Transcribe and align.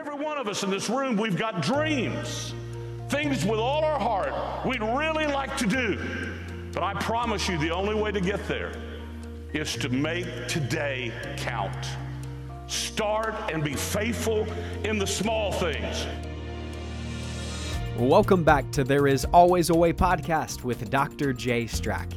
Every 0.00 0.14
one 0.14 0.38
of 0.38 0.48
us 0.48 0.62
in 0.62 0.70
this 0.70 0.88
room, 0.88 1.18
we've 1.18 1.36
got 1.36 1.60
dreams, 1.60 2.54
things 3.10 3.44
with 3.44 3.60
all 3.60 3.84
our 3.84 3.98
heart 3.98 4.64
we'd 4.64 4.80
really 4.80 5.26
like 5.26 5.58
to 5.58 5.66
do. 5.66 6.00
But 6.72 6.82
I 6.82 6.94
promise 6.94 7.46
you, 7.50 7.58
the 7.58 7.70
only 7.70 7.94
way 7.94 8.10
to 8.10 8.20
get 8.22 8.48
there 8.48 8.72
is 9.52 9.76
to 9.76 9.90
make 9.90 10.48
today 10.48 11.12
count. 11.36 11.86
Start 12.66 13.34
and 13.52 13.62
be 13.62 13.74
faithful 13.74 14.46
in 14.84 14.96
the 14.96 15.06
small 15.06 15.52
things. 15.52 16.06
Welcome 17.98 18.42
back 18.42 18.70
to 18.70 18.84
There 18.84 19.06
Is 19.06 19.26
Always 19.26 19.68
a 19.68 19.74
Way 19.74 19.92
podcast 19.92 20.64
with 20.64 20.88
Dr. 20.88 21.34
Jay 21.34 21.64
Strack. 21.64 22.10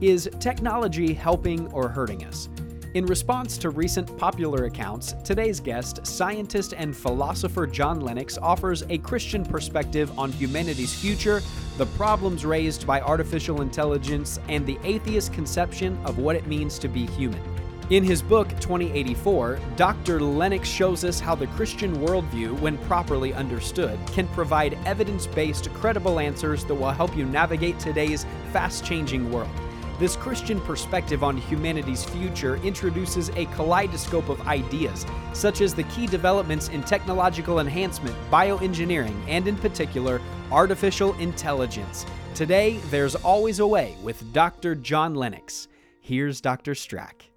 Is 0.00 0.30
technology 0.38 1.12
helping 1.12 1.66
or 1.72 1.88
hurting 1.88 2.24
us? 2.26 2.48
In 2.94 3.06
response 3.06 3.58
to 3.58 3.70
recent 3.70 4.16
popular 4.18 4.66
accounts, 4.66 5.16
today's 5.24 5.58
guest, 5.58 6.06
scientist 6.06 6.74
and 6.76 6.96
philosopher 6.96 7.66
John 7.66 7.98
Lennox, 7.98 8.38
offers 8.38 8.84
a 8.88 8.98
Christian 8.98 9.44
perspective 9.44 10.16
on 10.16 10.30
humanity's 10.30 10.94
future, 10.94 11.42
the 11.76 11.86
problems 11.86 12.44
raised 12.44 12.86
by 12.86 13.00
artificial 13.00 13.62
intelligence, 13.62 14.38
and 14.48 14.64
the 14.64 14.78
atheist 14.84 15.32
conception 15.32 15.98
of 16.04 16.18
what 16.18 16.36
it 16.36 16.46
means 16.46 16.78
to 16.78 16.86
be 16.86 17.04
human. 17.06 17.42
In 17.90 18.04
his 18.04 18.22
book 18.22 18.48
2084, 18.60 19.58
Dr. 19.74 20.20
Lennox 20.20 20.68
shows 20.68 21.02
us 21.02 21.18
how 21.18 21.34
the 21.34 21.48
Christian 21.48 21.96
worldview, 21.96 22.56
when 22.60 22.78
properly 22.78 23.34
understood, 23.34 23.98
can 24.06 24.28
provide 24.28 24.78
evidence 24.86 25.26
based, 25.26 25.68
credible 25.74 26.20
answers 26.20 26.64
that 26.66 26.74
will 26.76 26.92
help 26.92 27.16
you 27.16 27.24
navigate 27.24 27.80
today's 27.80 28.24
fast 28.52 28.84
changing 28.84 29.32
world. 29.32 29.50
This 29.96 30.16
Christian 30.16 30.60
perspective 30.60 31.22
on 31.22 31.36
humanity's 31.36 32.02
future 32.02 32.56
introduces 32.64 33.28
a 33.36 33.44
kaleidoscope 33.46 34.28
of 34.28 34.44
ideas, 34.48 35.06
such 35.34 35.60
as 35.60 35.72
the 35.72 35.84
key 35.84 36.08
developments 36.08 36.68
in 36.68 36.82
technological 36.82 37.60
enhancement, 37.60 38.16
bioengineering, 38.28 39.16
and 39.28 39.46
in 39.46 39.54
particular, 39.56 40.20
artificial 40.50 41.12
intelligence. 41.20 42.06
Today, 42.34 42.78
there's 42.90 43.14
always 43.14 43.60
a 43.60 43.66
way 43.68 43.94
with 44.02 44.32
Dr. 44.32 44.74
John 44.74 45.14
Lennox. 45.14 45.68
Here's 46.00 46.40
Dr. 46.40 46.72
Strack. 46.72 47.28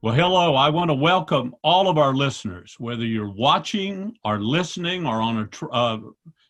Well, 0.00 0.14
hello. 0.14 0.54
I 0.54 0.70
want 0.70 0.88
to 0.88 0.94
welcome 0.94 1.54
all 1.62 1.86
of 1.86 1.98
our 1.98 2.14
listeners, 2.14 2.76
whether 2.78 3.04
you're 3.04 3.30
watching 3.30 4.16
or 4.24 4.40
listening 4.40 5.06
or 5.06 5.20
on 5.20 5.36
a 5.40 5.46
tr- 5.48 5.70
uh, 5.70 5.98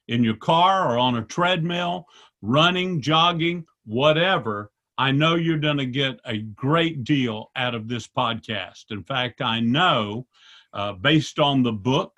in 0.06 0.22
your 0.22 0.36
car 0.36 0.92
or 0.94 0.96
on 0.96 1.16
a 1.16 1.24
treadmill, 1.24 2.06
running, 2.40 3.00
jogging, 3.00 3.64
whatever. 3.84 4.70
I 4.98 5.10
know 5.10 5.34
you're 5.34 5.58
going 5.58 5.78
to 5.78 5.86
get 5.86 6.20
a 6.24 6.38
great 6.38 7.04
deal 7.04 7.50
out 7.56 7.74
of 7.74 7.88
this 7.88 8.06
podcast. 8.06 8.86
In 8.90 9.02
fact, 9.02 9.42
I 9.42 9.60
know 9.60 10.26
uh, 10.72 10.92
based 10.94 11.38
on 11.38 11.62
the 11.62 11.72
book 11.72 12.12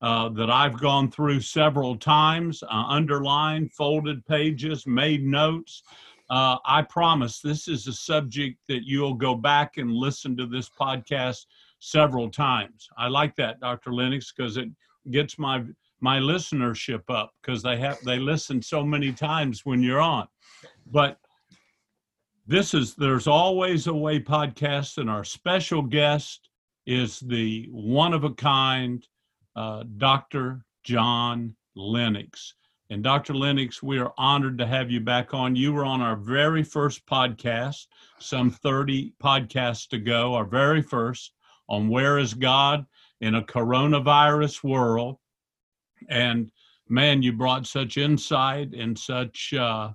uh, 0.00 0.28
that 0.30 0.50
I've 0.50 0.78
gone 0.78 1.10
through 1.10 1.40
several 1.40 1.96
times, 1.96 2.62
uh, 2.62 2.84
underlined, 2.88 3.72
folded 3.72 4.24
pages, 4.26 4.86
made 4.86 5.24
notes. 5.24 5.82
Uh, 6.30 6.56
I 6.64 6.82
promise 6.82 7.40
this 7.40 7.68
is 7.68 7.86
a 7.86 7.92
subject 7.92 8.58
that 8.68 8.84
you'll 8.84 9.14
go 9.14 9.34
back 9.34 9.76
and 9.76 9.92
listen 9.92 10.36
to 10.38 10.46
this 10.46 10.68
podcast 10.68 11.46
several 11.78 12.30
times. 12.30 12.88
I 12.96 13.08
like 13.08 13.36
that, 13.36 13.60
Dr. 13.60 13.92
Lennox, 13.92 14.32
because 14.32 14.56
it 14.56 14.68
gets 15.10 15.38
my 15.38 15.62
my 16.00 16.18
listenership 16.18 17.02
up 17.08 17.32
because 17.40 17.62
they 17.62 17.78
have 17.78 17.98
they 18.04 18.18
listen 18.18 18.60
so 18.60 18.84
many 18.84 19.12
times 19.12 19.64
when 19.64 19.82
you're 19.82 20.00
on. 20.00 20.28
But 20.90 21.18
this 22.46 22.74
is 22.74 22.94
There's 22.94 23.26
Always 23.26 23.86
a 23.86 23.94
Way 23.94 24.20
podcast, 24.20 24.98
and 24.98 25.08
our 25.08 25.24
special 25.24 25.80
guest 25.80 26.50
is 26.86 27.20
the 27.20 27.68
one 27.70 28.12
of 28.12 28.24
a 28.24 28.34
kind 28.34 29.06
uh, 29.56 29.84
Dr. 29.96 30.62
John 30.82 31.56
Lennox. 31.74 32.54
And 32.90 33.02
Dr. 33.02 33.32
Lennox, 33.32 33.82
we 33.82 33.98
are 33.98 34.12
honored 34.18 34.58
to 34.58 34.66
have 34.66 34.90
you 34.90 35.00
back 35.00 35.32
on. 35.32 35.56
You 35.56 35.72
were 35.72 35.86
on 35.86 36.02
our 36.02 36.16
very 36.16 36.62
first 36.62 37.06
podcast, 37.06 37.86
some 38.18 38.50
30 38.50 39.14
podcasts 39.22 39.94
ago, 39.94 40.34
our 40.34 40.44
very 40.44 40.82
first 40.82 41.32
on 41.70 41.88
Where 41.88 42.18
is 42.18 42.34
God 42.34 42.84
in 43.22 43.36
a 43.36 43.42
Coronavirus 43.42 44.62
World. 44.62 45.16
And 46.10 46.52
man, 46.90 47.22
you 47.22 47.32
brought 47.32 47.66
such 47.66 47.96
insight 47.96 48.74
and 48.74 48.98
such 48.98 49.54
uh, 49.54 49.92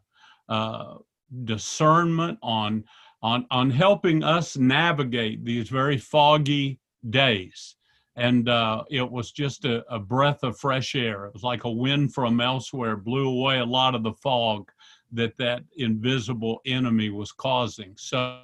uh, 0.49 0.95
discernment 1.43 2.37
on 2.41 2.83
on 3.21 3.45
on 3.51 3.69
helping 3.69 4.23
us 4.23 4.57
navigate 4.57 5.43
these 5.43 5.69
very 5.69 5.97
foggy 5.97 6.79
days. 7.09 7.75
And 8.15 8.49
uh, 8.49 8.83
it 8.89 9.09
was 9.09 9.31
just 9.31 9.63
a, 9.63 9.85
a, 9.93 9.97
breath 9.97 10.43
of 10.43 10.59
fresh 10.59 10.93
air. 10.93 11.25
It 11.25 11.33
was 11.33 11.43
like 11.43 11.63
a 11.63 11.71
wind 11.71 12.13
from 12.13 12.41
elsewhere 12.41 12.97
blew 12.97 13.29
away 13.29 13.59
a 13.59 13.65
lot 13.65 13.95
of 13.95 14.03
the 14.03 14.11
fog 14.11 14.69
that 15.13 15.37
that 15.37 15.63
invisible 15.77 16.59
enemy 16.65 17.09
was 17.09 17.31
causing. 17.31 17.93
So 17.97 18.41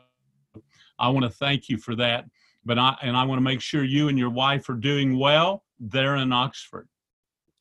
i 0.98 1.10
want 1.10 1.24
to 1.26 1.30
thank 1.30 1.68
you 1.68 1.78
for 1.78 1.96
that. 1.96 2.26
But 2.64 2.80
i 2.80 2.96
and 3.02 3.16
i 3.18 3.24
want 3.24 3.38
to 3.38 3.44
make 3.44 3.62
sure 3.62 3.84
you 3.84 4.08
and 4.10 4.18
your 4.18 4.30
wife 4.30 4.70
are 4.70 4.76
doing 4.76 5.20
well 5.20 5.64
there 5.80 6.16
in 6.16 6.32
oxford 6.32 6.88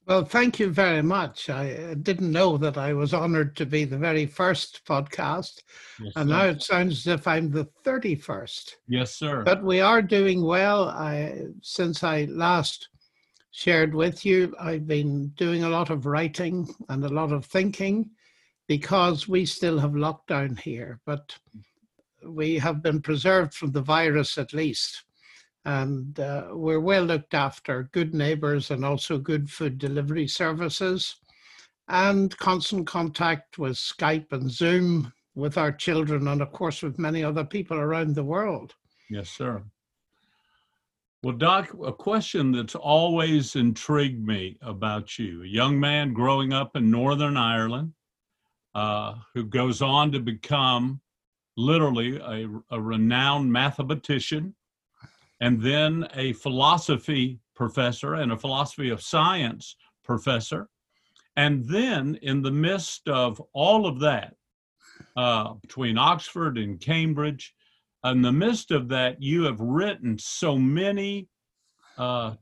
well, 0.07 0.25
thank 0.25 0.59
you 0.59 0.71
very 0.71 1.03
much. 1.03 1.49
I 1.49 1.73
uh, 1.73 1.95
didn't 1.95 2.31
know 2.31 2.59
that 2.59 2.77
I 2.77 2.93
was 2.93 3.15
honored 3.15 3.57
to 3.57 3.67
be 3.67 3.85
the 3.85 3.97
very 3.97 4.27
first 4.27 4.85
podcast, 4.85 5.63
yes, 6.01 6.13
and 6.17 6.31
now 6.31 6.45
it 6.45 6.63
sounds 6.63 7.07
as 7.07 7.07
if 7.07 7.27
I'm 7.27 7.51
the 7.51 7.67
31st. 7.85 8.75
Yes, 8.89 9.17
sir. 9.17 9.43
But 9.43 9.63
we 9.63 9.81
are 9.81 10.03
doing 10.03 10.45
well. 10.45 10.89
I, 10.89 11.47
since 11.63 12.05
I 12.05 12.25
last 12.25 12.89
shared 13.51 13.95
with 13.95 14.27
you, 14.27 14.55
I've 14.61 14.87
been 14.87 15.29
doing 15.37 15.65
a 15.65 15.71
lot 15.71 15.91
of 15.91 16.07
writing 16.07 16.69
and 16.89 17.05
a 17.05 17.09
lot 17.09 17.33
of 17.33 17.47
thinking 17.47 18.11
because 18.67 19.29
we 19.29 19.47
still 19.47 19.79
have 19.79 19.93
lockdown 19.93 20.59
here, 20.59 21.01
but 21.07 21.35
we 22.27 22.59
have 22.59 22.83
been 22.83 23.01
preserved 23.01 23.55
from 23.55 23.73
the 23.73 23.83
virus 23.83 24.39
at 24.39 24.53
least 24.53 25.04
and 25.65 26.19
uh, 26.21 26.49
we're 26.53 26.81
well 26.81 27.05
looked 27.05 27.35
after, 27.35 27.89
good 27.93 28.15
neighbors, 28.15 28.71
and 28.71 28.85
also 28.85 29.19
good 29.19 29.51
food 29.51 29.79
delivery 29.79 30.29
services, 30.29 31.17
and 31.89 32.37
constant 32.39 32.87
contact 32.87 33.59
with 33.59 33.77
Skype 33.77 34.33
and 34.33 34.51
Zoom 34.51 35.13
with 35.35 35.59
our 35.59 35.73
children, 35.73 36.29
and 36.29 36.43
of 36.43 36.53
course 36.53 36.83
with 36.83 36.99
many 36.99 37.25
other 37.25 37.45
people 37.45 37.79
around 37.79 38.15
the 38.15 38.25
world. 38.25 38.75
Yes, 39.11 39.31
sir. 39.31 39.63
Well, 41.23 41.37
Doc, 41.37 41.75
a 41.83 41.93
question 41.93 42.53
that's 42.53 42.75
always 42.75 43.57
intrigued 43.57 44.27
me 44.27 44.59
about 44.61 45.19
you 45.19 45.43
a 45.43 45.47
young 45.47 45.81
man 45.81 46.13
growing 46.13 46.53
up 46.53 46.77
in 46.77 46.91
Northern 46.91 47.39
Ireland 47.39 47.95
uh, 48.75 49.15
who 49.33 49.45
goes 49.45 49.81
on 49.81 50.13
to 50.13 50.21
become 50.21 51.01
literally 51.57 52.19
a, 52.19 52.49
a 52.71 52.81
renowned 52.81 53.51
mathematician 53.51 54.55
and 55.45 55.61
then 55.61 56.09
a 56.15 56.33
philosophy 56.33 57.39
professor 57.55 58.15
and 58.15 58.33
a 58.33 58.37
philosophy 58.37 58.89
of 58.89 59.03
science 59.03 59.77
professor. 60.03 60.71
And 61.37 61.67
then, 61.67 62.19
in 62.23 62.41
the 62.41 62.51
midst 62.51 63.07
of 63.09 63.43
all 63.53 63.87
of 63.87 64.01
that, 64.01 64.37
uh, 65.19 65.53
between 65.61 65.99
Oxford 65.99 66.57
and 66.57 66.81
Cambridge, 66.81 67.55
in 68.05 68.23
the 68.23 68.33
midst 68.33 68.71
of 68.71 68.89
that, 68.89 69.21
you 69.23 69.43
have 69.43 69.61
written 69.61 70.17
so 70.19 70.57
many, 70.57 71.29
uh, 71.99 72.37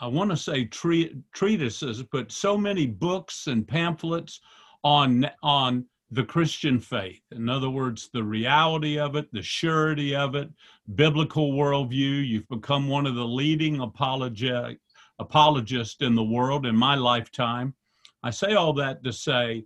I 0.00 0.08
want 0.08 0.30
to 0.30 0.36
say 0.36 0.64
treatises, 0.64 2.02
but 2.10 2.32
so 2.32 2.58
many 2.58 2.86
books 2.86 3.46
and 3.46 3.68
pamphlets 3.68 4.40
on 4.82 5.30
on 5.40 5.86
the 6.10 6.24
Christian 6.24 6.80
faith. 6.80 7.22
In 7.30 7.48
other 7.48 7.70
words, 7.70 8.10
the 8.12 8.24
reality 8.24 8.98
of 8.98 9.14
it, 9.14 9.32
the 9.32 9.42
surety 9.42 10.14
of 10.16 10.34
it, 10.34 10.50
biblical 10.94 11.52
worldview. 11.52 12.26
You've 12.26 12.48
become 12.48 12.88
one 12.88 13.06
of 13.06 13.14
the 13.14 13.24
leading 13.24 13.80
apologetic, 13.80 14.78
apologists 15.18 16.00
in 16.00 16.14
the 16.14 16.22
world 16.22 16.66
in 16.66 16.76
my 16.76 16.94
lifetime. 16.94 17.74
I 18.22 18.30
say 18.30 18.54
all 18.54 18.72
that 18.74 19.02
to 19.04 19.12
say, 19.12 19.64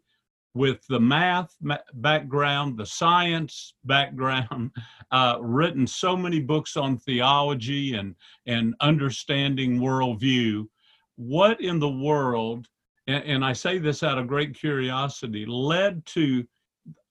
with 0.54 0.86
the 0.88 1.00
math 1.00 1.52
background, 1.94 2.78
the 2.78 2.86
science 2.86 3.74
background, 3.84 4.70
uh, 5.10 5.38
written 5.40 5.86
so 5.86 6.16
many 6.16 6.40
books 6.40 6.76
on 6.76 6.98
theology 6.98 7.94
and, 7.94 8.14
and 8.46 8.74
understanding 8.80 9.80
worldview, 9.80 10.68
what 11.16 11.60
in 11.60 11.80
the 11.80 11.90
world 11.90 12.68
and, 13.06 13.24
and 13.24 13.44
I 13.44 13.52
say 13.52 13.78
this 13.78 14.02
out 14.02 14.18
of 14.18 14.28
great 14.28 14.54
curiosity, 14.54 15.44
led 15.46 16.04
to 16.06 16.44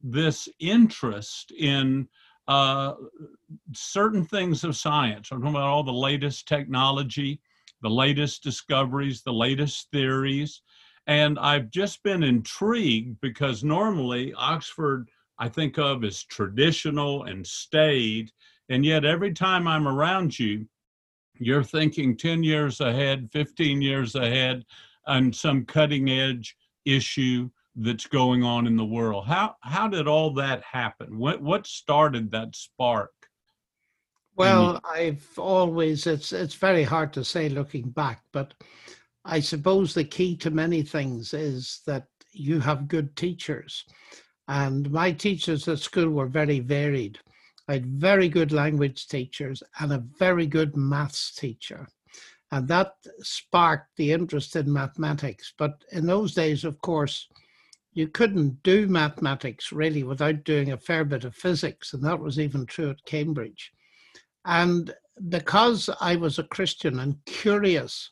this 0.02 0.50
interest 0.60 1.52
in 1.52 2.08
uh, 2.48 2.94
certain 3.74 4.26
things 4.26 4.64
of 4.64 4.76
science. 4.76 5.30
I'm 5.32 5.40
talking 5.40 5.56
about 5.56 5.68
all 5.68 5.84
the 5.84 5.92
latest 5.92 6.48
technology, 6.48 7.40
the 7.82 7.90
latest 7.90 8.44
discoveries, 8.44 9.22
the 9.22 9.34
latest 9.34 9.90
theories. 9.92 10.62
And 11.08 11.38
I've 11.40 11.70
just 11.70 12.02
been 12.04 12.24
intrigued 12.24 13.20
because 13.22 13.64
normally 13.64 14.34
Oxford, 14.36 15.10
I 15.40 15.50
think 15.50 15.78
of 15.78 16.04
as 16.04 16.24
traditional 16.24 17.24
and 17.24 17.46
staid. 17.46 18.32
And 18.70 18.86
yet, 18.86 19.04
every 19.04 19.34
time 19.34 19.68
I'm 19.68 19.88
around 19.88 20.38
you, 20.40 20.66
you're 21.40 21.64
thinking 21.64 22.16
10 22.16 22.44
years 22.44 22.80
ahead, 22.80 23.30
15 23.34 23.82
years 23.82 24.16
ahead 24.16 24.64
on 25.08 25.34
some 25.34 25.66
cutting 25.66 26.10
edge 26.10 26.56
issue 26.86 27.50
that's 27.76 28.08
going 28.08 28.44
on 28.44 28.68
in 28.68 28.76
the 28.76 28.86
world. 28.86 29.26
How 29.26 29.56
how 29.62 29.88
did 29.88 30.08
all 30.08 30.34
that 30.36 30.64
happen? 30.64 31.18
What 31.18 31.42
what 31.42 31.68
started 31.68 32.32
that 32.32 32.56
spark? 32.56 33.12
Well, 34.36 34.80
I've 34.84 35.28
always 35.38 36.08
it's 36.08 36.34
it's 36.34 36.56
very 36.56 36.84
hard 36.84 37.14
to 37.14 37.24
say 37.24 37.50
looking 37.50 37.90
back, 37.90 38.22
but 38.32 38.54
I 39.26 39.40
suppose 39.40 39.94
the 39.94 40.04
key 40.04 40.36
to 40.38 40.52
many 40.52 40.82
things 40.84 41.34
is 41.34 41.82
that 41.86 42.08
you 42.32 42.60
have 42.60 42.88
good 42.88 43.16
teachers. 43.16 43.86
And 44.48 44.92
my 44.92 45.12
teachers 45.12 45.68
at 45.68 45.80
school 45.80 46.10
were 46.10 46.28
very 46.28 46.60
varied. 46.60 47.20
I 47.70 47.74
had 47.74 47.86
very 47.86 48.28
good 48.28 48.52
language 48.52 49.08
teachers 49.08 49.64
and 49.80 49.94
a 49.94 50.04
very 50.20 50.48
good 50.48 50.76
maths 50.76 51.34
teacher. 51.34 51.88
And 52.52 52.68
that 52.68 52.94
sparked 53.22 53.96
the 53.96 54.12
interest 54.12 54.56
in 54.56 54.72
mathematics. 54.72 55.54
But 55.58 55.84
in 55.92 56.06
those 56.06 56.34
days, 56.34 56.66
of 56.66 56.80
course, 56.82 57.28
you 57.94 58.08
couldn't 58.08 58.62
do 58.64 58.88
mathematics 58.88 59.72
really 59.72 60.04
without 60.04 60.44
doing 60.44 60.72
a 60.72 60.78
fair 60.78 61.06
bit 61.06 61.24
of 61.24 61.36
physics. 61.36 61.94
And 61.94 62.04
that 62.04 62.20
was 62.20 62.40
even 62.40 62.66
true 62.66 62.90
at 62.90 63.06
Cambridge. 63.06 63.72
And 64.46 64.94
because 65.30 65.90
I 66.02 66.16
was 66.16 66.40
a 66.40 66.44
Christian 66.44 67.00
and 67.00 67.18
curious 67.26 68.10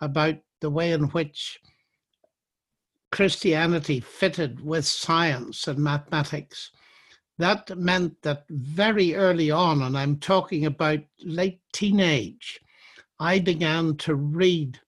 about 0.00 0.36
the 0.60 0.70
way 0.70 0.92
in 0.92 1.04
which 1.08 1.58
Christianity 3.12 4.00
fitted 4.00 4.64
with 4.64 4.86
science 4.86 5.68
and 5.68 5.78
mathematics. 5.78 6.70
That 7.38 7.76
meant 7.76 8.20
that 8.22 8.44
very 8.48 9.14
early 9.14 9.50
on, 9.50 9.82
and 9.82 9.96
I'm 9.96 10.18
talking 10.18 10.64
about 10.64 11.00
late 11.22 11.60
teenage, 11.72 12.58
I 13.20 13.38
began 13.38 13.96
to 13.98 14.14
read 14.14 14.80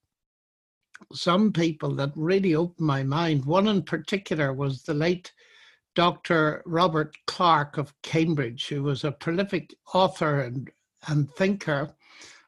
some 1.15 1.53
people 1.53 1.95
that 1.95 2.13
really 2.15 2.55
opened 2.55 2.87
my 2.87 3.03
mind. 3.03 3.45
One 3.45 3.69
in 3.69 3.83
particular 3.83 4.53
was 4.53 4.83
the 4.83 4.95
late 4.95 5.33
Dr. 5.95 6.63
Robert 6.67 7.17
Clark 7.27 7.79
of 7.79 7.95
Cambridge, 8.03 8.69
who 8.69 8.83
was 8.83 9.05
a 9.05 9.13
prolific 9.13 9.75
author 9.93 10.41
and, 10.41 10.71
and 11.07 11.31
thinker. 11.35 11.95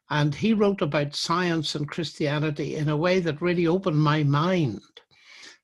And 0.09 0.35
he 0.35 0.53
wrote 0.53 0.81
about 0.81 1.15
science 1.15 1.75
and 1.75 1.87
Christianity 1.87 2.75
in 2.75 2.89
a 2.89 2.97
way 2.97 3.19
that 3.21 3.41
really 3.41 3.67
opened 3.67 3.99
my 3.99 4.23
mind. 4.23 4.81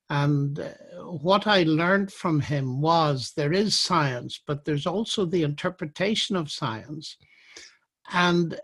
And 0.10 0.60
uh, 0.60 0.70
what 1.06 1.48
I 1.48 1.64
learned 1.64 2.12
from 2.12 2.40
him 2.40 2.82
was 2.82 3.32
there 3.36 3.54
is 3.54 3.80
science, 3.80 4.40
but 4.46 4.66
there's 4.66 4.86
also 4.86 5.26
the 5.26 5.44
interpretation 5.44 6.36
of 6.36 6.52
science. 6.52 7.18
And 8.12 8.60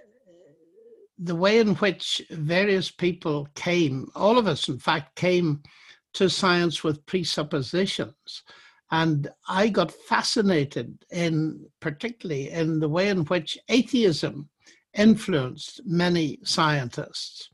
the 1.19 1.35
way 1.35 1.59
in 1.59 1.75
which 1.75 2.21
various 2.29 2.89
people 2.89 3.47
came, 3.53 4.09
all 4.15 4.37
of 4.37 4.47
us, 4.47 4.69
in 4.69 4.79
fact, 4.79 5.15
came 5.15 5.61
to 6.13 6.29
science 6.29 6.83
with 6.83 7.05
presuppositions. 7.05 8.43
And 8.91 9.29
I 9.47 9.67
got 9.67 9.91
fascinated 9.91 11.05
in, 11.11 11.67
particularly 11.79 12.49
in 12.49 12.79
the 12.79 12.89
way 12.89 13.09
in 13.09 13.25
which 13.25 13.57
atheism 13.67 14.49
influenced 14.97 15.81
many 15.85 16.39
scientists. 16.43 17.49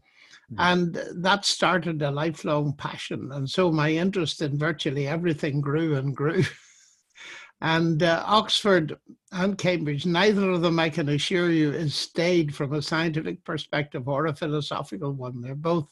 Hmm. 0.49 0.55
And 0.59 1.01
that 1.15 1.43
started 1.43 2.01
a 2.01 2.11
lifelong 2.11 2.73
passion. 2.73 3.31
And 3.33 3.49
so 3.49 3.71
my 3.71 3.91
interest 3.91 4.41
in 4.41 4.57
virtually 4.57 5.07
everything 5.07 5.59
grew 5.59 5.95
and 5.95 6.15
grew. 6.15 6.43
and 7.65 8.03
uh, 8.03 8.23
Oxford 8.27 8.95
and 9.31 9.57
Cambridge, 9.57 10.05
neither 10.05 10.51
of 10.51 10.61
them, 10.61 10.79
I 10.79 10.87
can 10.87 11.09
assure 11.09 11.49
you, 11.49 11.71
is 11.71 11.95
staid 11.95 12.53
from 12.53 12.73
a 12.73 12.81
scientific 12.81 13.43
perspective 13.43 14.07
or 14.07 14.27
a 14.27 14.35
philosophical 14.35 15.11
one. 15.13 15.41
They're 15.41 15.55
both 15.55 15.91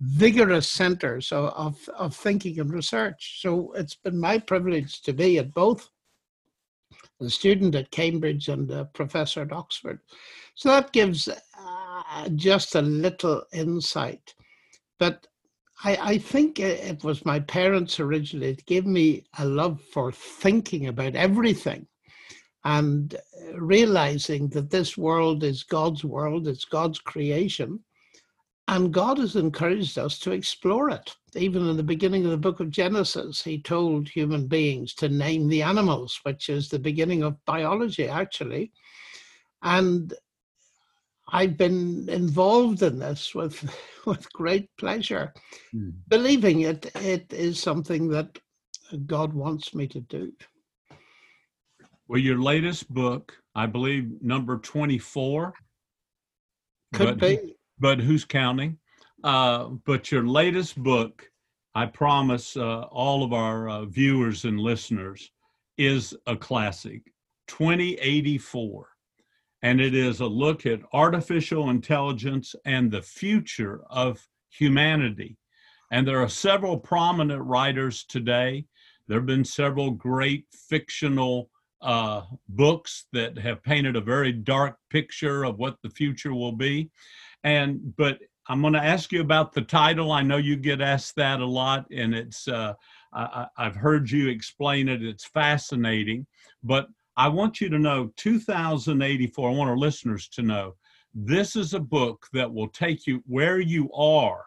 vigorous 0.00 0.68
centers 0.68 1.30
of, 1.30 1.52
of, 1.54 1.88
of 1.90 2.16
thinking 2.16 2.58
and 2.58 2.72
research. 2.72 3.40
So 3.40 3.72
it's 3.74 3.94
been 3.94 4.18
my 4.18 4.38
privilege 4.38 5.00
to 5.02 5.12
be 5.12 5.38
at 5.38 5.54
both 5.54 5.88
a 7.20 7.30
student 7.30 7.76
at 7.76 7.92
Cambridge 7.92 8.48
and 8.48 8.68
a 8.72 8.86
professor 8.86 9.42
at 9.42 9.52
Oxford. 9.52 10.00
So 10.56 10.70
that 10.70 10.90
gives 10.90 11.28
uh, 11.28 12.28
just 12.34 12.74
a 12.74 12.82
little 12.82 13.44
insight. 13.52 14.34
But 14.98 15.28
I, 15.82 15.96
I 16.00 16.18
think 16.18 16.58
it 16.58 17.02
was 17.02 17.24
my 17.24 17.40
parents 17.40 18.00
originally. 18.00 18.50
It 18.50 18.66
gave 18.66 18.86
me 18.86 19.24
a 19.38 19.44
love 19.44 19.80
for 19.92 20.12
thinking 20.12 20.88
about 20.88 21.14
everything 21.14 21.86
and 22.64 23.16
realizing 23.54 24.48
that 24.50 24.70
this 24.70 24.98
world 24.98 25.42
is 25.42 25.62
God's 25.62 26.04
world, 26.04 26.46
it's 26.46 26.66
God's 26.66 26.98
creation. 26.98 27.80
And 28.68 28.92
God 28.92 29.18
has 29.18 29.34
encouraged 29.34 29.98
us 29.98 30.18
to 30.20 30.32
explore 30.32 30.90
it. 30.90 31.16
Even 31.34 31.68
in 31.68 31.76
the 31.76 31.82
beginning 31.82 32.24
of 32.24 32.30
the 32.30 32.36
book 32.36 32.60
of 32.60 32.70
Genesis, 32.70 33.42
he 33.42 33.60
told 33.60 34.08
human 34.08 34.46
beings 34.46 34.94
to 34.94 35.08
name 35.08 35.48
the 35.48 35.62
animals, 35.62 36.20
which 36.22 36.48
is 36.48 36.68
the 36.68 36.78
beginning 36.78 37.22
of 37.22 37.42
biology, 37.46 38.06
actually. 38.06 38.70
And 39.62 40.14
I've 41.32 41.56
been 41.56 42.08
involved 42.08 42.82
in 42.82 42.98
this 42.98 43.34
with 43.34 43.74
with 44.06 44.32
great 44.32 44.68
pleasure, 44.78 45.32
mm. 45.74 45.92
believing 46.08 46.62
it 46.62 46.90
it 46.96 47.32
is 47.32 47.60
something 47.60 48.08
that 48.08 48.38
God 49.06 49.32
wants 49.32 49.74
me 49.74 49.86
to 49.88 50.00
do. 50.00 50.32
Well, 52.08 52.20
your 52.20 52.40
latest 52.40 52.92
book, 52.92 53.36
I 53.54 53.66
believe, 53.66 54.10
number 54.20 54.58
twenty-four. 54.58 55.54
Could 56.94 57.06
but, 57.06 57.20
be, 57.20 57.54
but 57.78 58.00
who's 58.00 58.24
counting? 58.24 58.78
Uh, 59.22 59.68
but 59.86 60.10
your 60.10 60.26
latest 60.26 60.76
book, 60.76 61.30
I 61.74 61.86
promise 61.86 62.56
uh, 62.56 62.82
all 62.90 63.22
of 63.22 63.32
our 63.32 63.68
uh, 63.68 63.84
viewers 63.84 64.44
and 64.44 64.58
listeners, 64.58 65.30
is 65.78 66.16
a 66.26 66.36
classic. 66.36 67.02
2084 67.46 68.88
and 69.62 69.80
it 69.80 69.94
is 69.94 70.20
a 70.20 70.26
look 70.26 70.66
at 70.66 70.80
artificial 70.92 71.70
intelligence 71.70 72.54
and 72.64 72.90
the 72.90 73.02
future 73.02 73.82
of 73.90 74.26
humanity. 74.50 75.36
And 75.90 76.06
there 76.06 76.22
are 76.22 76.28
several 76.28 76.78
prominent 76.78 77.42
writers 77.42 78.04
today. 78.04 78.64
There 79.06 79.18
have 79.18 79.26
been 79.26 79.44
several 79.44 79.90
great 79.90 80.46
fictional 80.52 81.50
uh, 81.82 82.22
books 82.48 83.06
that 83.12 83.38
have 83.38 83.62
painted 83.62 83.96
a 83.96 84.00
very 84.00 84.32
dark 84.32 84.76
picture 84.90 85.44
of 85.44 85.58
what 85.58 85.76
the 85.82 85.90
future 85.90 86.34
will 86.34 86.52
be. 86.52 86.90
And 87.42 87.96
but 87.96 88.18
I'm 88.48 88.60
going 88.60 88.74
to 88.74 88.84
ask 88.84 89.12
you 89.12 89.20
about 89.20 89.52
the 89.52 89.62
title. 89.62 90.12
I 90.12 90.22
know 90.22 90.36
you 90.36 90.56
get 90.56 90.80
asked 90.80 91.16
that 91.16 91.40
a 91.40 91.46
lot, 91.46 91.86
and 91.90 92.14
it's 92.14 92.48
uh, 92.48 92.74
I, 93.12 93.46
I've 93.56 93.76
heard 93.76 94.10
you 94.10 94.28
explain 94.28 94.88
it. 94.88 95.02
It's 95.02 95.24
fascinating, 95.24 96.26
but 96.62 96.88
I 97.20 97.28
want 97.28 97.60
you 97.60 97.68
to 97.68 97.78
know 97.78 98.10
2084, 98.16 99.50
I 99.50 99.52
want 99.52 99.68
our 99.68 99.76
listeners 99.76 100.26
to 100.28 100.40
know 100.40 100.76
this 101.12 101.54
is 101.54 101.74
a 101.74 101.78
book 101.78 102.26
that 102.32 102.50
will 102.50 102.68
take 102.68 103.06
you 103.06 103.22
where 103.26 103.60
you 103.60 103.92
are 103.92 104.46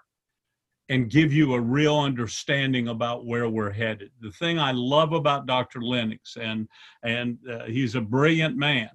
and 0.89 1.07
give 1.07 1.31
you 1.31 1.53
a 1.53 1.61
real 1.61 1.99
understanding 1.99 2.87
about 2.87 3.27
where 3.27 3.47
we're 3.47 3.71
headed. 3.71 4.09
The 4.21 4.31
thing 4.31 4.57
I 4.57 4.71
love 4.71 5.13
about 5.13 5.45
Dr. 5.45 5.83
Lennox, 5.83 6.35
and 6.35 6.67
and 7.03 7.37
uh, 7.47 7.65
he's 7.65 7.93
a 7.93 8.01
brilliant 8.01 8.57
man, 8.57 8.89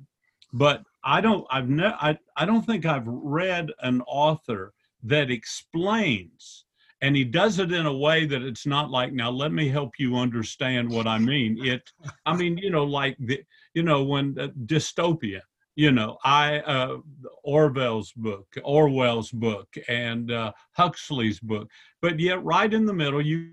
but 0.53 0.83
I 1.05 1.21
don't 1.21 1.47
I've 1.49 1.69
ne- 1.69 1.95
I, 2.01 2.19
I 2.37 2.47
don't 2.47 2.67
think 2.67 2.85
I've 2.85 3.07
read 3.07 3.71
an 3.83 4.03
author 4.09 4.73
that 5.05 5.31
explains 5.31 6.65
and 7.01 7.15
he 7.15 7.25
does 7.25 7.59
it 7.59 7.73
in 7.73 7.87
a 7.87 7.97
way 7.97 8.27
that 8.27 8.43
it's 8.43 8.67
not 8.67 8.91
like 8.91 9.13
now 9.13 9.31
let 9.31 9.53
me 9.53 9.69
help 9.69 9.93
you 9.99 10.17
understand 10.17 10.91
what 10.91 11.07
i 11.07 11.19
mean. 11.19 11.59
It 11.65 11.91
i 12.27 12.35
mean 12.35 12.59
you 12.59 12.71
know 12.71 12.85
like 12.85 13.17
the 13.19 13.43
you 13.75 13.83
know 13.83 14.03
when 14.03 14.37
uh, 14.39 14.49
dystopia 14.67 15.41
you 15.77 15.93
know 15.93 16.19
i 16.25 16.59
uh, 16.61 16.97
orwell's 17.45 18.13
book 18.13 18.47
orwell's 18.65 19.31
book 19.31 19.69
and 19.89 20.33
uh, 20.33 20.53
huxley's 20.73 21.41
book 21.41 21.69
but 22.03 22.19
yet 22.19 22.43
right 22.45 22.73
in 22.73 22.85
the 22.85 22.93
middle 22.93 23.23
you 23.23 23.53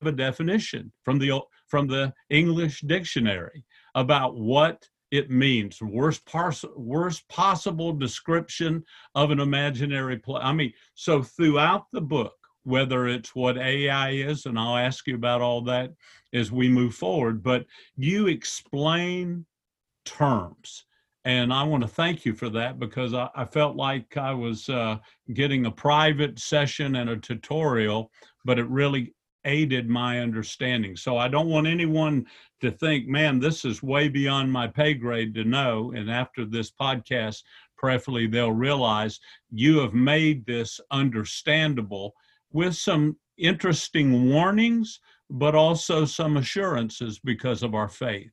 have 0.00 0.12
a 0.12 0.16
definition 0.16 0.92
from 1.04 1.18
the 1.18 1.40
from 1.68 1.86
the 1.88 2.12
english 2.30 2.80
dictionary 2.82 3.64
about 3.94 4.36
what 4.36 4.86
it 5.10 5.30
means. 5.30 5.80
Worst 5.80 6.24
pars- 6.26 6.64
worst 6.76 7.28
possible 7.28 7.92
description 7.92 8.84
of 9.14 9.30
an 9.30 9.40
imaginary 9.40 10.18
place 10.18 10.42
i 10.44 10.52
mean 10.52 10.72
so 10.94 11.22
throughout 11.22 11.84
the 11.92 12.00
book 12.00 12.35
whether 12.66 13.06
it's 13.06 13.34
what 13.34 13.56
AI 13.56 14.10
is, 14.10 14.46
and 14.46 14.58
I'll 14.58 14.76
ask 14.76 15.06
you 15.06 15.14
about 15.14 15.40
all 15.40 15.60
that 15.62 15.92
as 16.34 16.50
we 16.50 16.68
move 16.68 16.94
forward. 16.94 17.42
But 17.42 17.64
you 17.96 18.26
explain 18.26 19.46
terms. 20.04 20.84
And 21.24 21.52
I 21.52 21.62
want 21.64 21.82
to 21.82 21.88
thank 21.88 22.24
you 22.24 22.34
for 22.34 22.48
that 22.50 22.78
because 22.78 23.14
I, 23.14 23.28
I 23.34 23.44
felt 23.44 23.76
like 23.76 24.16
I 24.16 24.32
was 24.32 24.68
uh, 24.68 24.98
getting 25.34 25.66
a 25.66 25.70
private 25.70 26.38
session 26.38 26.96
and 26.96 27.10
a 27.10 27.16
tutorial, 27.16 28.10
but 28.44 28.58
it 28.58 28.68
really 28.68 29.12
aided 29.44 29.88
my 29.88 30.20
understanding. 30.20 30.96
So 30.96 31.16
I 31.16 31.28
don't 31.28 31.48
want 31.48 31.66
anyone 31.66 32.26
to 32.60 32.70
think, 32.70 33.06
man, 33.06 33.38
this 33.38 33.64
is 33.64 33.82
way 33.82 34.08
beyond 34.08 34.52
my 34.52 34.66
pay 34.66 34.94
grade 34.94 35.34
to 35.34 35.44
know. 35.44 35.92
And 35.96 36.10
after 36.10 36.44
this 36.44 36.70
podcast, 36.70 37.42
prayerfully 37.76 38.26
they'll 38.26 38.52
realize 38.52 39.20
you 39.50 39.78
have 39.78 39.94
made 39.94 40.44
this 40.46 40.80
understandable 40.90 42.14
with 42.52 42.74
some 42.74 43.16
interesting 43.38 44.30
warnings, 44.30 45.00
but 45.30 45.54
also 45.54 46.04
some 46.04 46.36
assurances 46.36 47.18
because 47.18 47.62
of 47.62 47.74
our 47.74 47.88
faith. 47.88 48.30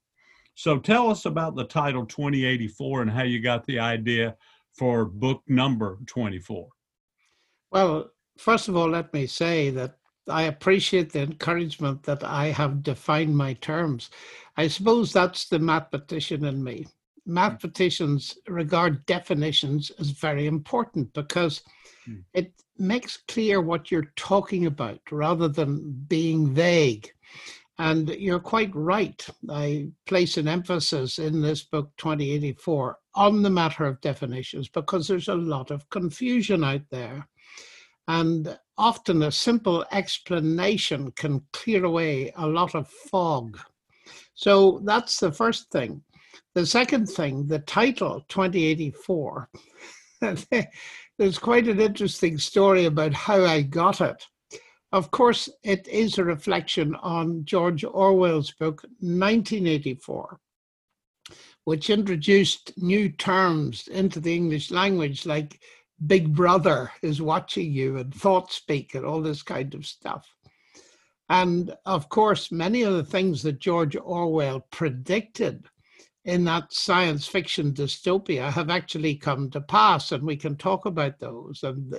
So 0.56 0.78
tell 0.78 1.10
us 1.10 1.26
about 1.26 1.56
the 1.56 1.66
title 1.66 2.06
2084 2.06 3.02
and 3.02 3.12
how 3.12 3.24
you 3.24 3.42
got 3.42 3.66
the 3.66 3.80
idea 3.80 4.36
for 4.78 5.06
book 5.06 5.42
number 5.48 6.00
24. 6.06 6.68
Well, 7.72 8.12
first 8.38 8.68
of 8.68 8.76
all, 8.76 8.90
let 8.90 9.14
me 9.14 9.26
say 9.26 9.72
that 9.72 9.98
I 10.30 10.44
appreciate 10.44 11.12
the 11.12 11.24
encouragement 11.24 12.04
that 12.04 12.24
I 12.24 12.48
have 12.48 12.84
defined 12.84 13.36
my 13.36 13.54
terms. 13.56 14.10
I 14.56 14.68
suppose 14.68 15.12
that's 15.12 15.50
the 15.50 15.60
mathematician 15.60 16.46
in 16.46 16.64
me. 16.64 16.88
Mathematicians 17.26 18.38
regard 18.48 19.06
definitions 19.06 19.92
as 20.00 20.12
very 20.12 20.46
important 20.46 21.14
because 21.14 21.64
mm. 22.08 22.24
it 22.34 22.54
makes 22.78 23.18
clear 23.28 23.62
what 23.62 23.92
you're 23.92 24.12
talking 24.16 24.66
about 24.66 25.00
rather 25.12 25.48
than 25.48 26.06
being 26.08 26.54
vague. 26.54 27.12
And 27.80 28.10
you're 28.10 28.40
quite 28.40 28.74
right. 28.76 29.26
I 29.50 29.88
place 30.06 30.38
an 30.38 30.48
emphasis 30.48 31.18
in 31.18 31.42
this 31.42 31.64
book, 31.64 31.92
2084, 31.98 32.98
on 33.16 33.42
the 33.42 33.50
matter 33.50 33.86
of 33.86 34.02
definitions 34.02 34.70
because 34.70 35.08
there's 35.08 35.28
a 35.28 35.36
lot 35.36 35.72
of 35.72 35.90
confusion 35.90 36.64
out 36.64 36.84
there. 36.92 37.28
And 38.08 38.58
often 38.78 39.24
a 39.24 39.32
simple 39.32 39.86
explanation 39.92 41.12
can 41.12 41.42
clear 41.52 41.86
away 41.86 42.32
a 42.36 42.48
lot 42.48 42.76
of 42.76 42.88
fog. 42.88 43.58
So 44.36 44.82
that's 44.84 45.20
the 45.20 45.32
first 45.32 45.72
thing. 45.72 46.04
The 46.54 46.66
second 46.66 47.08
thing, 47.08 47.48
the 47.48 47.60
title 47.60 48.22
2084, 48.30 49.50
there's 51.18 51.38
quite 51.38 51.68
an 51.68 51.80
interesting 51.80 52.38
story 52.38 52.86
about 52.86 53.14
how 53.14 53.44
I 53.44 53.62
got 53.62 54.02
it. 54.02 54.26
Of 54.92 55.12
course, 55.12 55.50
it 55.64 55.88
is 55.88 56.18
a 56.18 56.24
reflection 56.24 56.96
on 56.96 57.46
George 57.46 57.84
Orwell's 57.84 58.52
book 58.52 58.84
1984, 59.00 60.40
which 61.66 61.90
introduced 61.90 62.74
new 62.78 63.10
terms 63.10 63.88
into 63.88 64.20
the 64.20 64.36
English 64.36 64.72
language 64.72 65.26
like 65.26 65.60
Big 66.06 66.36
Brother 66.36 66.92
is 67.02 67.22
watching 67.22 67.72
you 67.72 67.98
and 67.98 68.14
thought 68.14 68.52
speak 68.52 68.94
and 68.94 69.06
all 69.06 69.22
this 69.22 69.42
kind 69.42 69.74
of 69.74 69.86
stuff. 69.86 70.28
And 71.30 71.74
of 71.86 72.10
course, 72.10 72.52
many 72.52 72.84
of 72.84 72.94
the 72.94 73.04
things 73.04 73.42
that 73.44 73.60
George 73.60 73.96
Orwell 73.96 74.68
predicted 74.72 75.66
in 76.26 76.46
that 76.46 76.72
science 76.72 77.28
fiction 77.28 77.74
dystopia 77.74 78.52
have 78.52 78.70
actually 78.70 79.16
come 79.16 79.50
to 79.52 79.62
pass, 79.62 80.12
and 80.12 80.24
we 80.24 80.38
can 80.38 80.56
talk 80.56 80.86
about 80.86 81.20
those. 81.20 81.64
And 81.64 81.94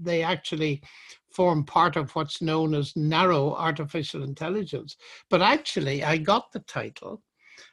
they 0.00 0.22
actually 0.22 0.82
form 1.30 1.64
part 1.64 1.96
of 1.96 2.10
what's 2.14 2.42
known 2.42 2.74
as 2.74 2.96
narrow 2.96 3.54
artificial 3.54 4.22
intelligence. 4.22 4.96
But 5.30 5.42
actually, 5.42 6.04
I 6.04 6.16
got 6.18 6.52
the 6.52 6.60
title 6.60 7.22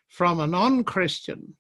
from 0.07 0.39
a 0.39 0.48
non 0.48 0.83
Christian 0.83 1.55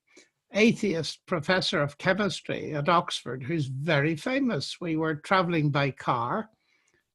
atheist 0.53 1.19
professor 1.27 1.81
of 1.81 1.97
chemistry 1.97 2.73
at 2.73 2.89
Oxford 2.89 3.43
who's 3.43 3.67
very 3.67 4.15
famous. 4.15 4.77
We 4.81 4.97
were 4.97 5.15
traveling 5.15 5.69
by 5.69 5.91
car 5.91 6.49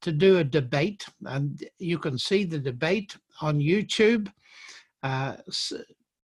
to 0.02 0.12
do 0.12 0.38
a 0.38 0.44
debate, 0.44 1.04
and 1.25 1.62
you 1.78 1.99
can 1.99 2.18
see 2.18 2.44
the 2.44 2.58
debate 2.58 3.16
on 3.40 3.58
YouTube. 3.58 4.30
Uh, 5.02 5.37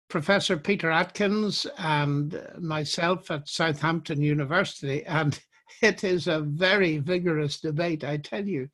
Professor 0.09 0.55
Peter 0.55 0.89
Atkins 0.89 1.67
and 1.77 2.41
myself 2.57 3.29
at 3.29 3.49
Southampton 3.49 4.21
University, 4.21 5.05
and 5.05 5.39
it 5.81 6.03
is 6.03 6.27
a 6.27 6.39
very 6.39 6.99
vigorous 6.99 7.59
debate, 7.59 8.03
I 8.03 8.17
tell 8.17 8.47
you. 8.47 8.69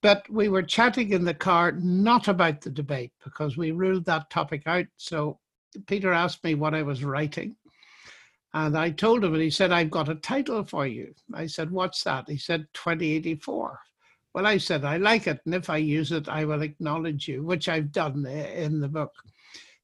But 0.00 0.28
we 0.30 0.48
were 0.48 0.62
chatting 0.62 1.12
in 1.12 1.24
the 1.24 1.34
car 1.34 1.72
not 1.72 2.26
about 2.26 2.60
the 2.60 2.70
debate 2.70 3.12
because 3.22 3.56
we 3.56 3.70
ruled 3.70 4.04
that 4.06 4.30
topic 4.30 4.62
out. 4.66 4.86
So 4.96 5.38
Peter 5.86 6.12
asked 6.12 6.42
me 6.42 6.54
what 6.54 6.74
I 6.74 6.82
was 6.82 7.04
writing. 7.04 7.56
And 8.54 8.76
I 8.76 8.90
told 8.90 9.24
him, 9.24 9.32
and 9.32 9.42
he 9.42 9.50
said, 9.50 9.72
I've 9.72 9.90
got 9.90 10.08
a 10.08 10.14
title 10.16 10.64
for 10.64 10.86
you. 10.86 11.14
I 11.32 11.46
said, 11.46 11.70
What's 11.70 12.02
that? 12.04 12.28
He 12.28 12.36
said, 12.36 12.66
2084. 12.74 13.78
Well, 14.34 14.46
I 14.46 14.58
said, 14.58 14.84
I 14.84 14.96
like 14.96 15.26
it. 15.26 15.40
And 15.44 15.54
if 15.54 15.70
I 15.70 15.76
use 15.76 16.12
it, 16.12 16.28
I 16.28 16.44
will 16.44 16.62
acknowledge 16.62 17.28
you, 17.28 17.44
which 17.44 17.68
I've 17.68 17.92
done 17.92 18.26
in 18.26 18.80
the 18.80 18.88
book. 18.88 19.12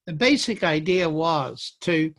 The 0.09 0.15
basic 0.15 0.65
idea 0.65 1.07
was 1.07 1.77
to 1.83 2.15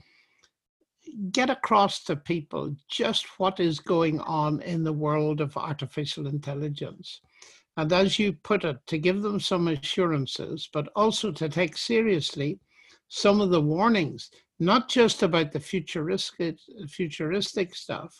get 1.31 1.49
across 1.49 2.03
to 2.03 2.15
people 2.15 2.75
just 2.87 3.25
what 3.39 3.59
is 3.59 3.79
going 3.79 4.19
on 4.19 4.61
in 4.61 4.83
the 4.83 4.93
world 4.93 5.41
of 5.41 5.57
artificial 5.57 6.27
intelligence. 6.27 7.19
And 7.77 7.91
as 7.91 8.19
you 8.19 8.33
put 8.33 8.63
it, 8.63 8.77
to 8.85 8.99
give 8.99 9.23
them 9.23 9.39
some 9.39 9.67
assurances, 9.69 10.69
but 10.71 10.89
also 10.95 11.31
to 11.31 11.49
take 11.49 11.75
seriously 11.75 12.59
some 13.07 13.41
of 13.41 13.49
the 13.49 13.59
warnings, 13.59 14.29
not 14.59 14.87
just 14.87 15.23
about 15.23 15.51
the 15.51 15.59
futuristic, 15.59 16.57
futuristic 16.87 17.73
stuff, 17.73 18.15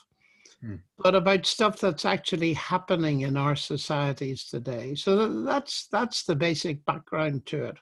hmm. 0.61 0.77
but 0.97 1.13
about 1.13 1.45
stuff 1.45 1.79
that's 1.79 2.05
actually 2.05 2.53
happening 2.53 3.21
in 3.21 3.37
our 3.37 3.55
societies 3.55 4.45
today. 4.45 4.95
So 4.95 5.43
that's 5.43 5.85
that's 5.91 6.23
the 6.23 6.35
basic 6.35 6.83
background 6.85 7.45
to 7.45 7.65
it. 7.65 7.77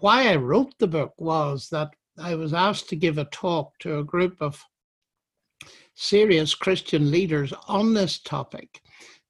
Why 0.00 0.28
I 0.28 0.36
wrote 0.36 0.74
the 0.78 0.86
book 0.86 1.14
was 1.18 1.68
that 1.70 1.90
I 2.18 2.34
was 2.34 2.54
asked 2.54 2.88
to 2.90 2.96
give 2.96 3.18
a 3.18 3.24
talk 3.26 3.78
to 3.80 3.98
a 3.98 4.04
group 4.04 4.40
of 4.40 4.62
serious 5.94 6.54
Christian 6.54 7.10
leaders 7.10 7.52
on 7.68 7.94
this 7.94 8.18
topic 8.18 8.80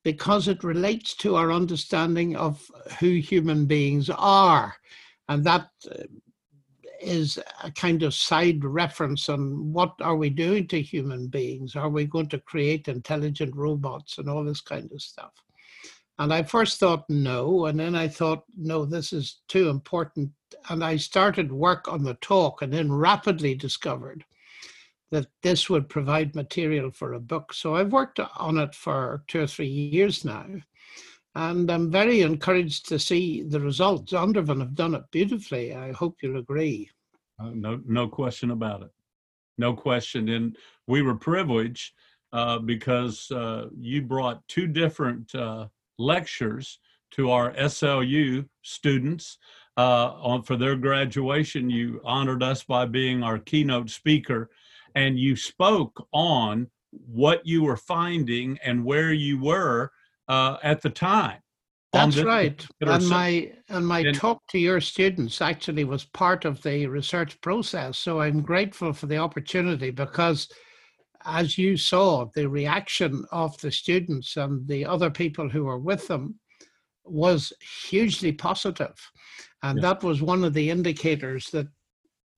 because 0.02 0.48
it 0.48 0.64
relates 0.64 1.14
to 1.16 1.36
our 1.36 1.50
understanding 1.50 2.36
of 2.36 2.62
who 3.00 3.14
human 3.14 3.66
beings 3.66 4.10
are. 4.10 4.74
And 5.28 5.44
that 5.44 5.68
uh, 5.90 6.04
a 7.62 7.70
kind 7.72 8.02
of 8.02 8.14
side 8.14 8.64
reference 8.64 9.28
on 9.28 9.72
what 9.72 9.94
are 10.00 10.16
we 10.16 10.30
doing 10.30 10.66
to 10.68 10.80
human 10.80 11.28
beings? 11.28 11.76
Are 11.76 11.88
we 11.88 12.06
going 12.06 12.28
to 12.28 12.38
create 12.38 12.88
intelligent 12.88 13.54
robots 13.54 14.18
and 14.18 14.28
all 14.28 14.44
this 14.44 14.60
kind 14.60 14.90
of 14.92 15.02
stuff? 15.02 15.32
And 16.18 16.32
I 16.32 16.44
first 16.44 16.78
thought 16.78 17.04
no, 17.08 17.66
and 17.66 17.78
then 17.78 17.96
I 17.96 18.06
thought, 18.06 18.44
no, 18.56 18.84
this 18.84 19.12
is 19.12 19.40
too 19.48 19.68
important. 19.68 20.30
And 20.68 20.84
I 20.84 20.96
started 20.96 21.50
work 21.50 21.88
on 21.88 22.04
the 22.04 22.14
talk 22.14 22.62
and 22.62 22.72
then 22.72 22.92
rapidly 22.92 23.54
discovered 23.54 24.24
that 25.10 25.26
this 25.42 25.68
would 25.68 25.88
provide 25.88 26.34
material 26.34 26.90
for 26.90 27.14
a 27.14 27.20
book. 27.20 27.52
So 27.52 27.74
I've 27.74 27.92
worked 27.92 28.20
on 28.20 28.58
it 28.58 28.74
for 28.74 29.24
two 29.26 29.42
or 29.42 29.46
three 29.46 29.68
years 29.68 30.24
now. 30.24 30.46
And 31.34 31.70
I'm 31.70 31.90
very 31.90 32.20
encouraged 32.22 32.88
to 32.88 32.98
see 32.98 33.42
the 33.42 33.60
results. 33.60 34.12
Zondervan 34.12 34.60
have 34.60 34.74
done 34.74 34.94
it 34.94 35.02
beautifully. 35.10 35.74
I 35.74 35.92
hope 35.92 36.16
you'll 36.22 36.38
agree. 36.38 36.90
Uh, 37.40 37.50
no, 37.54 37.80
no 37.86 38.06
question 38.06 38.52
about 38.52 38.82
it. 38.82 38.90
No 39.58 39.74
question. 39.74 40.28
And 40.28 40.56
we 40.86 41.02
were 41.02 41.16
privileged 41.16 41.92
uh, 42.32 42.60
because 42.60 43.30
uh, 43.32 43.68
you 43.76 44.02
brought 44.02 44.46
two 44.46 44.68
different 44.68 45.34
uh, 45.34 45.66
lectures 45.98 46.78
to 47.12 47.30
our 47.30 47.52
SLU 47.54 48.46
students 48.62 49.38
uh, 49.76 50.12
on 50.20 50.42
for 50.42 50.56
their 50.56 50.76
graduation. 50.76 51.70
You 51.70 52.00
honored 52.04 52.42
us 52.42 52.64
by 52.64 52.86
being 52.86 53.22
our 53.22 53.38
keynote 53.38 53.90
speaker, 53.90 54.50
and 54.94 55.18
you 55.18 55.36
spoke 55.36 56.06
on 56.12 56.68
what 56.90 57.44
you 57.44 57.62
were 57.62 57.76
finding 57.76 58.58
and 58.64 58.84
where 58.84 59.12
you 59.12 59.38
were 59.40 59.90
uh, 60.28 60.56
at 60.62 60.82
the 60.82 60.90
time. 60.90 61.38
That's 61.92 62.22
right. 62.22 62.66
And 62.80 63.08
my 63.08 63.52
and 63.68 63.86
my 63.86 64.00
and, 64.00 64.16
talk 64.16 64.42
to 64.48 64.58
your 64.58 64.80
students 64.80 65.40
actually 65.40 65.84
was 65.84 66.04
part 66.04 66.44
of 66.44 66.60
the 66.62 66.86
research 66.86 67.40
process. 67.40 67.98
So 67.98 68.20
I'm 68.20 68.42
grateful 68.42 68.92
for 68.92 69.06
the 69.06 69.18
opportunity 69.18 69.90
because 69.90 70.48
as 71.24 71.56
you 71.56 71.76
saw, 71.76 72.26
the 72.34 72.48
reaction 72.48 73.24
of 73.32 73.58
the 73.60 73.70
students 73.70 74.36
and 74.36 74.66
the 74.68 74.84
other 74.84 75.10
people 75.10 75.48
who 75.48 75.64
were 75.64 75.78
with 75.78 76.06
them 76.08 76.38
was 77.04 77.52
hugely 77.86 78.32
positive. 78.32 78.94
And 79.62 79.78
yeah. 79.78 79.88
that 79.88 80.02
was 80.02 80.22
one 80.22 80.44
of 80.44 80.54
the 80.54 80.70
indicators 80.70 81.50
that 81.50 81.68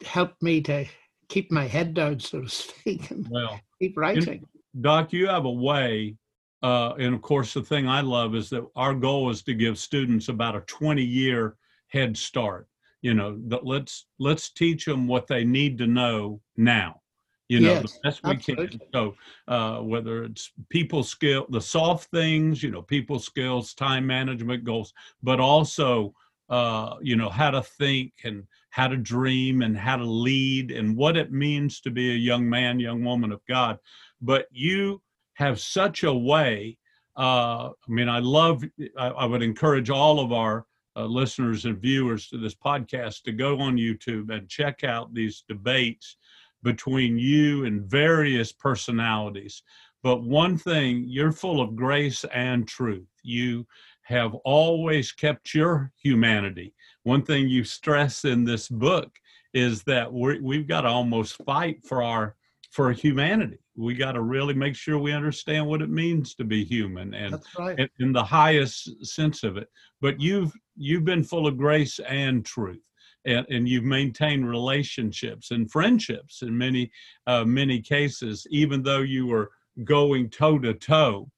helped 0.04 0.42
me 0.42 0.60
to 0.62 0.86
keep 1.28 1.50
my 1.50 1.66
head 1.66 1.94
down, 1.94 2.20
so 2.20 2.42
to 2.42 2.48
speak, 2.48 3.10
and 3.10 3.26
well, 3.28 3.60
keep 3.80 3.96
writing. 3.96 4.44
Doc, 4.80 5.12
you 5.12 5.26
have 5.28 5.44
a 5.44 5.50
way, 5.50 6.16
uh, 6.62 6.94
and 6.98 7.14
of 7.14 7.22
course, 7.22 7.54
the 7.54 7.62
thing 7.62 7.88
I 7.88 8.02
love 8.02 8.34
is 8.34 8.50
that 8.50 8.66
our 8.76 8.94
goal 8.94 9.30
is 9.30 9.42
to 9.44 9.54
give 9.54 9.78
students 9.78 10.28
about 10.28 10.56
a 10.56 10.60
20 10.60 11.02
year 11.02 11.56
head 11.88 12.16
start. 12.16 12.68
You 13.02 13.14
know, 13.14 13.38
let's 13.62 14.06
let's 14.18 14.50
teach 14.50 14.84
them 14.84 15.06
what 15.06 15.26
they 15.26 15.44
need 15.44 15.78
to 15.78 15.86
know 15.86 16.40
now 16.56 17.00
you 17.48 17.60
know 17.60 17.74
yes, 17.74 17.82
the 17.82 17.98
best 18.02 18.22
we 18.24 18.30
absolutely. 18.30 18.68
can 18.68 18.80
so 18.92 19.14
uh, 19.48 19.78
whether 19.78 20.24
it's 20.24 20.50
people 20.68 21.02
skill 21.02 21.46
the 21.50 21.60
soft 21.60 22.10
things 22.10 22.62
you 22.62 22.70
know 22.70 22.82
people 22.82 23.18
skills 23.18 23.74
time 23.74 24.06
management 24.06 24.64
goals 24.64 24.92
but 25.22 25.40
also 25.40 26.12
uh, 26.48 26.94
you 27.00 27.16
know, 27.16 27.28
how 27.28 27.50
to 27.50 27.62
think 27.62 28.12
and 28.24 28.44
how 28.70 28.86
to 28.86 28.96
dream 28.96 29.62
and 29.62 29.76
how 29.76 29.96
to 29.96 30.04
lead 30.04 30.70
and 30.70 30.96
what 30.96 31.16
it 31.16 31.32
means 31.32 31.80
to 31.80 31.90
be 31.90 32.12
a 32.12 32.16
young 32.16 32.48
man, 32.48 32.78
young 32.78 33.04
woman 33.04 33.32
of 33.32 33.40
God. 33.48 33.78
But 34.20 34.46
you 34.50 35.02
have 35.34 35.58
such 35.60 36.04
a 36.04 36.14
way. 36.14 36.78
Uh, 37.16 37.70
I 37.70 37.88
mean, 37.88 38.08
I 38.08 38.20
love, 38.20 38.62
I, 38.96 39.08
I 39.08 39.24
would 39.24 39.42
encourage 39.42 39.90
all 39.90 40.20
of 40.20 40.32
our 40.32 40.66
uh, 40.94 41.04
listeners 41.04 41.64
and 41.64 41.78
viewers 41.78 42.28
to 42.28 42.38
this 42.38 42.54
podcast 42.54 43.22
to 43.22 43.32
go 43.32 43.58
on 43.60 43.76
YouTube 43.76 44.30
and 44.30 44.48
check 44.48 44.84
out 44.84 45.12
these 45.12 45.44
debates 45.48 46.16
between 46.66 47.16
you 47.16 47.64
and 47.64 47.88
various 47.88 48.50
personalities. 48.50 49.62
But 50.02 50.24
one 50.24 50.58
thing, 50.58 51.04
you're 51.06 51.30
full 51.30 51.60
of 51.60 51.76
grace 51.76 52.24
and 52.34 52.66
truth. 52.66 53.06
You 53.22 53.66
have 54.02 54.34
always 54.44 55.12
kept 55.12 55.54
your 55.54 55.92
humanity. 56.02 56.74
One 57.04 57.22
thing 57.22 57.48
you 57.48 57.62
stress 57.62 58.24
in 58.24 58.42
this 58.42 58.68
book 58.68 59.10
is 59.54 59.84
that 59.84 60.12
we 60.12 60.56
have 60.56 60.66
got 60.66 60.80
to 60.80 60.88
almost 60.88 61.36
fight 61.44 61.86
for 61.86 62.02
our 62.02 62.34
for 62.72 62.90
humanity. 62.90 63.58
We 63.76 63.94
got 63.94 64.12
to 64.12 64.22
really 64.22 64.54
make 64.54 64.74
sure 64.74 64.98
we 64.98 65.12
understand 65.12 65.66
what 65.66 65.82
it 65.82 65.88
means 65.88 66.34
to 66.34 66.44
be 66.44 66.64
human 66.64 67.14
and 67.14 67.40
right. 67.56 67.78
in, 67.78 67.88
in 68.00 68.12
the 68.12 68.24
highest 68.24 69.06
sense 69.06 69.44
of 69.44 69.56
it. 69.56 69.68
But 70.00 70.20
you've 70.20 70.52
you've 70.76 71.04
been 71.04 71.22
full 71.22 71.46
of 71.46 71.56
grace 71.56 72.00
and 72.00 72.44
truth. 72.44 72.84
And, 73.26 73.44
and, 73.50 73.68
you've 73.68 73.84
maintained 73.84 74.48
relationships 74.48 75.50
and 75.50 75.68
friendships 75.70 76.42
in 76.42 76.56
many 76.56 76.92
uh, 77.26 77.44
many 77.44 77.80
cases, 77.80 78.46
even 78.50 78.84
though 78.84 79.00
you 79.00 79.26
were 79.26 79.50
going 79.84 80.30
toe 80.30 80.60
to 80.60 80.74
toe 80.74 81.28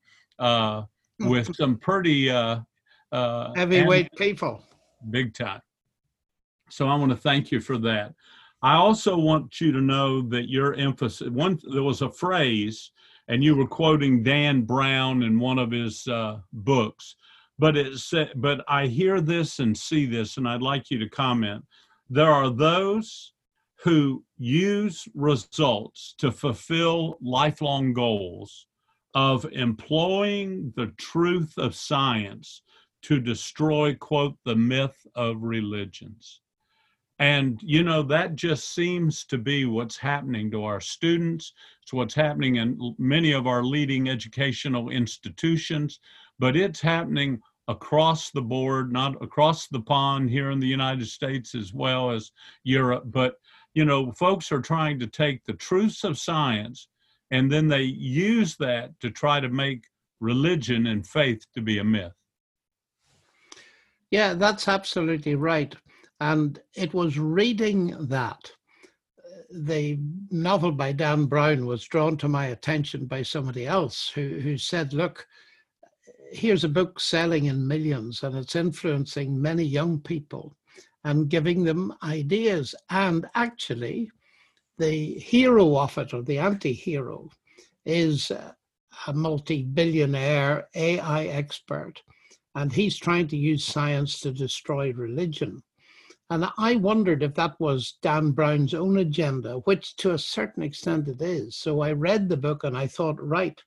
with 1.21 1.55
some 1.57 1.77
pretty 1.77 2.31
uh, 2.31 2.61
uh, 3.13 3.53
heavyweight 3.55 4.13
people. 4.17 4.63
Big 5.11 5.35
time. 5.35 5.61
So 6.71 6.87
I 6.87 6.95
want 6.97 7.11
to 7.11 7.17
thank 7.17 7.51
you 7.51 7.61
for 7.61 7.79
that. 7.79 8.15
I 8.63 8.75
also 8.75 9.17
want 9.17 9.61
you 9.61 9.73
to 9.73 9.81
know 9.81 10.23
that 10.29 10.51
your 10.51 10.75
emphasis, 10.75 11.29
one, 11.29 11.59
there 11.73 11.83
was 11.83 12.03
a 12.03 12.11
phrase, 12.11 12.91
and 13.29 13.43
you 13.43 13.55
were 13.55 13.67
quoting 13.67 14.23
Dan 14.23 14.63
Brown 14.63 15.23
in 15.23 15.39
one 15.39 15.59
of 15.59 15.71
his 15.71 16.07
uh, 16.09 16.39
books, 16.53 17.15
but 17.59 17.77
it 17.77 17.99
said, 17.99 18.33
but 18.37 18.65
I 18.69 18.87
hear 18.87 19.21
this 19.21 19.59
and 19.59 19.77
see 19.77 20.07
this, 20.07 20.37
and 20.37 20.49
I'd 20.49 20.63
like 20.63 20.91
you 20.91 20.99
to 20.99 21.09
comment. 21.09 21.65
There 22.09 22.31
are 22.31 22.51
those 22.51 23.33
who 23.83 24.25
use 24.39 25.09
results 25.15 26.15
to 26.19 26.33
fulfill 26.33 27.19
lifelong 27.21 27.93
goals 27.93 28.67
of 29.15 29.45
employing 29.53 30.73
the 30.77 30.89
truth 30.99 31.55
of 31.59 31.75
science 31.75 32.63
to 33.03 33.21
destroy, 33.21 33.95
quote, 33.95 34.37
the 34.45 34.57
myth 34.57 35.07
of 35.15 35.43
religions. 35.43 36.41
And, 37.21 37.59
you 37.63 37.83
know, 37.83 38.03
that 38.05 38.37
just 38.37 38.75
seems 38.75 39.25
to 39.25 39.39
be 39.39 39.65
what's 39.65 39.97
happening 39.97 40.51
to 40.53 40.65
our 40.65 40.81
students. 40.81 41.53
It's 41.83 41.93
what's 41.93 42.15
happening 42.15 42.57
in 42.57 42.95
many 42.99 43.33
of 43.33 43.47
our 43.47 43.65
leading 43.65 44.09
educational 44.09 44.91
institutions, 44.91 45.99
but 46.39 46.57
it's 46.57 46.81
happening 46.81 47.41
across 47.69 48.31
the 48.31 48.43
board, 48.43 48.93
not 48.93 49.23
across 49.23 49.69
the 49.69 49.81
pond 49.81 50.31
here 50.31 50.51
in 50.51 50.59
the 50.59 50.67
United 50.67 51.07
States 51.07 51.55
as 51.55 51.73
well 51.75 52.11
as 52.11 52.31
Europe. 52.65 53.05
But, 53.07 53.35
you 53.75 53.85
know, 53.85 54.13
folks 54.13 54.51
are 54.51 54.63
trying 54.63 54.99
to 55.01 55.07
take 55.07 55.45
the 55.45 55.53
truths 55.53 56.03
of 56.03 56.19
science 56.19 56.89
and 57.31 57.53
then 57.53 57.69
they 57.69 57.83
use 57.83 58.57
that 58.57 58.99
to 59.01 59.11
try 59.11 59.39
to 59.41 59.51
make 59.51 59.85
religion 60.21 60.87
and 60.87 61.07
faith 61.07 61.45
to 61.55 61.61
be 61.61 61.79
a 61.79 61.85
myth. 61.85 62.13
Yeah, 64.11 64.35
that's 64.35 64.67
absolutely 64.67 65.35
right. 65.35 65.75
And 66.21 66.59
it 66.75 66.95
was 66.95 67.19
reading 67.19 67.95
that. 68.09 68.51
The 69.51 69.99
novel 70.31 70.73
by 70.73 70.93
Dan 70.93 71.27
Brown 71.27 71.67
was 71.67 71.85
drawn 71.85 72.17
to 72.19 72.29
my 72.29 72.47
attention 72.47 73.07
by 73.07 73.23
somebody 73.23 73.67
else 73.67 74.11
who, 74.15 74.41
who 74.41 74.59
said, 74.59 74.93
Look, 74.93 75.27
here's 76.31 76.65
a 76.65 76.69
book 76.69 77.01
selling 77.01 77.47
in 77.47 77.67
millions 77.67 78.23
and 78.23 78.37
it's 78.37 78.57
influencing 78.57 79.41
many 79.41 79.65
young 79.65 80.01
people 80.01 80.57
and 81.05 81.29
giving 81.29 81.65
them 81.65 81.95
ideas. 82.03 82.75
And 82.91 83.27
actually, 83.35 84.11
the 84.79 85.15
hero 85.15 85.77
of 85.77 85.97
it, 85.99 86.15
or 86.15 86.23
the 86.23 86.39
anti 86.39 86.73
hero, 86.73 87.31
is 87.85 88.31
a 88.31 89.13
multi 89.13 89.63
billionaire 89.63 90.69
AI 90.75 91.27
expert, 91.27 92.03
and 92.55 92.73
he's 92.73 92.97
trying 92.97 93.29
to 93.29 93.37
use 93.37 93.65
science 93.65 94.21
to 94.21 94.33
destroy 94.33 94.93
religion. 94.93 95.63
And 96.31 96.47
I 96.59 96.77
wondered 96.77 97.23
if 97.23 97.35
that 97.35 97.59
was 97.59 97.97
Dan 98.03 98.33
Brown's 98.33 98.75
own 98.75 98.99
agenda, 98.99 99.55
which 99.61 99.97
to 99.97 100.13
a 100.13 100.19
certain 100.19 100.63
extent 100.63 101.09
it 101.09 101.23
is. 101.23 101.57
So 101.57 101.81
I 101.81 101.93
read 101.93 102.29
the 102.29 102.37
book 102.37 102.65
and 102.65 102.77
I 102.77 102.87
thought, 102.87 103.19
right, 103.19 103.59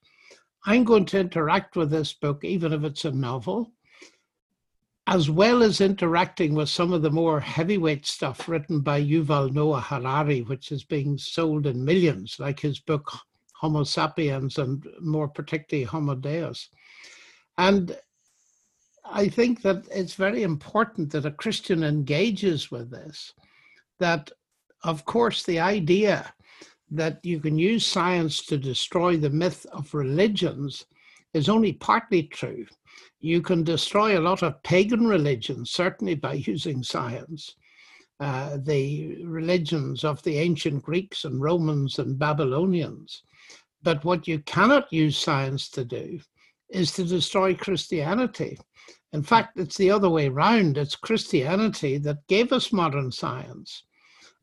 I'm 0.64 0.84
going 0.84 1.06
to 1.06 1.20
interact 1.20 1.76
with 1.76 1.90
this 1.90 2.12
book, 2.12 2.44
even 2.44 2.72
if 2.72 2.84
it's 2.84 3.04
a 3.04 3.10
novel 3.10 3.72
as 5.06 5.28
well 5.28 5.62
as 5.62 5.80
interacting 5.80 6.54
with 6.54 6.68
some 6.68 6.92
of 6.92 7.02
the 7.02 7.10
more 7.10 7.40
heavyweight 7.40 8.06
stuff 8.06 8.48
written 8.48 8.80
by 8.80 9.02
Yuval 9.02 9.52
Noah 9.52 9.80
Harari, 9.80 10.42
which 10.42 10.70
is 10.70 10.84
being 10.84 11.18
sold 11.18 11.66
in 11.66 11.84
millions, 11.84 12.38
like 12.38 12.60
his 12.60 12.78
book 12.78 13.12
Homo 13.54 13.84
sapiens 13.84 14.58
and 14.58 14.86
more 15.00 15.28
particularly 15.28 15.84
Homo 15.84 16.14
Deus. 16.14 16.68
And 17.58 17.96
I 19.04 19.28
think 19.28 19.62
that 19.62 19.84
it's 19.90 20.14
very 20.14 20.44
important 20.44 21.10
that 21.12 21.26
a 21.26 21.32
Christian 21.32 21.82
engages 21.82 22.70
with 22.70 22.90
this. 22.90 23.34
That, 23.98 24.30
of 24.84 25.04
course, 25.04 25.42
the 25.42 25.58
idea 25.60 26.32
that 26.92 27.18
you 27.24 27.40
can 27.40 27.58
use 27.58 27.86
science 27.86 28.44
to 28.46 28.56
destroy 28.56 29.16
the 29.16 29.30
myth 29.30 29.66
of 29.72 29.94
religions 29.94 30.84
is 31.34 31.48
only 31.48 31.72
partly 31.72 32.24
true 32.24 32.66
you 33.22 33.40
can 33.40 33.62
destroy 33.62 34.18
a 34.18 34.20
lot 34.20 34.42
of 34.42 34.60
pagan 34.64 35.06
religions, 35.06 35.70
certainly 35.70 36.14
by 36.14 36.34
using 36.46 36.82
science. 36.82 37.54
Uh, 38.20 38.58
the 38.64 39.24
religions 39.24 40.04
of 40.04 40.22
the 40.22 40.38
ancient 40.38 40.82
Greeks 40.82 41.24
and 41.24 41.40
Romans 41.40 41.98
and 41.98 42.18
Babylonians. 42.18 43.22
But 43.82 44.04
what 44.04 44.28
you 44.28 44.38
cannot 44.40 44.92
use 44.92 45.16
science 45.16 45.68
to 45.70 45.84
do 45.84 46.20
is 46.68 46.92
to 46.92 47.04
destroy 47.04 47.54
Christianity. 47.54 48.58
In 49.12 49.22
fact, 49.22 49.58
it's 49.58 49.76
the 49.76 49.90
other 49.90 50.08
way 50.08 50.28
around. 50.28 50.78
It's 50.78 50.94
Christianity 50.94 51.98
that 51.98 52.26
gave 52.28 52.52
us 52.52 52.72
modern 52.72 53.10
science. 53.10 53.84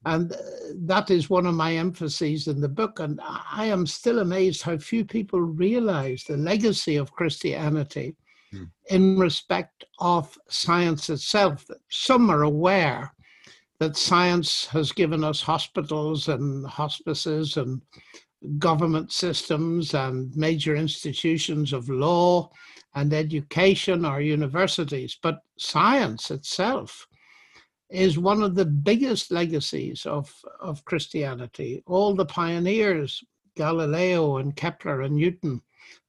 And 0.05 0.31
uh, 0.31 0.37
that 0.85 1.11
is 1.11 1.29
one 1.29 1.45
of 1.45 1.55
my 1.55 1.75
emphases 1.75 2.47
in 2.47 2.61
the 2.61 2.69
book. 2.69 2.99
And 2.99 3.19
I 3.23 3.65
am 3.65 3.85
still 3.85 4.19
amazed 4.19 4.61
how 4.61 4.77
few 4.77 5.03
people 5.03 5.41
realize 5.41 6.23
the 6.23 6.37
legacy 6.37 6.95
of 6.95 7.11
Christianity 7.11 8.15
mm. 8.53 8.69
in 8.89 9.19
respect 9.19 9.83
of 9.99 10.37
science 10.47 11.09
itself. 11.09 11.65
Some 11.89 12.29
are 12.29 12.43
aware 12.43 13.13
that 13.79 13.97
science 13.97 14.65
has 14.67 14.91
given 14.91 15.23
us 15.23 15.41
hospitals 15.41 16.27
and 16.27 16.65
hospices 16.65 17.57
and 17.57 17.81
government 18.57 19.11
systems 19.11 19.93
and 19.93 20.35
major 20.35 20.75
institutions 20.75 21.73
of 21.73 21.89
law 21.89 22.49
and 22.95 23.13
education 23.13 24.05
or 24.05 24.21
universities, 24.21 25.17
but 25.21 25.41
science 25.57 26.31
itself 26.31 27.07
is 27.89 28.19
one 28.19 28.43
of 28.43 28.55
the 28.55 28.65
biggest 28.65 29.31
legacies 29.31 30.05
of, 30.05 30.33
of 30.59 30.85
Christianity. 30.85 31.83
All 31.87 32.13
the 32.13 32.25
pioneers, 32.25 33.23
Galileo 33.55 34.37
and 34.37 34.55
Kepler 34.55 35.01
and 35.01 35.15
Newton 35.15 35.61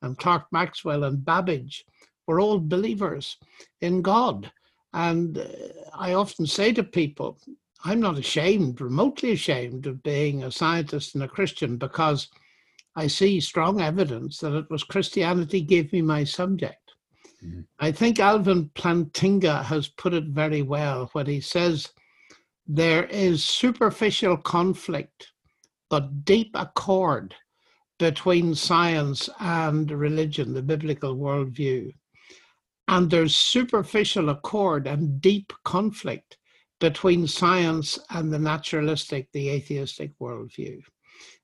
and 0.02 0.18
Clerk 0.18 0.44
Maxwell 0.52 1.04
and 1.04 1.24
Babbage, 1.24 1.84
we're 2.26 2.40
all 2.40 2.58
believers 2.58 3.38
in 3.80 4.02
God. 4.02 4.50
And 4.92 5.38
uh, 5.38 5.44
I 5.94 6.14
often 6.14 6.46
say 6.46 6.72
to 6.72 6.84
people, 6.84 7.38
I'm 7.84 8.00
not 8.00 8.18
ashamed, 8.18 8.80
remotely 8.80 9.32
ashamed 9.32 9.86
of 9.86 10.02
being 10.02 10.42
a 10.42 10.52
scientist 10.52 11.14
and 11.14 11.24
a 11.24 11.28
Christian 11.28 11.76
because 11.76 12.28
I 12.94 13.06
see 13.06 13.40
strong 13.40 13.80
evidence 13.80 14.38
that 14.40 14.54
it 14.54 14.70
was 14.70 14.84
Christianity 14.84 15.62
gave 15.62 15.92
me 15.92 16.02
my 16.02 16.24
subject. 16.24 16.89
Mm-hmm. 17.44 17.60
I 17.78 17.92
think 17.92 18.18
Alvin 18.18 18.70
Plantinga 18.74 19.64
has 19.64 19.88
put 19.88 20.14
it 20.14 20.24
very 20.24 20.62
well 20.62 21.08
when 21.12 21.26
he 21.26 21.40
says 21.40 21.88
there 22.66 23.04
is 23.06 23.44
superficial 23.44 24.36
conflict 24.36 25.32
but 25.88 26.24
deep 26.24 26.50
accord 26.54 27.34
between 27.98 28.54
science 28.54 29.28
and 29.40 29.90
religion, 29.90 30.54
the 30.54 30.62
biblical 30.62 31.16
worldview. 31.16 31.92
And 32.88 33.10
there's 33.10 33.34
superficial 33.34 34.30
accord 34.30 34.86
and 34.86 35.20
deep 35.20 35.52
conflict 35.64 36.38
between 36.80 37.26
science 37.26 37.98
and 38.10 38.32
the 38.32 38.38
naturalistic, 38.38 39.28
the 39.32 39.50
atheistic 39.50 40.12
worldview. 40.18 40.80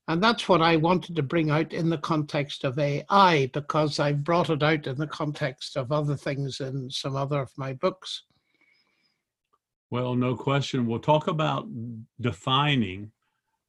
And 0.08 0.22
that's 0.22 0.48
what 0.48 0.62
I 0.62 0.76
wanted 0.76 1.16
to 1.16 1.22
bring 1.22 1.50
out 1.50 1.72
in 1.72 1.90
the 1.90 1.98
context 1.98 2.62
of 2.62 2.78
AI, 2.78 3.50
because 3.52 3.98
I've 3.98 4.22
brought 4.22 4.50
it 4.50 4.62
out 4.62 4.86
in 4.86 4.96
the 4.96 5.06
context 5.06 5.76
of 5.76 5.90
other 5.90 6.16
things 6.16 6.60
in 6.60 6.88
some 6.90 7.16
other 7.16 7.40
of 7.40 7.50
my 7.56 7.72
books. 7.72 8.22
Well, 9.90 10.14
no 10.14 10.36
question. 10.36 10.86
We'll 10.86 11.00
talk 11.00 11.26
about 11.26 11.66
defining. 12.20 13.10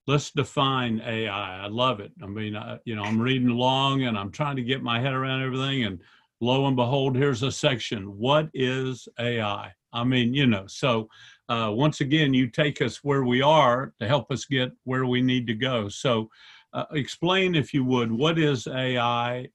Let's 0.05 0.31
define 0.31 1.01
AI. 1.05 1.65
I 1.65 1.67
love 1.67 1.99
it. 1.99 2.11
I 2.21 2.27
mean, 2.27 2.55
I, 2.55 2.79
you 2.85 2.95
know, 2.95 3.03
I'm 3.03 3.19
reading 3.19 3.49
along 3.49 4.03
and 4.03 4.17
I'm 4.17 4.31
trying 4.31 4.55
to 4.57 4.63
get 4.63 4.83
my 4.83 4.99
head 4.99 5.13
around 5.13 5.43
everything. 5.43 5.85
And 5.85 5.99
lo 6.39 6.67
and 6.67 6.75
behold, 6.75 7.15
here's 7.15 7.43
a 7.43 7.51
section. 7.51 8.17
What 8.17 8.49
is 8.53 9.07
AI? 9.19 9.73
I 9.93 10.03
mean, 10.03 10.33
you 10.33 10.47
know, 10.47 10.65
so 10.67 11.09
uh, 11.49 11.71
once 11.73 12.01
again, 12.01 12.33
you 12.33 12.47
take 12.47 12.81
us 12.81 13.03
where 13.03 13.23
we 13.23 13.41
are 13.41 13.93
to 13.99 14.07
help 14.07 14.31
us 14.31 14.45
get 14.45 14.71
where 14.83 15.05
we 15.05 15.21
need 15.21 15.47
to 15.47 15.53
go. 15.53 15.87
So, 15.89 16.29
uh, 16.73 16.85
explain, 16.91 17.55
if 17.55 17.73
you 17.73 17.83
would, 17.85 18.11
what 18.11 18.37
is 18.37 18.67
AI? 18.67 19.47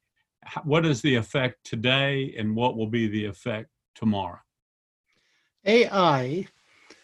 What 0.64 0.85
is 0.85 1.03
the 1.03 1.14
effect 1.14 1.64
today, 1.64 2.35
and 2.37 2.57
what 2.57 2.77
will 2.77 2.88
be 2.88 3.07
the 3.07 3.27
effect 3.27 3.68
tomorrow? 3.95 4.40
AI, 5.64 6.47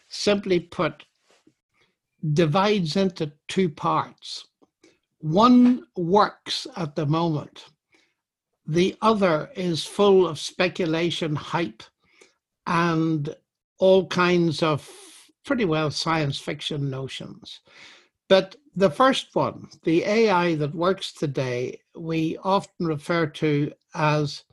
simply 0.09 0.59
put, 0.59 1.05
divides 2.33 2.97
into 2.97 3.31
two 3.47 3.69
parts. 3.69 4.49
One 5.21 5.85
works 5.97 6.67
at 6.77 6.97
the 6.97 7.07
moment, 7.07 7.67
the 8.67 8.97
other 9.01 9.51
is 9.57 9.85
full 9.85 10.27
of 10.27 10.39
speculation, 10.39 11.35
hype, 11.35 11.83
and 12.69 13.35
all 13.79 14.07
kinds 14.07 14.63
of 14.63 14.89
pretty 15.45 15.65
well 15.65 15.91
science 15.91 16.39
fiction 16.39 16.91
notions. 16.91 17.61
But 18.29 18.57
the 18.77 18.91
first 18.91 19.35
one, 19.35 19.69
the 19.85 20.05
AI 20.05 20.55
that 20.57 20.75
works 20.75 21.13
today, 21.13 21.81
we 21.97 22.37
often 22.45 22.87
refer 22.87 23.27
to 23.27 23.73
as 23.95 24.45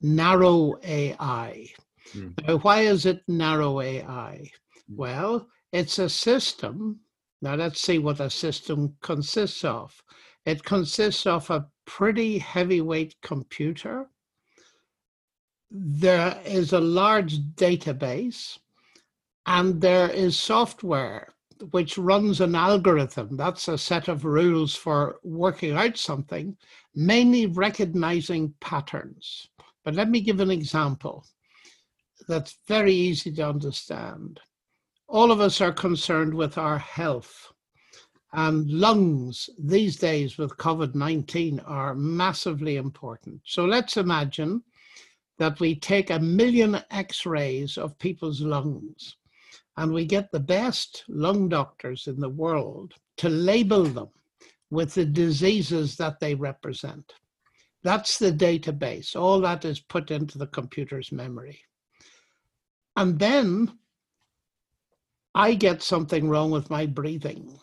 narrow 0.00 0.74
AI. 0.84 1.66
Mm. 2.14 2.46
Now, 2.46 2.58
why 2.58 2.82
is 2.82 3.06
it 3.06 3.22
narrow 3.26 3.80
AI? 3.80 4.50
Mm. 4.90 4.96
Well, 4.96 5.48
it's 5.72 5.98
a 5.98 6.08
system. 6.08 7.00
Now, 7.42 7.56
let's 7.56 7.80
see 7.80 7.98
what 7.98 8.20
a 8.20 8.30
system 8.30 8.96
consists 9.02 9.64
of. 9.64 10.00
It 10.46 10.62
consists 10.62 11.26
of 11.26 11.50
a 11.50 11.66
pretty 11.86 12.38
heavyweight 12.38 13.16
computer. 13.22 14.06
There 15.76 16.40
is 16.44 16.72
a 16.72 16.78
large 16.78 17.40
database, 17.56 18.58
and 19.44 19.80
there 19.80 20.08
is 20.08 20.38
software 20.38 21.34
which 21.72 21.98
runs 21.98 22.40
an 22.40 22.54
algorithm. 22.54 23.36
That's 23.36 23.66
a 23.66 23.76
set 23.76 24.06
of 24.06 24.24
rules 24.24 24.76
for 24.76 25.16
working 25.24 25.72
out 25.72 25.96
something, 25.96 26.56
mainly 26.94 27.46
recognizing 27.46 28.54
patterns. 28.60 29.48
But 29.84 29.96
let 29.96 30.08
me 30.08 30.20
give 30.20 30.38
an 30.38 30.52
example 30.52 31.26
that's 32.28 32.58
very 32.68 32.94
easy 32.94 33.32
to 33.32 33.48
understand. 33.48 34.38
All 35.08 35.32
of 35.32 35.40
us 35.40 35.60
are 35.60 35.72
concerned 35.72 36.34
with 36.34 36.56
our 36.56 36.78
health. 36.78 37.52
And 38.32 38.70
lungs 38.70 39.50
these 39.58 39.96
days 39.96 40.38
with 40.38 40.56
COVID 40.56 40.94
19 40.94 41.58
are 41.60 41.96
massively 41.96 42.76
important. 42.76 43.40
So 43.44 43.64
let's 43.64 43.96
imagine 43.96 44.62
that 45.38 45.60
we 45.60 45.74
take 45.74 46.10
a 46.10 46.18
million 46.18 46.80
x 46.90 47.26
rays 47.26 47.76
of 47.76 47.98
people's 47.98 48.40
lungs 48.40 49.16
and 49.76 49.92
we 49.92 50.04
get 50.04 50.30
the 50.30 50.40
best 50.40 51.04
lung 51.08 51.48
doctors 51.48 52.06
in 52.06 52.20
the 52.20 52.28
world 52.28 52.94
to 53.16 53.28
label 53.28 53.84
them 53.84 54.08
with 54.70 54.94
the 54.94 55.04
diseases 55.04 55.96
that 55.96 56.20
they 56.20 56.34
represent. 56.34 57.14
That's 57.82 58.18
the 58.18 58.32
database. 58.32 59.14
All 59.14 59.40
that 59.40 59.64
is 59.64 59.80
put 59.80 60.10
into 60.10 60.38
the 60.38 60.46
computer's 60.46 61.12
memory. 61.12 61.60
And 62.96 63.18
then 63.18 63.78
I 65.34 65.54
get 65.54 65.82
something 65.82 66.28
wrong 66.28 66.50
with 66.50 66.70
my 66.70 66.86
breathing, 66.86 67.58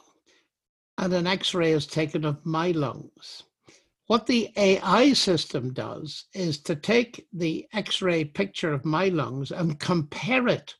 and 0.97 1.13
an 1.13 1.25
x 1.25 1.53
ray 1.53 1.71
is 1.71 1.87
taken 1.87 2.25
of 2.25 2.45
my 2.45 2.71
lungs. 2.71 3.43
What 4.11 4.27
the 4.27 4.51
AI 4.57 5.13
system 5.13 5.71
does 5.71 6.25
is 6.33 6.59
to 6.63 6.75
take 6.75 7.29
the 7.31 7.65
x 7.71 8.01
ray 8.01 8.25
picture 8.25 8.73
of 8.73 8.83
my 8.83 9.07
lungs 9.07 9.53
and 9.53 9.79
compare 9.79 10.49
it 10.49 10.75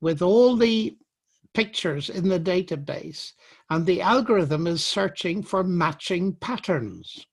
with 0.00 0.22
all 0.22 0.56
the 0.56 0.98
pictures 1.54 2.10
in 2.10 2.28
the 2.28 2.40
database, 2.40 3.34
and 3.70 3.86
the 3.86 4.00
algorithm 4.00 4.66
is 4.66 4.84
searching 4.84 5.40
for 5.40 5.62
matching 5.62 6.34
patterns. 6.34 7.24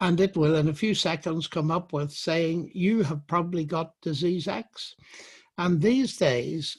And 0.00 0.18
it 0.18 0.36
will, 0.36 0.56
in 0.56 0.66
a 0.66 0.74
few 0.74 0.96
seconds, 0.96 1.46
come 1.46 1.70
up 1.70 1.92
with 1.92 2.10
saying, 2.10 2.72
You 2.74 3.04
have 3.04 3.28
probably 3.28 3.64
got 3.64 4.00
disease 4.02 4.48
X. 4.48 4.96
And 5.56 5.80
these 5.80 6.16
days, 6.16 6.78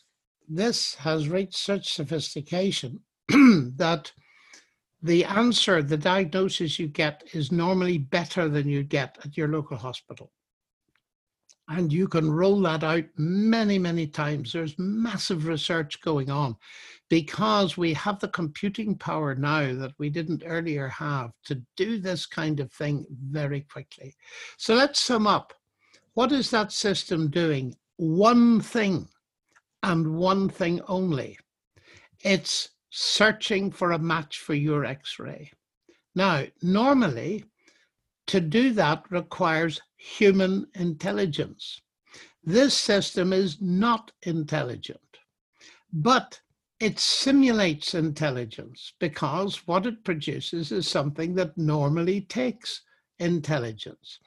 this 0.49 0.95
has 0.95 1.29
reached 1.29 1.55
such 1.55 1.93
sophistication 1.93 2.99
that 3.29 4.11
the 5.05 5.23
answer, 5.23 5.83
the 5.83 5.97
diagnosis 5.97 6.79
you 6.79 6.87
get, 6.87 7.23
is 7.31 7.51
normally 7.51 7.99
better 7.99 8.49
than 8.49 8.67
you 8.67 8.81
get 8.81 9.19
at 9.23 9.37
your 9.37 9.47
local 9.47 9.77
hospital. 9.77 10.31
And 11.67 11.93
you 11.93 12.07
can 12.07 12.31
roll 12.31 12.59
that 12.61 12.83
out 12.83 13.05
many, 13.15 13.77
many 13.77 14.07
times. 14.07 14.51
There's 14.51 14.77
massive 14.79 15.45
research 15.45 16.01
going 16.01 16.31
on 16.31 16.55
because 17.09 17.77
we 17.77 17.93
have 17.93 18.19
the 18.19 18.29
computing 18.29 18.95
power 18.95 19.35
now 19.35 19.75
that 19.75 19.93
we 19.99 20.09
didn't 20.09 20.43
earlier 20.45 20.87
have 20.87 21.31
to 21.45 21.61
do 21.77 21.99
this 21.99 22.25
kind 22.25 22.59
of 22.59 22.71
thing 22.71 23.05
very 23.09 23.61
quickly. 23.61 24.15
So 24.57 24.73
let's 24.73 24.99
sum 24.99 25.27
up. 25.27 25.53
What 26.15 26.31
is 26.31 26.49
that 26.49 26.71
system 26.71 27.29
doing? 27.29 27.75
One 27.97 28.59
thing 28.59 29.07
and 29.83 30.15
one 30.15 30.49
thing 30.49 30.81
only. 30.87 31.37
It's 32.23 32.69
searching 32.97 33.69
for 33.69 33.91
a 33.91 33.99
match 33.99 34.39
for 34.39 34.53
your 34.53 34.85
x 34.85 35.19
ray. 35.19 35.51
Now, 36.15 36.45
normally, 36.61 37.43
to 38.27 38.39
do 38.39 38.71
that 38.71 39.03
requires 39.11 39.81
human 39.97 40.67
intelligence. 40.75 41.81
This 42.41 42.73
system 42.73 43.33
is 43.33 43.61
not 43.61 44.13
intelligent, 44.21 45.17
but 45.91 46.39
it 46.79 46.97
simulates 46.97 47.95
intelligence 47.95 48.93
because 48.97 49.67
what 49.67 49.85
it 49.85 50.05
produces 50.05 50.71
is 50.71 50.87
something 50.87 51.35
that 51.35 51.57
normally 51.57 52.21
takes 52.21 52.81
intelligence. 53.19 54.19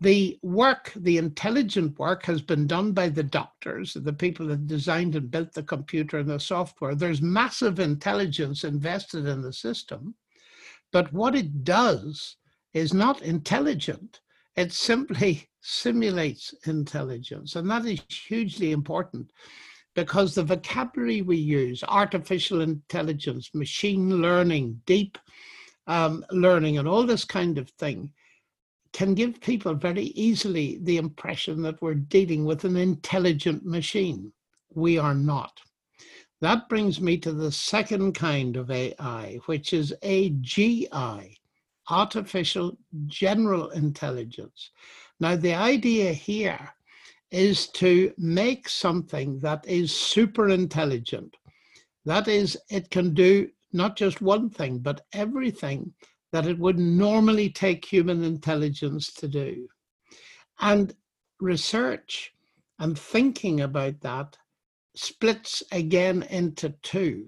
The 0.00 0.38
work, 0.42 0.92
the 0.94 1.18
intelligent 1.18 1.98
work, 1.98 2.24
has 2.26 2.40
been 2.40 2.66
done 2.66 2.92
by 2.92 3.08
the 3.08 3.24
doctors, 3.24 3.94
the 3.94 4.12
people 4.12 4.46
that 4.46 4.66
designed 4.68 5.16
and 5.16 5.30
built 5.30 5.52
the 5.52 5.62
computer 5.62 6.18
and 6.18 6.30
the 6.30 6.38
software. 6.38 6.94
There's 6.94 7.20
massive 7.20 7.80
intelligence 7.80 8.62
invested 8.62 9.26
in 9.26 9.42
the 9.42 9.52
system, 9.52 10.14
but 10.92 11.12
what 11.12 11.34
it 11.34 11.64
does 11.64 12.36
is 12.74 12.94
not 12.94 13.22
intelligent. 13.22 14.20
It 14.56 14.72
simply 14.72 15.48
simulates 15.60 16.54
intelligence. 16.66 17.56
And 17.56 17.68
that 17.70 17.84
is 17.84 18.00
hugely 18.08 18.70
important 18.70 19.32
because 19.94 20.34
the 20.34 20.44
vocabulary 20.44 21.22
we 21.22 21.36
use, 21.36 21.82
artificial 21.88 22.60
intelligence, 22.60 23.50
machine 23.52 24.22
learning, 24.22 24.80
deep 24.86 25.18
um, 25.88 26.24
learning, 26.30 26.78
and 26.78 26.86
all 26.86 27.04
this 27.04 27.24
kind 27.24 27.58
of 27.58 27.68
thing, 27.70 28.12
can 28.92 29.14
give 29.14 29.40
people 29.40 29.74
very 29.74 30.04
easily 30.04 30.78
the 30.82 30.96
impression 30.96 31.62
that 31.62 31.80
we're 31.82 31.94
dealing 31.94 32.44
with 32.44 32.64
an 32.64 32.76
intelligent 32.76 33.64
machine. 33.64 34.32
We 34.74 34.98
are 34.98 35.14
not. 35.14 35.60
That 36.40 36.68
brings 36.68 37.00
me 37.00 37.18
to 37.18 37.32
the 37.32 37.50
second 37.50 38.12
kind 38.12 38.56
of 38.56 38.70
AI, 38.70 39.40
which 39.46 39.72
is 39.72 39.94
AGI, 40.02 41.34
artificial 41.90 42.78
general 43.06 43.70
intelligence. 43.70 44.70
Now, 45.20 45.36
the 45.36 45.54
idea 45.54 46.12
here 46.12 46.74
is 47.30 47.66
to 47.68 48.12
make 48.16 48.68
something 48.68 49.40
that 49.40 49.66
is 49.66 49.94
super 49.94 50.48
intelligent. 50.48 51.36
That 52.04 52.28
is, 52.28 52.56
it 52.70 52.90
can 52.90 53.14
do 53.14 53.50
not 53.72 53.96
just 53.96 54.22
one 54.22 54.48
thing, 54.48 54.78
but 54.78 55.04
everything 55.12 55.92
that 56.32 56.46
it 56.46 56.58
would 56.58 56.78
normally 56.78 57.50
take 57.50 57.84
human 57.84 58.22
intelligence 58.22 59.12
to 59.14 59.28
do. 59.28 59.68
And 60.60 60.94
research 61.40 62.32
and 62.78 62.98
thinking 62.98 63.60
about 63.60 64.00
that 64.00 64.36
splits 64.94 65.62
again 65.72 66.24
into 66.24 66.74
two. 66.82 67.26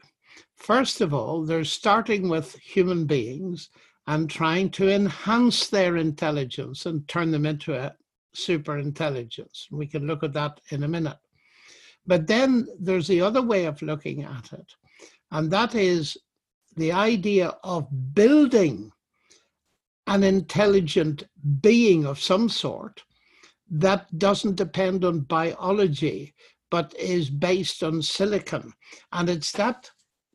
First 0.57 1.01
of 1.01 1.15
all, 1.15 1.45
they're 1.45 1.65
starting 1.65 2.29
with 2.29 2.55
human 2.57 3.07
beings 3.07 3.71
and 4.07 4.29
trying 4.29 4.71
to 4.71 4.91
enhance 4.91 5.69
their 5.69 5.97
intelligence 5.97 6.87
and 6.87 7.07
turn 7.07 7.31
them 7.31 7.47
into 7.47 7.75
a 7.75 7.95
super 8.35 8.79
intelligence. 8.79 9.69
We 9.71 9.87
can 9.87 10.07
look 10.07 10.23
at 10.23 10.33
that 10.35 10.61
in 10.71 10.83
a 10.83 10.89
minute. 10.89 11.19
But 12.07 12.27
then 12.27 12.67
there's 12.79 13.07
the 13.07 13.21
other 13.21 13.43
way 13.43 13.67
of 13.67 13.83
looking 13.83 14.25
at 14.25 14.53
it, 14.53 14.75
and 15.31 15.51
that 15.51 15.75
is 15.75 16.17
the 16.77 16.93
idea 16.93 17.55
of 17.65 17.89
building 18.15 18.93
an 20.07 20.25
intelligent 20.25 21.25
being 21.61 22.05
of 22.05 22.21
some 22.21 22.49
sort 22.49 23.03
that 23.71 24.19
doesn't 24.19 24.57
depend 24.57 25.05
on 25.05 25.21
biology, 25.21 26.35
but 26.71 26.95
is 26.99 27.31
based 27.31 27.83
on 27.83 28.03
silicon. 28.03 28.73
And 29.13 29.29
it's 29.29 29.53
that 29.53 29.91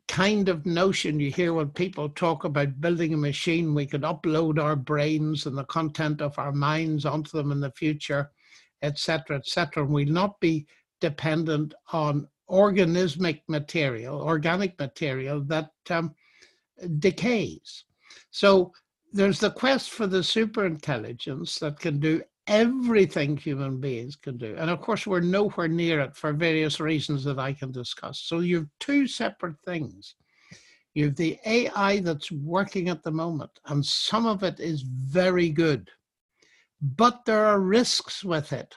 kind 0.08 0.50
of 0.50 0.66
notion 0.66 1.20
you 1.20 1.32
hear 1.32 1.54
when 1.54 1.70
people 1.70 2.10
talk 2.10 2.44
about 2.44 2.80
building 2.80 3.14
a 3.14 3.18
machine 3.18 3.74
we 3.74 3.86
could 3.86 4.04
upload 4.04 4.62
our 4.62 4.76
brains 4.76 5.46
and 5.46 5.58
the 5.58 5.64
content 5.66 6.22
of 6.22 6.38
our 6.38 6.52
minds 6.52 7.06
onto 7.06 7.36
them 7.36 7.52
in 7.52 7.60
the 7.60 7.72
future 7.72 8.30
etc 8.84 9.38
etc 9.38 9.84
and 9.84 9.92
we'll 9.92 10.06
not 10.06 10.40
be 10.40 10.68
dependent 11.02 11.74
on 11.92 12.28
organismic 12.52 13.42
material 13.48 14.22
organic 14.22 14.78
material 14.78 15.42
that 15.42 15.72
um, 15.90 16.14
decays 17.00 17.86
so 18.32 18.72
there's 19.14 19.40
the 19.40 19.52
quest 19.52 19.92
for 19.92 20.08
the 20.08 20.20
superintelligence 20.20 21.60
that 21.60 21.80
can 21.80 22.00
do 22.00 22.22
everything 22.48 23.38
human 23.38 23.80
beings 23.80 24.16
can 24.16 24.38
do. 24.38 24.56
And 24.58 24.70
of 24.70 24.82
course, 24.82 25.08
we're 25.08 25.20
nowhere 25.22 25.68
near 25.68 26.02
it 26.02 26.16
for 26.16 26.34
various 26.34 26.80
reasons 26.80 27.24
that 27.24 27.40
I 27.40 27.54
can 27.54 27.72
discuss. 27.72 28.20
So 28.20 28.40
you 28.40 28.58
have 28.58 28.68
two 28.80 29.08
separate 29.08 29.56
things. 29.66 30.16
You 30.94 31.06
have 31.06 31.16
the 31.16 31.40
AI 31.46 32.00
that's 32.00 32.32
working 32.32 32.90
at 32.90 33.04
the 33.04 33.12
moment, 33.12 33.52
and 33.66 33.86
some 33.86 34.26
of 34.26 34.44
it 34.44 34.60
is 34.60 34.82
very 34.82 35.50
good. 35.50 35.90
But 36.82 37.26
there 37.26 37.46
are 37.46 37.60
risks 37.60 38.24
with 38.24 38.54
it 38.54 38.76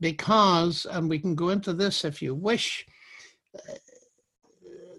because, 0.00 0.86
and 0.90 1.08
we 1.08 1.18
can 1.18 1.34
go 1.34 1.50
into 1.50 1.72
this 1.72 2.04
if 2.04 2.20
you 2.20 2.34
wish, 2.34 2.84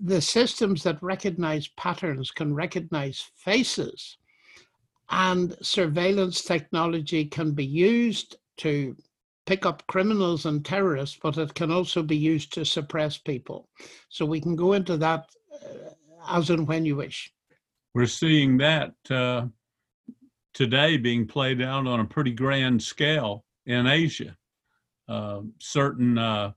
the 0.01 0.21
systems 0.21 0.83
that 0.83 1.01
recognize 1.01 1.67
patterns 1.69 2.31
can 2.31 2.53
recognize 2.53 3.29
faces 3.35 4.17
and 5.09 5.55
surveillance 5.61 6.43
technology 6.43 7.25
can 7.25 7.51
be 7.51 7.65
used 7.65 8.37
to 8.57 8.95
pick 9.45 9.65
up 9.65 9.85
criminals 9.87 10.45
and 10.45 10.65
terrorists, 10.65 11.17
but 11.21 11.37
it 11.37 11.53
can 11.53 11.71
also 11.71 12.03
be 12.03 12.17
used 12.17 12.53
to 12.53 12.65
suppress 12.65 13.17
people. 13.17 13.69
So 14.09 14.25
we 14.25 14.41
can 14.41 14.55
go 14.55 14.73
into 14.73 14.97
that 14.97 15.29
uh, 15.53 15.91
as 16.29 16.49
and 16.49 16.67
when 16.67 16.85
you 16.85 16.97
wish. 16.97 17.31
We're 17.93 18.07
seeing 18.07 18.57
that 18.57 18.93
uh, 19.09 19.47
today 20.53 20.97
being 20.97 21.25
played 21.25 21.61
out 21.61 21.87
on 21.87 22.01
a 22.01 22.05
pretty 22.05 22.33
grand 22.33 22.83
scale 22.83 23.45
in 23.65 23.87
Asia. 23.87 24.35
Uh, 25.07 25.41
certain 25.59 26.17
uh, 26.17 26.51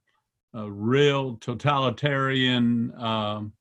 real 0.55 1.37
totalitarian 1.37 2.93
um, 2.99 3.53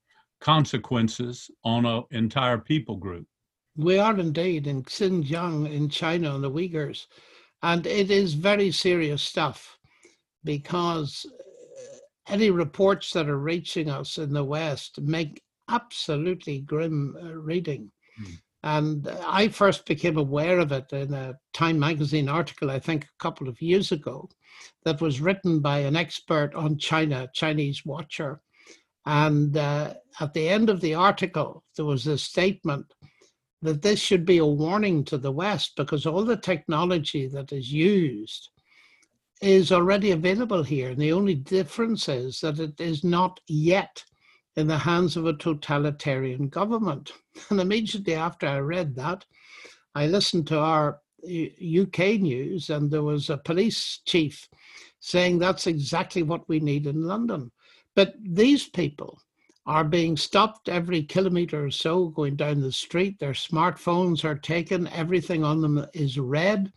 consequences 0.41 1.49
on 1.63 1.85
an 1.85 2.03
entire 2.11 2.57
people 2.57 2.95
group. 2.95 3.27
We 3.75 3.97
are 3.97 4.17
indeed 4.17 4.67
in 4.67 4.83
Xinjiang 4.83 5.71
in 5.71 5.89
China 5.89 6.35
and 6.35 6.43
the 6.43 6.51
Uyghurs. 6.51 7.05
And 7.61 7.85
it 7.85 8.09
is 8.09 8.33
very 8.33 8.71
serious 8.71 9.21
stuff 9.21 9.77
because 10.43 11.25
uh, 11.25 12.33
any 12.33 12.49
reports 12.49 13.11
that 13.11 13.29
are 13.29 13.37
reaching 13.37 13.89
us 13.89 14.17
in 14.17 14.33
the 14.33 14.43
West 14.43 14.99
make 15.01 15.41
absolutely 15.69 16.61
grim 16.61 17.17
uh, 17.21 17.33
reading. 17.33 17.91
Mm. 18.21 18.37
And 18.63 19.07
I 19.25 19.47
first 19.47 19.85
became 19.85 20.17
aware 20.17 20.59
of 20.59 20.71
it 20.71 20.91
in 20.91 21.13
a 21.13 21.37
Time 21.53 21.79
magazine 21.79 22.27
article, 22.27 22.69
I 22.69 22.79
think 22.79 23.05
a 23.05 23.23
couple 23.23 23.47
of 23.47 23.61
years 23.61 23.91
ago, 23.91 24.29
that 24.83 25.01
was 25.01 25.21
written 25.21 25.59
by 25.61 25.79
an 25.79 25.95
expert 25.95 26.53
on 26.55 26.77
China, 26.77 27.29
Chinese 27.33 27.85
watcher. 27.85 28.41
And 29.05 29.55
uh, 29.55 29.93
at 30.19 30.33
the 30.33 30.49
end 30.49 30.69
of 30.69 30.81
the 30.81 30.93
article, 30.93 31.63
there 31.75 31.85
was 31.85 32.05
a 32.07 32.17
statement 32.17 32.93
that 33.61 33.81
this 33.81 33.99
should 33.99 34.25
be 34.25 34.37
a 34.37 34.45
warning 34.45 35.03
to 35.05 35.17
the 35.17 35.31
West 35.31 35.73
because 35.75 36.05
all 36.05 36.23
the 36.23 36.37
technology 36.37 37.27
that 37.27 37.51
is 37.51 37.71
used 37.71 38.49
is 39.41 39.71
already 39.71 40.11
available 40.11 40.63
here. 40.63 40.89
And 40.89 41.01
the 41.01 41.13
only 41.13 41.35
difference 41.35 42.09
is 42.09 42.41
that 42.41 42.59
it 42.59 42.79
is 42.79 43.03
not 43.03 43.39
yet 43.47 44.03
in 44.55 44.67
the 44.67 44.77
hands 44.77 45.15
of 45.15 45.25
a 45.25 45.33
totalitarian 45.33 46.49
government. 46.49 47.11
And 47.49 47.61
immediately 47.61 48.15
after 48.15 48.47
I 48.47 48.59
read 48.59 48.95
that, 48.95 49.25
I 49.95 50.07
listened 50.07 50.47
to 50.47 50.59
our 50.59 51.01
UK 51.23 52.19
news, 52.19 52.69
and 52.69 52.89
there 52.89 53.03
was 53.03 53.29
a 53.29 53.37
police 53.37 53.99
chief 54.05 54.47
saying 54.99 55.39
that's 55.39 55.67
exactly 55.67 56.23
what 56.23 56.47
we 56.49 56.59
need 56.59 56.87
in 56.87 57.03
London. 57.03 57.51
But 57.95 58.15
these 58.21 58.67
people 58.67 59.21
are 59.65 59.83
being 59.83 60.17
stopped 60.17 60.67
every 60.67 61.03
kilometer 61.03 61.65
or 61.65 61.71
so 61.71 62.07
going 62.07 62.35
down 62.35 62.61
the 62.61 62.71
street. 62.71 63.19
Their 63.19 63.33
smartphones 63.33 64.23
are 64.23 64.37
taken, 64.37 64.87
everything 64.87 65.43
on 65.43 65.61
them 65.61 65.85
is 65.93 66.17
read. 66.17 66.71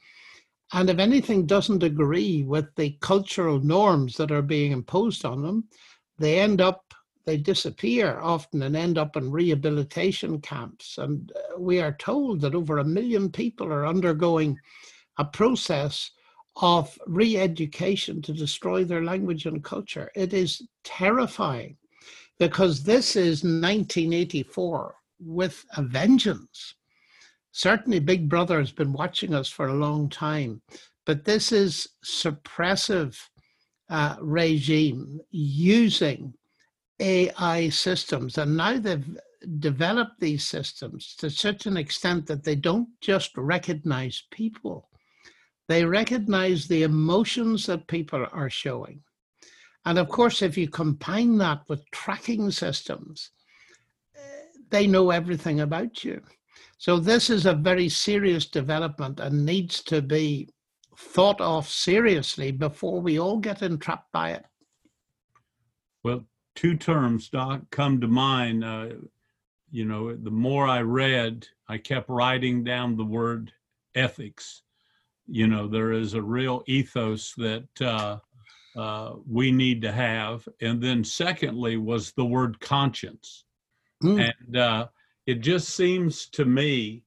And 0.73 0.89
if 0.89 0.99
anything 0.99 1.47
doesn't 1.47 1.83
agree 1.83 2.43
with 2.43 2.67
the 2.77 2.97
cultural 3.01 3.61
norms 3.61 4.17
that 4.17 4.31
are 4.31 4.43
being 4.43 4.73
imposed 4.73 5.25
on 5.25 5.43
them, 5.43 5.65
they 6.19 6.39
end 6.39 6.61
up, 6.61 6.95
they 7.25 7.37
disappear 7.37 8.19
often 8.21 8.63
and 8.63 8.77
end 8.77 8.99
up 8.99 9.17
in 9.17 9.31
rehabilitation 9.31 10.41
camps. 10.41 10.99
And 10.99 11.33
uh, 11.35 11.59
we 11.59 11.81
are 11.81 11.93
told 11.93 12.41
that 12.41 12.55
over 12.55 12.79
a 12.79 12.85
million 12.85 13.31
people 13.31 13.67
are 13.69 13.87
undergoing 13.87 14.59
a 15.19 15.25
process 15.25 16.11
of 16.57 16.99
re 17.07 17.37
education 17.37 18.21
to 18.23 18.33
destroy 18.33 18.85
their 18.85 19.05
language 19.05 19.47
and 19.47 19.65
culture. 19.65 20.11
It 20.15 20.33
is 20.33 20.63
terrifying 20.85 21.77
because 22.39 22.83
this 22.83 23.17
is 23.17 23.43
1984 23.43 24.95
with 25.21 25.65
a 25.77 25.83
vengeance. 25.83 26.75
Certainly, 27.53 28.01
Big 28.01 28.29
Brother 28.29 28.59
has 28.59 28.73
been 28.73 28.93
watching 28.93 29.35
us 29.35 29.49
for 29.49 29.69
a 29.69 29.75
long 29.75 30.09
time, 30.09 30.63
but 31.07 31.25
this 31.25 31.53
is 31.53 31.87
suppressive 32.05 33.19
uh, 33.89 34.17
regime 34.21 35.21
using 35.31 36.35
AI 37.03 37.69
systems, 37.69 38.39
and 38.39 38.57
now 38.57 38.79
they've 38.79 39.19
developed 39.59 40.21
these 40.21 40.47
systems 40.47 41.15
to 41.17 41.29
such 41.29 41.67
an 41.67 41.77
extent 41.77 42.27
that 42.27 42.45
they 42.45 42.55
don't 42.55 42.89
just 43.01 43.37
recognize 43.37 44.23
people; 44.31 44.89
they 45.69 45.85
recognize 45.85 46.69
the 46.69 46.85
emotions 46.85 47.67
that 47.67 47.89
people 47.89 48.27
are 48.33 48.51
showing. 48.51 49.03
And 49.85 49.99
of 49.99 50.09
course, 50.09 50.43
if 50.43 50.57
you 50.57 50.69
combine 50.69 51.39
that 51.39 51.63
with 51.69 51.91
tracking 51.91 52.51
systems, 52.53 53.31
they 54.71 54.87
know 54.87 55.11
everything 55.11 55.61
about 55.61 56.05
you. 56.05 56.23
So 56.79 56.99
this 56.99 57.31
is 57.31 57.47
a 57.47 57.55
very 57.55 57.89
serious 57.89 58.47
development 58.47 59.21
and 59.21 59.45
needs 59.47 59.83
to 59.85 60.03
be 60.03 60.49
thought 60.97 61.41
of 61.41 61.69
seriously 61.69 62.51
before 62.53 63.01
we 63.01 63.19
all 63.19 63.39
get 63.39 63.63
entrapped 63.63 64.11
by 64.13 64.33
it. 64.33 64.45
Well, 66.03 66.25
two 66.55 66.77
terms, 66.77 67.29
Doc, 67.29 67.63
come 67.71 68.01
to 68.01 68.09
mind. 68.09 68.65
Uh, 68.65 68.89
you 69.71 69.85
know, 69.85 70.15
the 70.15 70.31
more 70.31 70.67
I 70.67 70.83
read, 70.83 71.47
I 71.69 71.79
kept 71.79 72.09
writing 72.09 72.63
down 72.63 72.97
the 72.97 73.05
word 73.05 73.53
ethics. 73.95 74.63
You 75.27 75.47
know, 75.47 75.67
there 75.67 75.93
is 75.93 76.15
a 76.15 76.23
real 76.23 76.63
ethos 76.67 77.33
that 77.37 77.69
uh, 77.81 78.19
uh, 78.77 79.15
we 79.27 79.51
need 79.51 79.83
to 79.83 79.93
have. 79.93 80.47
And 80.61 80.83
then, 80.83 81.05
secondly, 81.05 81.77
was 81.77 82.13
the 82.13 82.25
word 82.25 82.61
conscience. 82.61 83.45
Mm. 84.03 84.33
And 84.33 84.57
uh, 84.57 84.89
it 85.27 85.37
just 85.37 85.71
seems 85.71 86.27
to 86.31 86.45
me 86.45 87.05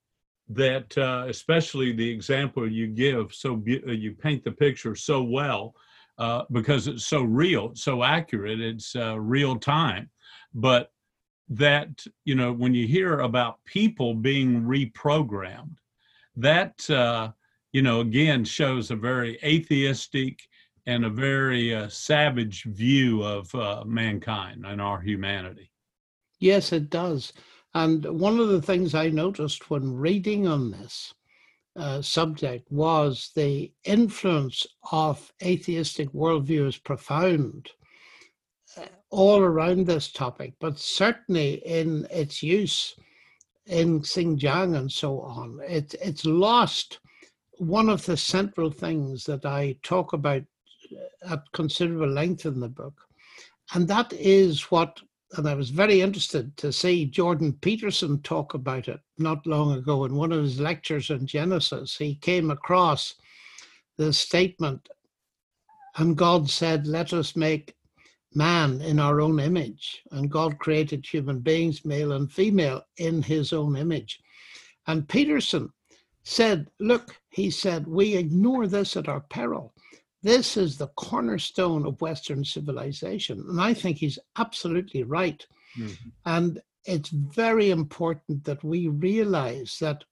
that, 0.50 0.98
uh, 0.98 1.26
especially 1.28 1.92
the 1.92 2.10
example 2.10 2.70
you 2.70 2.88
give, 2.88 3.34
so 3.34 3.62
uh, 3.68 3.92
you 3.92 4.14
paint 4.14 4.44
the 4.44 4.52
picture 4.52 4.96
so 4.96 5.22
well 5.24 5.76
uh, 6.18 6.44
because 6.52 6.88
it's 6.88 7.06
so 7.06 7.24
real, 7.24 7.72
so 7.76 8.04
accurate, 8.04 8.62
it's 8.62 8.96
uh, 8.96 9.20
real 9.20 9.58
time. 9.58 10.10
But 10.54 10.92
that, 11.50 12.06
you 12.24 12.36
know, 12.36 12.52
when 12.52 12.74
you 12.74 12.88
hear 12.88 13.20
about 13.20 13.64
people 13.66 14.14
being 14.14 14.64
reprogrammed, 14.64 15.78
that, 16.38 16.90
uh, 16.90 17.32
you 17.72 17.82
know, 17.82 18.00
again 18.00 18.44
shows 18.44 18.92
a 18.92 18.96
very 18.96 19.38
atheistic 19.44 20.40
and 20.86 21.06
a 21.06 21.10
very 21.10 21.74
uh, 21.74 21.90
savage 21.90 22.64
view 22.64 23.24
of 23.24 23.54
uh, 23.56 23.84
mankind 23.86 24.66
and 24.66 24.82
our 24.82 25.02
humanity. 25.02 25.72
Yes, 26.40 26.72
it 26.72 26.90
does. 26.90 27.34
And 27.74 28.06
one 28.06 28.40
of 28.40 28.50
the 28.50 28.62
things 28.62 28.96
I 28.96 29.10
noticed 29.10 29.70
when 29.70 29.94
reading 29.94 30.48
on 30.48 30.72
this 30.72 31.14
uh, 31.76 32.02
subject 32.02 32.72
was 32.72 33.32
the 33.36 33.72
influence 33.84 34.66
of 34.92 35.32
atheistic 35.44 36.12
worldview 36.14 36.68
is 36.68 36.78
profound 36.78 37.70
uh, 38.78 38.86
all 39.10 39.40
around 39.40 39.86
this 39.86 40.12
topic, 40.12 40.54
but 40.60 40.80
certainly 40.80 41.56
in 41.66 42.08
its 42.10 42.42
use 42.42 42.96
in 43.66 44.02
Xinjiang 44.02 44.78
and 44.78 44.92
so 44.92 45.22
on. 45.22 45.60
It, 45.68 45.96
it's 46.02 46.26
lost 46.26 47.00
one 47.58 47.90
of 47.90 48.06
the 48.06 48.18
central 48.18 48.70
things 48.70 49.24
that 49.26 49.46
I 49.46 49.78
talk 49.82 50.14
about 50.14 50.44
at 51.30 51.52
considerable 51.54 52.10
length 52.10 52.46
in 52.46 52.60
the 52.60 52.70
book. 52.70 53.02
And 53.74 53.88
that 53.88 54.14
is 54.14 54.64
what, 54.72 55.02
and 55.38 55.48
I 55.48 55.54
was 55.54 55.70
very 55.70 56.02
interested 56.02 56.56
to 56.58 56.72
see 56.72 57.06
Jordan 57.06 57.54
Peterson 57.54 58.22
talk 58.22 58.54
about 58.54 58.88
it 58.88 59.00
not 59.18 59.46
long 59.46 59.74
ago 59.74 60.06
in 60.06 60.16
one 60.16 60.32
of 60.32 60.44
his 60.44 60.60
lectures 60.60 61.12
on 61.12 61.26
Genesis. 61.26 61.98
He 61.98 62.16
came 62.16 62.52
across 62.52 63.16
the 63.98 64.14
statement, 64.14 64.88
and 65.98 66.18
God 66.18 66.50
said, 66.50 66.88
Let 66.88 67.14
us 67.14 67.36
make 67.36 67.76
man 68.34 68.82
in 68.82 69.00
our 69.00 69.22
own 69.22 69.40
image, 69.40 70.02
and 70.12 70.32
God 70.32 70.58
created 70.60 71.06
human 71.06 71.40
beings, 71.40 71.86
male 71.86 72.14
and 72.14 72.32
female, 72.32 72.82
in 72.98 73.22
his 73.22 73.54
own 73.54 73.76
image. 73.78 74.20
And 74.88 75.08
Peterson 75.08 75.72
said, 76.24 76.70
Look, 76.80 77.20
he 77.30 77.50
said, 77.52 77.88
we 77.88 78.16
ignore 78.16 78.68
this 78.68 78.98
at 78.98 79.08
our 79.08 79.22
peril. 79.22 79.74
This 80.26 80.58
is 80.58 80.76
the 80.76 80.88
cornerstone 80.96 81.86
of 81.86 82.02
Western 82.02 82.44
civilization. 82.44 83.46
And 83.48 83.62
I 83.62 83.76
think 83.76 83.98
he's 83.98 84.18
absolutely 84.38 85.04
right. 85.04 85.46
Mm-hmm. 85.78 86.10
And 86.26 86.62
it's 86.86 87.10
very 87.10 87.70
important 87.70 88.44
that 88.46 88.64
we 88.64 88.88
realize 88.88 89.78
that 89.82 90.04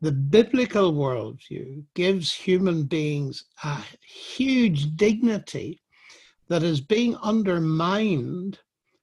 the 0.00 0.12
biblical 0.12 0.92
worldview 0.92 1.82
gives 1.94 2.32
human 2.32 2.84
beings 2.84 3.46
a 3.64 3.78
huge 4.00 4.94
dignity 4.94 5.82
that 6.46 6.62
is 6.62 6.80
being 6.80 7.16
undermined 7.16 8.60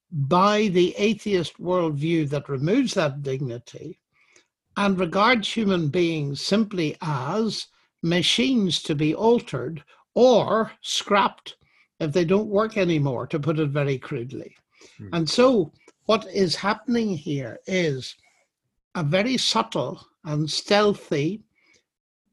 by 0.09 0.69
the 0.69 0.95
atheist 0.97 1.59
worldview 1.59 2.29
that 2.29 2.47
removes 2.47 2.93
that 2.93 3.23
dignity 3.23 3.99
and 4.77 4.97
regards 4.97 5.51
human 5.51 5.89
beings 5.89 6.39
simply 6.39 6.95
as 7.01 7.67
machines 8.01 8.81
to 8.83 8.95
be 8.95 9.13
altered 9.13 9.83
or 10.15 10.71
scrapped 10.81 11.57
if 11.99 12.11
they 12.11 12.25
don't 12.25 12.47
work 12.47 12.77
anymore, 12.77 13.27
to 13.27 13.39
put 13.39 13.59
it 13.59 13.69
very 13.69 13.97
crudely. 13.97 14.55
Hmm. 14.97 15.09
And 15.13 15.29
so, 15.29 15.71
what 16.05 16.25
is 16.33 16.55
happening 16.55 17.15
here 17.15 17.59
is 17.67 18.15
a 18.95 19.03
very 19.03 19.37
subtle 19.37 20.05
and 20.23 20.49
stealthy 20.49 21.43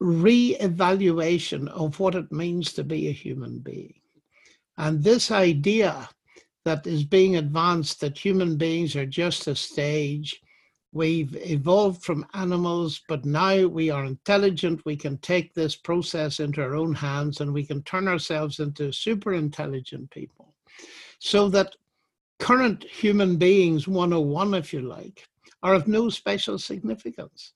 re 0.00 0.56
evaluation 0.60 1.68
of 1.68 2.00
what 2.00 2.14
it 2.14 2.32
means 2.32 2.72
to 2.72 2.84
be 2.84 3.08
a 3.08 3.12
human 3.12 3.58
being. 3.60 3.94
And 4.76 5.02
this 5.02 5.30
idea 5.30 6.08
that 6.64 6.86
is 6.86 7.04
being 7.04 7.36
advanced 7.36 8.00
that 8.00 8.18
human 8.18 8.56
beings 8.56 8.96
are 8.96 9.06
just 9.06 9.46
a 9.46 9.54
stage 9.54 10.40
We've 10.94 11.34
evolved 11.36 12.02
from 12.02 12.26
animals, 12.34 13.00
but 13.08 13.24
now 13.24 13.66
we 13.66 13.88
are 13.88 14.04
intelligent. 14.04 14.84
We 14.84 14.96
can 14.96 15.16
take 15.18 15.54
this 15.54 15.74
process 15.74 16.38
into 16.38 16.62
our 16.62 16.76
own 16.76 16.94
hands 16.94 17.40
and 17.40 17.52
we 17.52 17.64
can 17.64 17.82
turn 17.82 18.08
ourselves 18.08 18.60
into 18.60 18.92
super 18.92 19.32
intelligent 19.32 20.10
people. 20.10 20.54
So 21.18 21.48
that 21.48 21.76
current 22.38 22.84
human 22.84 23.36
beings 23.36 23.88
101, 23.88 24.52
if 24.52 24.74
you 24.74 24.82
like, 24.82 25.26
are 25.62 25.74
of 25.74 25.88
no 25.88 26.10
special 26.10 26.58
significance. 26.58 27.54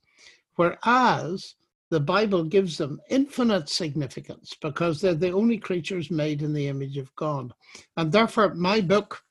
Whereas 0.55 1.57
the 1.90 2.01
Bible 2.01 2.42
gives 2.42 2.79
them 2.79 3.01
infinite 3.11 3.68
significance 3.68 4.55
because 4.62 5.01
they're 5.01 5.14
the 5.14 5.33
only 5.33 5.59
creatures 5.59 6.11
made 6.11 6.40
in 6.40 6.55
the 6.55 6.68
image 6.68 6.96
of 6.96 7.14
God. 7.16 7.53
And 7.99 8.11
therefore, 8.11 8.55
my 8.55 8.81
book 8.81 9.22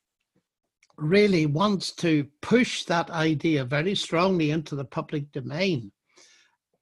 really 0.97 1.45
wants 1.45 1.91
to 1.93 2.27
push 2.41 2.83
that 2.85 3.09
idea 3.09 3.65
very 3.65 3.95
strongly 3.95 4.51
into 4.51 4.75
the 4.75 4.85
public 4.85 5.31
domain 5.31 5.91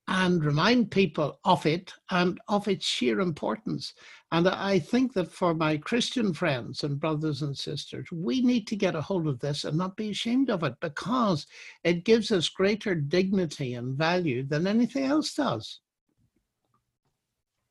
and 0.08 0.44
remind 0.44 0.92
people 0.92 1.40
of 1.46 1.66
it 1.66 1.94
and 2.12 2.40
of 2.48 2.68
its 2.68 2.86
sheer 2.86 3.22
importance. 3.22 3.94
And 4.32 4.48
I 4.48 4.80
think 4.80 5.14
that 5.14 5.32
for 5.32 5.54
my 5.54 5.78
Christian 5.78 6.34
friends 6.34 6.84
and 6.84 7.00
brothers 7.00 7.42
and 7.42 7.58
sisters, 7.58 8.08
we 8.12 8.42
need 8.42 8.68
to 8.68 8.76
get 8.76 8.96
a 8.96 9.02
hold 9.02 9.28
of 9.28 9.40
this 9.40 9.64
and 9.64 9.78
not 9.78 9.96
be 9.96 10.10
ashamed 10.10 10.50
of 10.50 10.64
it 10.64 10.76
because 10.82 11.48
it 11.84 12.04
gives 12.04 12.32
us 12.32 12.50
greater 12.50 12.96
dignity 12.96 13.76
and 13.76 13.98
value 13.98 14.44
than 14.44 14.68
anything 14.68 15.06
else 15.06 15.34
does. 15.36 15.80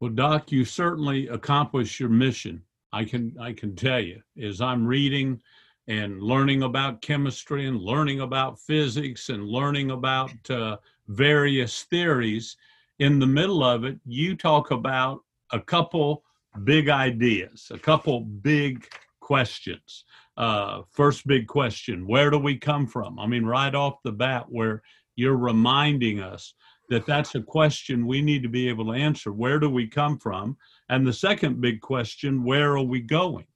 Well, 0.01 0.11
Doc, 0.11 0.51
you 0.51 0.65
certainly 0.65 1.29
accomplished 1.29 2.01
your 2.01 2.09
mission. 2.09 2.63
I 2.93 3.05
can 3.05 3.37
I 3.41 3.53
can 3.53 3.75
tell 3.75 4.01
you, 4.01 4.21
as 4.43 4.61
I'm 4.61 4.87
reading 4.87 5.41
and 5.88 6.23
learning 6.23 6.62
about 6.62 7.03
chemistry 7.03 7.66
and 7.66 7.81
learning 7.81 8.21
about 8.21 8.59
physics 8.59 9.29
and 9.29 9.47
learning 9.47 9.90
about 9.90 10.51
uh, 10.51 10.77
various 11.09 11.83
theories. 11.85 12.57
In 12.99 13.18
the 13.18 13.27
middle 13.27 13.64
of 13.64 13.85
it, 13.85 13.99
you 14.05 14.37
talk 14.37 14.71
about 14.71 15.21
a 15.51 15.61
couple 15.61 16.25
big 16.64 16.88
ideas, 16.88 17.71
a 17.73 17.79
couple 17.79 18.21
big 18.21 18.87
questions. 19.21 20.05
Uh, 20.37 20.83
first 20.90 21.27
big 21.27 21.47
question 21.47 22.07
where 22.07 22.31
do 22.31 22.38
we 22.38 22.57
come 22.57 22.87
from? 22.87 23.18
I 23.18 23.27
mean, 23.27 23.45
right 23.45 23.75
off 23.75 24.03
the 24.03 24.12
bat, 24.12 24.47
where 24.49 24.83
you're 25.16 25.37
reminding 25.37 26.21
us 26.21 26.55
that 26.88 27.07
that's 27.07 27.35
a 27.35 27.42
question 27.42 28.07
we 28.07 28.23
need 28.23 28.42
to 28.42 28.49
be 28.49 28.68
able 28.68 28.87
to 28.87 28.92
answer. 28.92 29.33
Where 29.33 29.59
do 29.59 29.68
we 29.68 29.87
come 29.87 30.18
from? 30.18 30.57
And 30.88 31.07
the 31.07 31.12
second 31.12 31.61
big 31.61 31.81
question, 31.81 32.45
where 32.45 32.77
are 32.77 32.83
we 32.83 33.01
going? 33.01 33.47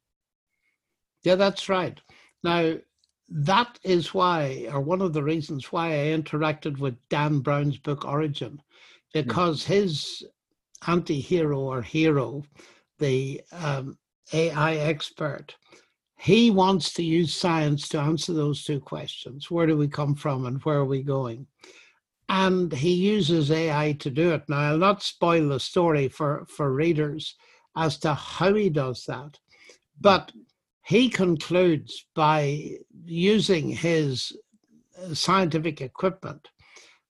Yeah, 1.23 1.35
that's 1.35 1.67
right. 1.69 1.99
Now, 2.47 2.75
that 3.27 3.77
is 3.83 4.13
why, 4.13 4.69
or 4.71 4.79
one 4.79 5.01
of 5.01 5.11
the 5.11 5.21
reasons 5.21 5.69
why 5.69 5.87
I 5.87 6.15
interacted 6.17 6.77
with 6.77 6.95
Dan 7.09 7.39
Brown's 7.39 7.77
book 7.77 8.05
Origin, 8.05 8.61
because 9.13 9.63
mm. 9.63 9.67
his 9.67 10.23
anti 10.87 11.19
hero 11.19 11.59
or 11.59 11.81
hero, 11.81 12.43
the 12.99 13.41
um, 13.51 13.97
AI 14.31 14.75
expert, 14.75 15.57
he 16.17 16.49
wants 16.49 16.93
to 16.93 17.03
use 17.03 17.35
science 17.35 17.89
to 17.89 17.99
answer 17.99 18.31
those 18.31 18.63
two 18.63 18.79
questions 18.79 19.51
where 19.51 19.67
do 19.67 19.75
we 19.75 19.89
come 19.89 20.15
from 20.15 20.45
and 20.45 20.63
where 20.63 20.77
are 20.77 20.85
we 20.85 21.03
going? 21.03 21.47
And 22.29 22.71
he 22.71 22.93
uses 22.93 23.51
AI 23.51 23.91
to 23.99 24.09
do 24.09 24.31
it. 24.31 24.43
Now, 24.47 24.59
I'll 24.59 24.77
not 24.77 25.03
spoil 25.03 25.49
the 25.49 25.59
story 25.59 26.07
for, 26.07 26.45
for 26.47 26.71
readers 26.71 27.35
as 27.75 27.97
to 27.99 28.13
how 28.13 28.53
he 28.53 28.69
does 28.69 29.03
that, 29.03 29.37
but 29.99 30.31
he 30.87 31.09
concludes 31.09 32.05
by 32.15 32.77
using 33.03 33.67
his 33.67 34.31
uh, 34.97 35.13
scientific 35.13 35.81
equipment 35.81 36.47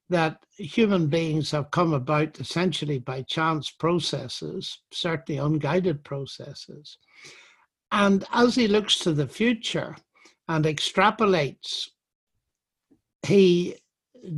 that 0.10 0.44
human 0.58 1.06
beings 1.06 1.52
have 1.52 1.70
come 1.70 1.94
about 1.94 2.40
essentially 2.40 2.98
by 2.98 3.22
chance 3.22 3.70
processes, 3.70 4.80
certainly 4.92 5.38
unguided 5.40 6.04
processes. 6.04 6.98
And 7.92 8.26
as 8.34 8.56
he 8.56 8.68
looks 8.68 8.98
to 9.00 9.14
the 9.14 9.28
future 9.28 9.96
and 10.48 10.66
extrapolates, 10.66 11.90
he 13.22 13.76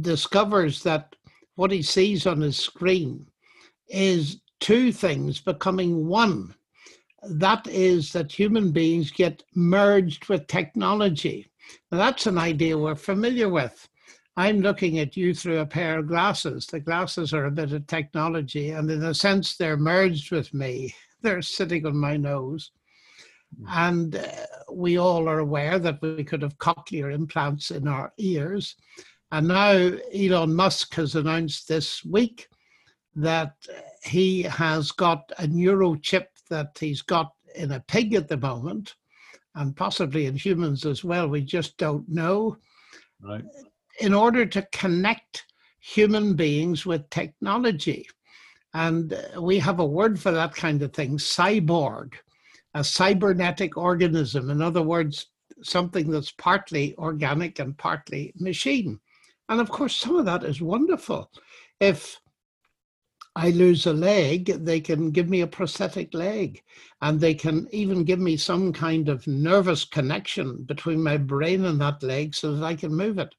discovers 0.02 0.84
that 0.84 1.16
what 1.56 1.72
he 1.72 1.82
sees 1.82 2.28
on 2.28 2.42
his 2.42 2.58
screen 2.58 3.26
is 3.88 4.42
two 4.60 4.92
things 4.92 5.40
becoming 5.40 6.08
one 6.08 6.56
that 7.24 7.68
is 7.68 8.12
that 8.14 8.32
human 8.32 8.72
beings 8.72 9.12
get 9.12 9.44
merged 9.56 10.30
with 10.30 10.48
technology. 10.48 11.52
Now, 11.92 11.98
that's 11.98 12.28
an 12.28 12.38
idea 12.38 12.78
we're 12.78 12.96
familiar 12.96 13.50
with. 13.50 13.88
I'm 14.38 14.62
looking 14.62 15.00
at 15.00 15.18
you 15.18 15.34
through 15.34 15.60
a 15.60 15.66
pair 15.66 16.00
of 16.00 16.08
glasses. 16.08 16.66
The 16.66 16.80
glasses 16.80 17.34
are 17.34 17.46
a 17.46 17.52
bit 17.52 17.74
of 17.74 17.88
technology, 17.88 18.72
and 18.72 18.90
in 18.90 19.04
a 19.04 19.14
sense, 19.14 19.58
they're 19.58 19.78
merged 19.78 20.32
with 20.32 20.54
me. 20.54 20.96
They're 21.22 21.42
sitting 21.42 21.86
on 21.86 21.98
my 21.98 22.16
nose. 22.16 22.72
And 23.68 24.16
uh, 24.16 24.26
we 24.72 24.98
all 24.98 25.28
are 25.28 25.40
aware 25.40 25.78
that 25.80 26.02
we 26.02 26.24
could 26.24 26.44
have 26.44 26.58
cochlear 26.60 27.14
implants 27.14 27.72
in 27.72 27.90
our 27.90 28.14
ears. 28.18 28.78
And 29.34 29.50
now 29.50 29.92
Elon 30.16 30.56
Musk 30.56 30.94
has 30.96 31.16
announced 31.16 31.68
this 31.68 32.06
week 32.06 32.48
that 33.16 33.56
he 34.04 34.44
has 34.44 34.94
got 34.94 35.30
a 35.38 35.44
neurochip 35.44 36.28
that 36.50 36.78
he's 36.80 37.02
got 37.02 37.34
in 37.56 37.72
a 37.72 37.80
pig 37.80 38.14
at 38.14 38.28
the 38.28 38.38
moment, 38.38 38.96
and 39.56 39.76
possibly 39.76 40.26
in 40.26 40.36
humans 40.36 40.86
as 40.86 41.04
well. 41.04 41.28
We 41.28 41.42
just 41.42 41.78
don't 41.78 42.08
know. 42.08 42.58
Right. 43.22 43.44
In 44.00 44.14
order 44.14 44.46
to 44.46 44.68
connect 44.72 45.46
human 45.80 46.36
beings 46.36 46.86
with 46.86 47.10
technology. 47.10 48.08
And 48.74 49.14
uh, 49.14 49.42
we 49.42 49.60
have 49.60 49.80
a 49.80 49.86
word 49.86 50.20
for 50.20 50.32
that 50.32 50.54
kind 50.54 50.82
of 50.82 50.94
thing 50.94 51.18
cyborg, 51.18 52.14
a 52.74 52.84
cybernetic 52.84 53.78
organism. 53.78 54.50
In 54.50 54.62
other 54.62 54.84
words, 54.84 55.28
something 55.64 56.10
that's 56.10 56.32
partly 56.32 56.96
organic 56.98 57.60
and 57.60 57.78
partly 57.78 58.34
machine. 58.38 59.00
And 59.50 59.60
of 59.60 59.70
course, 59.70 59.96
some 59.96 60.18
of 60.18 60.26
that 60.26 60.44
is 60.44 60.62
wonderful. 60.62 61.32
If 61.80 62.20
I 63.36 63.52
lose 63.52 63.86
a 63.86 63.94
leg, 63.94 64.46
they 64.46 64.82
can 64.82 65.12
give 65.12 65.30
me 65.30 65.42
a 65.42 65.48
prosthetic 65.48 66.14
leg. 66.14 66.64
And 67.02 67.20
they 67.20 67.34
can 67.34 67.68
even 67.72 68.04
give 68.04 68.20
me 68.20 68.38
some 68.38 68.74
kind 68.74 69.08
of 69.08 69.28
nervous 69.28 69.86
connection 69.86 70.64
between 70.64 71.02
my 71.02 71.18
brain 71.18 71.66
and 71.66 71.80
that 71.82 72.04
leg 72.04 72.36
so 72.36 72.56
that 72.56 72.66
I 72.66 72.76
can 72.76 72.94
move 72.94 73.20
it. 73.20 73.34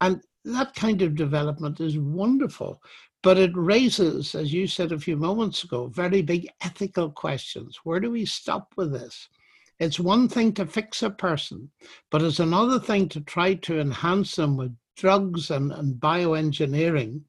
And 0.00 0.22
that 0.44 0.74
kind 0.74 1.02
of 1.02 1.14
development 1.14 1.80
is 1.80 1.98
wonderful. 1.98 2.82
But 3.22 3.36
it 3.36 3.50
raises, 3.54 4.34
as 4.34 4.52
you 4.52 4.66
said 4.66 4.92
a 4.92 4.98
few 4.98 5.16
moments 5.16 5.64
ago, 5.64 5.88
very 5.88 6.22
big 6.22 6.48
ethical 6.60 7.10
questions. 7.10 7.80
Where 7.84 8.00
do 8.00 8.10
we 8.10 8.24
stop 8.24 8.72
with 8.76 8.92
this? 8.92 9.28
It's 9.78 10.00
one 10.00 10.28
thing 10.28 10.52
to 10.54 10.66
fix 10.66 11.02
a 11.02 11.10
person, 11.10 11.70
but 12.10 12.22
it's 12.22 12.40
another 12.40 12.80
thing 12.80 13.08
to 13.10 13.20
try 13.20 13.54
to 13.54 13.78
enhance 13.78 14.36
them 14.36 14.56
with 14.56 14.76
drugs 14.96 15.50
and, 15.50 15.70
and 15.72 15.94
bioengineering 15.94 17.22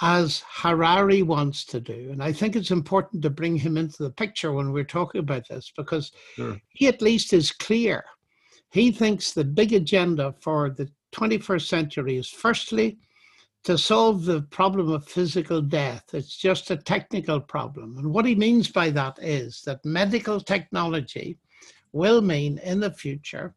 as 0.00 0.42
Harari 0.48 1.22
wants 1.22 1.64
to 1.66 1.80
do. 1.80 2.08
And 2.10 2.22
I 2.22 2.32
think 2.32 2.56
it's 2.56 2.70
important 2.70 3.22
to 3.22 3.30
bring 3.30 3.56
him 3.56 3.76
into 3.76 4.02
the 4.02 4.10
picture 4.10 4.52
when 4.52 4.72
we're 4.72 4.84
talking 4.84 5.20
about 5.20 5.48
this 5.48 5.72
because 5.76 6.12
sure. 6.34 6.60
he 6.68 6.88
at 6.88 7.02
least 7.02 7.32
is 7.32 7.52
clear. 7.52 8.04
He 8.70 8.90
thinks 8.90 9.30
the 9.30 9.44
big 9.44 9.72
agenda 9.72 10.34
for 10.40 10.70
the 10.70 10.90
21st 11.12 11.66
century 11.66 12.16
is 12.16 12.28
firstly 12.28 12.98
to 13.62 13.78
solve 13.78 14.24
the 14.24 14.42
problem 14.42 14.90
of 14.90 15.06
physical 15.06 15.62
death. 15.62 16.04
It's 16.12 16.36
just 16.36 16.70
a 16.70 16.76
technical 16.76 17.40
problem. 17.40 17.96
And 17.96 18.12
what 18.12 18.26
he 18.26 18.34
means 18.34 18.70
by 18.70 18.90
that 18.90 19.18
is 19.22 19.62
that 19.64 19.84
medical 19.84 20.40
technology 20.40 21.38
will 21.92 22.20
mean 22.20 22.58
in 22.58 22.80
the 22.80 22.90
future 22.90 23.54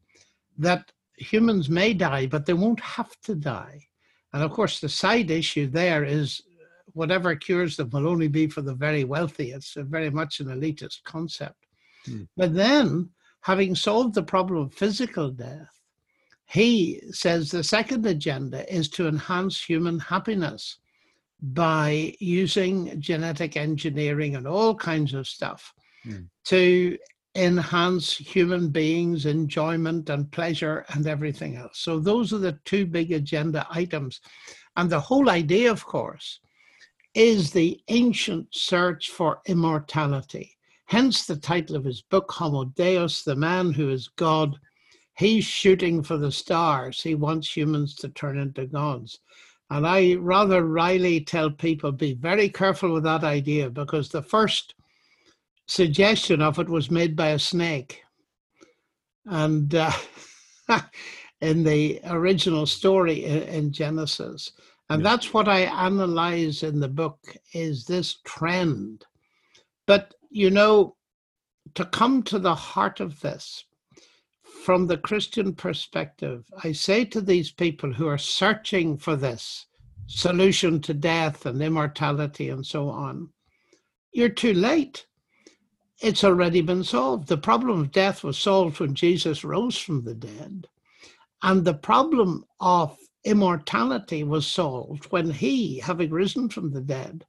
that 0.59 0.91
humans 1.17 1.67
may 1.67 1.93
die, 1.93 2.27
but 2.27 2.45
they 2.45 2.53
won't 2.53 2.79
have 2.79 3.19
to 3.23 3.35
die. 3.35 3.87
And 4.33 4.43
of 4.43 4.51
course, 4.51 4.79
the 4.79 4.89
side 4.89 5.31
issue 5.31 5.67
there 5.67 6.03
is 6.03 6.41
whatever 6.93 7.35
cures 7.35 7.77
them 7.77 7.89
will 7.91 8.07
only 8.07 8.27
be 8.27 8.47
for 8.47 8.61
the 8.61 8.73
very 8.73 9.03
wealthy. 9.03 9.51
It's 9.51 9.75
very 9.75 10.09
much 10.09 10.39
an 10.39 10.47
elitist 10.47 11.03
concept. 11.03 11.65
Hmm. 12.05 12.23
But 12.35 12.53
then, 12.53 13.09
having 13.41 13.75
solved 13.75 14.15
the 14.15 14.23
problem 14.23 14.63
of 14.63 14.73
physical 14.73 15.29
death, 15.29 15.69
he 16.45 17.01
says 17.11 17.51
the 17.51 17.63
second 17.63 18.05
agenda 18.05 18.73
is 18.73 18.89
to 18.89 19.07
enhance 19.07 19.61
human 19.61 19.99
happiness 19.99 20.79
by 21.41 22.15
using 22.19 22.99
genetic 22.99 23.57
engineering 23.57 24.35
and 24.35 24.47
all 24.47 24.73
kinds 24.73 25.13
of 25.13 25.27
stuff 25.27 25.73
hmm. 26.03 26.21
to 26.45 26.97
enhance 27.37 28.17
human 28.17 28.69
beings' 28.69 29.25
enjoyment 29.25 30.09
and 30.09 30.31
pleasure 30.31 30.85
and 30.89 31.07
everything 31.07 31.55
else. 31.55 31.79
So, 31.79 31.99
those 31.99 32.33
are 32.33 32.39
the 32.39 32.59
two 32.65 32.85
big 32.85 33.11
agenda 33.11 33.65
items. 33.69 34.19
And 34.75 34.89
the 34.89 34.99
whole 34.99 35.29
idea, 35.29 35.71
of 35.71 35.85
course, 35.85 36.39
is 37.13 37.51
the 37.51 37.79
ancient 37.87 38.47
search 38.51 39.09
for 39.09 39.39
immortality. 39.45 40.57
Hence 40.85 41.25
the 41.25 41.37
title 41.37 41.75
of 41.75 41.83
his 41.83 42.01
book, 42.01 42.31
Homo 42.31 42.65
Deus, 42.65 43.23
the 43.23 43.35
man 43.35 43.71
who 43.71 43.89
is 43.89 44.07
God 44.07 44.57
he's 45.17 45.43
shooting 45.43 46.03
for 46.03 46.17
the 46.17 46.31
stars. 46.31 47.01
He 47.01 47.15
wants 47.15 47.55
humans 47.55 47.95
to 47.95 48.09
turn 48.09 48.37
into 48.37 48.67
gods. 48.67 49.19
And 49.69 49.85
I 49.85 50.13
rather 50.15 50.63
wryly 50.63 51.21
tell 51.21 51.49
people 51.49 51.91
be 51.91 52.13
very 52.13 52.49
careful 52.49 52.93
with 52.93 53.03
that 53.03 53.23
idea 53.23 53.69
because 53.69 54.09
the 54.09 54.21
first 54.21 54.75
suggestion 55.67 56.41
of 56.41 56.59
it 56.59 56.69
was 56.69 56.89
made 56.89 57.15
by 57.15 57.29
a 57.29 57.39
snake. 57.39 58.03
And 59.25 59.73
uh, 59.75 59.91
in 61.41 61.63
the 61.63 61.99
original 62.05 62.65
story 62.65 63.25
in, 63.25 63.43
in 63.43 63.71
Genesis. 63.71 64.51
And 64.89 65.01
yeah. 65.01 65.09
that's 65.09 65.33
what 65.33 65.47
I 65.47 65.61
analyze 65.61 66.63
in 66.63 66.79
the 66.79 66.87
book 66.87 67.19
is 67.53 67.85
this 67.85 68.19
trend. 68.25 69.05
But, 69.85 70.13
you 70.29 70.49
know, 70.49 70.95
to 71.75 71.85
come 71.85 72.23
to 72.23 72.39
the 72.39 72.55
heart 72.55 72.99
of 72.99 73.19
this, 73.21 73.65
from 74.67 74.87
the 74.87 74.97
Christian 74.97 75.53
perspective, 75.53 76.45
I 76.61 76.73
say 76.73 77.05
to 77.05 77.21
these 77.21 77.51
people 77.51 77.93
who 77.93 78.07
are 78.07 78.17
searching 78.17 78.97
for 78.97 79.15
this 79.15 79.65
solution 80.07 80.81
to 80.81 80.93
death 80.93 81.45
and 81.45 81.61
immortality 81.61 82.49
and 82.49 82.65
so 82.65 82.89
on, 82.89 83.29
you're 84.11 84.29
too 84.29 84.53
late. 84.53 85.06
It's 85.99 86.23
already 86.23 86.61
been 86.61 86.83
solved. 86.83 87.27
The 87.27 87.37
problem 87.37 87.81
of 87.81 87.91
death 87.91 88.23
was 88.23 88.37
solved 88.37 88.79
when 88.79 88.93
Jesus 88.93 89.43
rose 89.43 89.77
from 89.77 90.03
the 90.03 90.13
dead. 90.13 90.67
And 91.41 91.65
the 91.65 91.73
problem 91.73 92.45
of 92.59 92.97
immortality 93.23 94.23
was 94.23 94.45
solved 94.45 95.05
when 95.05 95.31
he, 95.31 95.79
having 95.79 96.11
risen 96.11 96.49
from 96.49 96.71
the 96.71 96.81
dead, 96.81 97.25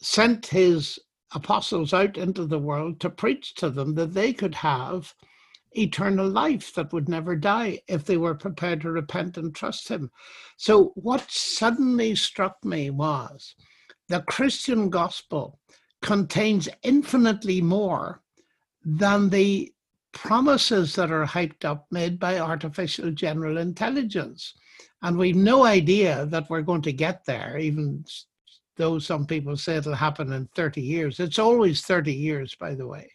sent 0.00 0.46
his 0.46 0.98
apostles 1.34 1.92
out 1.92 2.16
into 2.16 2.46
the 2.46 2.58
world 2.58 3.00
to 3.00 3.10
preach 3.10 3.54
to 3.56 3.70
them 3.70 3.94
that 3.94 4.14
they 4.14 4.32
could 4.32 4.54
have 4.54 5.14
eternal 5.72 6.28
life 6.28 6.72
that 6.74 6.92
would 6.92 7.08
never 7.08 7.34
die 7.34 7.80
if 7.88 8.04
they 8.04 8.16
were 8.16 8.34
prepared 8.34 8.80
to 8.80 8.90
repent 8.90 9.36
and 9.36 9.54
trust 9.54 9.88
him. 9.88 10.10
So, 10.56 10.92
what 10.94 11.28
suddenly 11.28 12.14
struck 12.14 12.64
me 12.64 12.90
was 12.90 13.56
the 14.08 14.22
Christian 14.22 14.90
gospel 14.90 15.58
contains 16.04 16.68
infinitely 16.82 17.62
more 17.62 18.20
than 18.84 19.30
the 19.30 19.72
promises 20.12 20.94
that 20.94 21.10
are 21.10 21.24
hyped 21.24 21.64
up 21.64 21.86
made 21.90 22.20
by 22.20 22.38
artificial 22.38 23.10
general 23.10 23.56
intelligence. 23.56 24.52
And 25.00 25.16
we've 25.16 25.34
no 25.34 25.64
idea 25.64 26.26
that 26.26 26.48
we're 26.50 26.60
going 26.60 26.82
to 26.82 26.92
get 26.92 27.24
there, 27.24 27.56
even 27.56 28.04
though 28.76 28.98
some 28.98 29.26
people 29.26 29.56
say 29.56 29.76
it'll 29.76 29.94
happen 29.94 30.30
in 30.34 30.46
30 30.54 30.82
years. 30.82 31.20
It's 31.20 31.38
always 31.38 31.80
30 31.80 32.12
years, 32.12 32.54
by 32.54 32.74
the 32.74 32.86
way. 32.86 33.10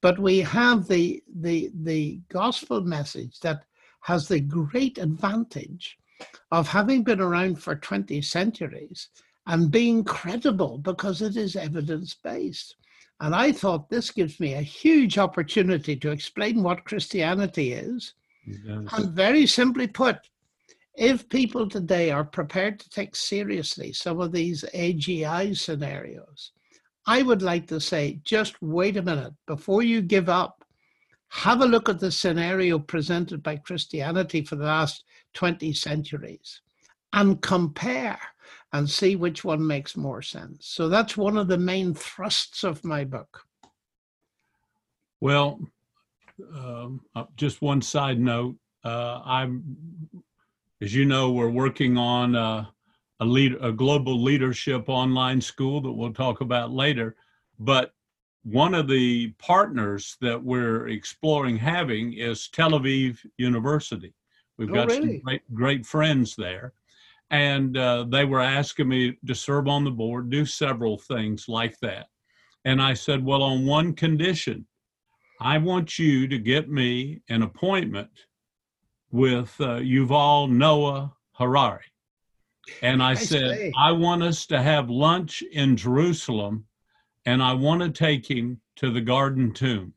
But 0.00 0.20
we 0.20 0.38
have 0.38 0.86
the, 0.86 1.20
the, 1.40 1.72
the 1.82 2.20
gospel 2.28 2.80
message 2.80 3.40
that 3.40 3.64
has 4.02 4.28
the 4.28 4.40
great 4.40 4.98
advantage 4.98 5.98
of 6.52 6.68
having 6.68 7.02
been 7.02 7.20
around 7.20 7.60
for 7.60 7.74
20 7.74 8.22
centuries 8.22 9.08
and 9.46 9.70
being 9.70 10.04
credible 10.04 10.78
because 10.78 11.22
it 11.22 11.36
is 11.36 11.56
evidence 11.56 12.14
based. 12.14 12.76
And 13.20 13.34
I 13.34 13.52
thought 13.52 13.88
this 13.88 14.10
gives 14.10 14.40
me 14.40 14.54
a 14.54 14.62
huge 14.62 15.18
opportunity 15.18 15.96
to 15.96 16.10
explain 16.10 16.62
what 16.62 16.84
Christianity 16.84 17.72
is. 17.72 18.14
Yes. 18.46 18.86
And 18.92 19.12
very 19.12 19.46
simply 19.46 19.86
put, 19.86 20.28
if 20.96 21.28
people 21.28 21.68
today 21.68 22.10
are 22.10 22.24
prepared 22.24 22.78
to 22.80 22.90
take 22.90 23.16
seriously 23.16 23.92
some 23.92 24.20
of 24.20 24.32
these 24.32 24.64
AGI 24.74 25.56
scenarios, 25.56 26.52
I 27.06 27.22
would 27.22 27.42
like 27.42 27.66
to 27.68 27.80
say 27.80 28.20
just 28.24 28.60
wait 28.62 28.96
a 28.96 29.02
minute 29.02 29.34
before 29.46 29.82
you 29.82 30.00
give 30.00 30.28
up. 30.28 30.64
Have 31.28 31.62
a 31.62 31.66
look 31.66 31.88
at 31.88 31.98
the 31.98 32.12
scenario 32.12 32.78
presented 32.78 33.42
by 33.42 33.56
Christianity 33.56 34.42
for 34.42 34.56
the 34.56 34.64
last 34.64 35.04
20 35.34 35.72
centuries 35.72 36.60
and 37.12 37.42
compare 37.42 38.18
and 38.74 38.90
see 38.90 39.16
which 39.16 39.44
one 39.44 39.66
makes 39.66 39.96
more 39.96 40.20
sense. 40.20 40.66
So 40.66 40.88
that's 40.88 41.16
one 41.16 41.38
of 41.38 41.48
the 41.48 41.56
main 41.56 41.94
thrusts 41.94 42.64
of 42.64 42.84
my 42.84 43.04
book. 43.04 43.42
Well, 45.20 45.60
um, 46.54 47.00
uh, 47.14 47.24
just 47.36 47.62
one 47.62 47.80
side 47.80 48.20
note. 48.20 48.56
Uh, 48.84 49.22
I'm, 49.24 49.76
as 50.82 50.94
you 50.94 51.06
know, 51.06 51.30
we're 51.30 51.48
working 51.48 51.96
on 51.96 52.36
uh, 52.36 52.66
a 53.20 53.24
lead 53.24 53.56
a 53.60 53.72
global 53.72 54.20
leadership 54.20 54.88
online 54.88 55.40
school 55.40 55.80
that 55.80 55.92
we'll 55.92 56.12
talk 56.12 56.40
about 56.40 56.70
later 56.72 57.16
but 57.58 57.92
one 58.42 58.74
of 58.74 58.88
the 58.88 59.28
partners 59.38 60.16
that 60.20 60.42
we're 60.42 60.88
exploring 60.88 61.56
having 61.56 62.12
is 62.14 62.48
tel 62.48 62.72
aviv 62.72 63.18
university 63.38 64.12
we've 64.58 64.70
oh, 64.70 64.74
got 64.74 64.88
really? 64.88 65.18
some 65.18 65.20
great, 65.20 65.54
great 65.54 65.86
friends 65.86 66.34
there 66.36 66.72
and 67.34 67.76
uh, 67.76 68.04
they 68.08 68.24
were 68.24 68.40
asking 68.40 68.88
me 68.88 69.16
to 69.26 69.34
serve 69.34 69.68
on 69.68 69.84
the 69.84 69.90
board 69.90 70.30
do 70.30 70.44
several 70.44 70.98
things 70.98 71.46
like 71.48 71.76
that 71.80 72.06
and 72.64 72.80
i 72.80 72.94
said 72.94 73.24
well 73.24 73.42
on 73.42 73.66
one 73.66 73.92
condition 73.92 74.66
i 75.40 75.58
want 75.58 75.98
you 75.98 76.28
to 76.28 76.38
get 76.38 76.70
me 76.70 77.20
an 77.28 77.42
appointment 77.42 78.10
with 79.10 79.54
uh, 79.60 79.78
yuval 79.78 80.50
noah 80.50 81.12
harari 81.32 81.84
and 82.82 83.02
I 83.02 83.10
nice 83.10 83.28
said, 83.28 83.56
day. 83.56 83.72
I 83.76 83.92
want 83.92 84.22
us 84.22 84.46
to 84.46 84.60
have 84.60 84.88
lunch 84.90 85.42
in 85.52 85.76
Jerusalem 85.76 86.64
and 87.26 87.42
I 87.42 87.52
want 87.52 87.82
to 87.82 87.90
take 87.90 88.28
him 88.28 88.60
to 88.76 88.90
the 88.90 89.00
garden 89.00 89.52
tomb. 89.52 89.92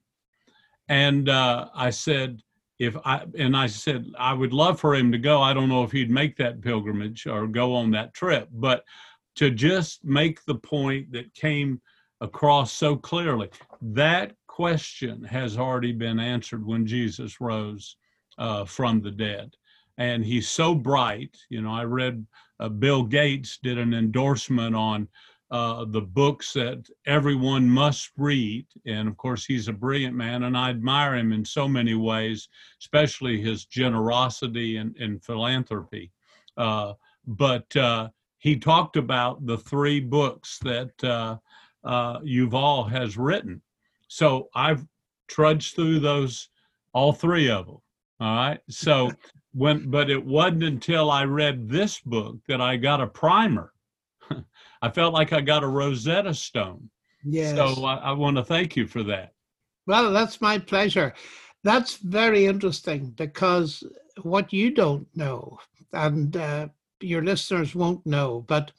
And 0.89 1.29
uh, 1.29 1.69
I 1.75 1.89
said, 1.89 2.41
if 2.79 2.95
I, 3.05 3.25
and 3.37 3.55
I 3.55 3.67
said, 3.67 4.11
I 4.17 4.33
would 4.33 4.53
love 4.53 4.79
for 4.79 4.95
him 4.95 5.11
to 5.11 5.17
go. 5.17 5.41
I 5.41 5.53
don't 5.53 5.69
know 5.69 5.83
if 5.83 5.91
he'd 5.91 6.11
make 6.11 6.37
that 6.37 6.61
pilgrimage 6.61 7.25
or 7.25 7.47
go 7.47 7.73
on 7.75 7.91
that 7.91 8.13
trip, 8.13 8.49
but 8.51 8.83
to 9.35 9.49
just 9.49 10.03
make 10.03 10.43
the 10.45 10.55
point 10.55 11.11
that 11.11 11.33
came 11.33 11.81
across 12.21 12.71
so 12.71 12.95
clearly, 12.95 13.49
that 13.81 14.33
question 14.47 15.23
has 15.23 15.57
already 15.57 15.91
been 15.91 16.19
answered 16.19 16.65
when 16.65 16.85
Jesus 16.85 17.39
rose 17.39 17.97
uh, 18.37 18.65
from 18.65 19.01
the 19.01 19.11
dead. 19.11 19.55
And 19.99 20.23
he's 20.23 20.49
so 20.49 20.75
bright. 20.75 21.35
You 21.49 21.61
know, 21.61 21.71
I 21.71 21.83
read 21.83 22.25
uh, 22.59 22.69
Bill 22.69 23.03
Gates 23.03 23.59
did 23.61 23.77
an 23.77 23.93
endorsement 23.93 24.75
on 24.75 25.07
uh, 25.49 25.85
the 25.85 26.01
books 26.01 26.53
that 26.53 26.85
everyone 27.05 27.69
must 27.69 28.11
read. 28.17 28.65
And 28.85 29.07
of 29.07 29.15
course, 29.17 29.45
he's 29.45 29.67
a 29.67 29.73
brilliant 29.73 30.15
man, 30.15 30.43
and 30.43 30.57
I 30.57 30.69
admire 30.69 31.15
him 31.15 31.31
in 31.31 31.45
so 31.45 31.67
many 31.67 31.95
ways, 31.95 32.49
especially 32.81 33.41
his 33.41 33.65
generosity 33.65 34.77
and, 34.77 34.95
and 34.97 35.23
philanthropy. 35.23 36.11
Uh, 36.57 36.93
but 37.25 37.73
uh, 37.75 38.09
he 38.39 38.57
talked 38.57 38.97
about 38.97 39.45
the 39.45 39.57
three 39.57 39.99
books 39.99 40.59
that 40.63 41.03
uh, 41.03 41.37
uh, 41.83 42.19
Yuval 42.19 42.89
has 42.89 43.17
written. 43.17 43.61
So 44.07 44.49
I've 44.55 44.85
trudged 45.27 45.75
through 45.75 45.99
those, 45.99 46.49
all 46.93 47.13
three 47.13 47.49
of 47.49 47.67
them. 47.67 47.77
All 48.19 48.35
right. 48.35 48.59
So 48.69 49.11
when 49.53 49.89
but 49.89 50.09
it 50.09 50.23
wasn't 50.23 50.63
until 50.63 51.11
I 51.11 51.23
read 51.23 51.69
this 51.69 51.99
book 51.99 52.37
that 52.47 52.61
I 52.61 52.77
got 52.77 53.01
a 53.01 53.07
primer 53.07 53.73
I 54.81 54.89
felt 54.89 55.13
like 55.13 55.33
I 55.33 55.41
got 55.41 55.63
a 55.63 55.67
Rosetta 55.67 56.33
Stone. 56.33 56.89
Yes. 57.23 57.55
So 57.55 57.83
I, 57.85 57.95
I 57.95 58.11
want 58.11 58.37
to 58.37 58.43
thank 58.43 58.75
you 58.75 58.87
for 58.87 59.03
that. 59.03 59.33
Well, 59.85 60.11
that's 60.11 60.41
my 60.41 60.59
pleasure. 60.59 61.13
That's 61.63 61.97
very 61.97 62.45
interesting 62.45 63.11
because 63.11 63.83
what 64.21 64.53
you 64.53 64.71
don't 64.71 65.07
know, 65.15 65.59
and 65.93 66.35
uh, 66.35 66.67
your 66.99 67.23
listeners 67.23 67.75
won't 67.75 68.05
know, 68.05 68.45
but 68.47 68.71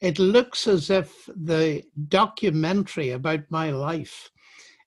it 0.00 0.18
looks 0.18 0.66
as 0.66 0.90
if 0.90 1.28
the 1.36 1.82
documentary 2.08 3.10
about 3.10 3.40
my 3.50 3.70
life 3.70 4.30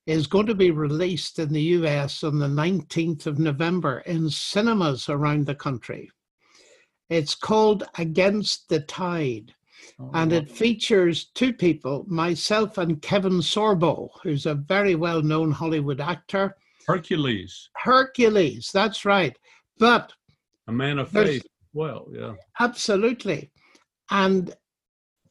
is 0.06 0.28
going 0.28 0.47
to 0.47 0.56
be 0.56 0.72
released 0.72 1.39
in 1.39 1.54
the 1.54 1.62
US 1.62 2.24
on 2.24 2.39
the 2.39 2.47
19th 2.47 3.26
of 3.26 3.39
November 3.39 3.99
in 3.99 4.30
cinemas 4.30 5.08
around 5.08 5.45
the 5.45 5.56
country. 5.56 6.10
It's 7.10 7.36
called 7.36 7.84
Against 7.97 8.70
the 8.70 8.82
Tide. 8.82 9.54
Oh, 10.00 10.12
and 10.14 10.34
it 10.34 10.50
features 10.50 11.26
two 11.36 11.54
people, 11.54 12.06
myself 12.08 12.78
and 12.78 13.02
Kevin 13.02 13.40
Sorbo, 13.40 14.10
who's 14.22 14.46
a 14.46 14.56
very 14.56 14.96
well 14.96 15.22
known 15.22 15.52
Hollywood 15.52 16.02
actor. 16.02 16.56
Hercules. 16.88 17.70
Hercules, 17.76 18.70
that's 18.74 19.06
right. 19.06 19.38
But 19.78 20.14
a 20.68 20.72
man 20.72 21.00
of 21.00 21.10
faith. 21.10 21.46
Well, 21.74 22.08
yeah. 22.12 22.34
Absolutely. 22.60 23.52
And 24.12 24.54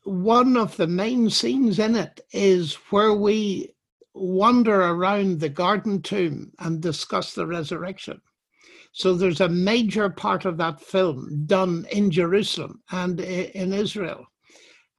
one 0.04 0.56
of 0.56 0.76
the 0.76 0.86
main 0.86 1.30
scenes 1.30 1.78
in 1.78 1.94
it 1.94 2.20
is 2.32 2.74
where 2.90 3.12
we 3.12 3.72
wander 4.14 4.80
around 4.82 5.40
the 5.40 5.48
garden 5.48 6.02
tomb 6.02 6.52
and 6.58 6.80
discuss 6.80 7.34
the 7.34 7.46
resurrection. 7.46 8.20
So 8.92 9.14
there's 9.14 9.40
a 9.40 9.48
major 9.48 10.10
part 10.10 10.44
of 10.44 10.58
that 10.58 10.80
film 10.80 11.44
done 11.46 11.86
in 11.90 12.10
Jerusalem 12.10 12.82
and 12.90 13.20
in 13.20 13.72
Israel. 13.72 14.26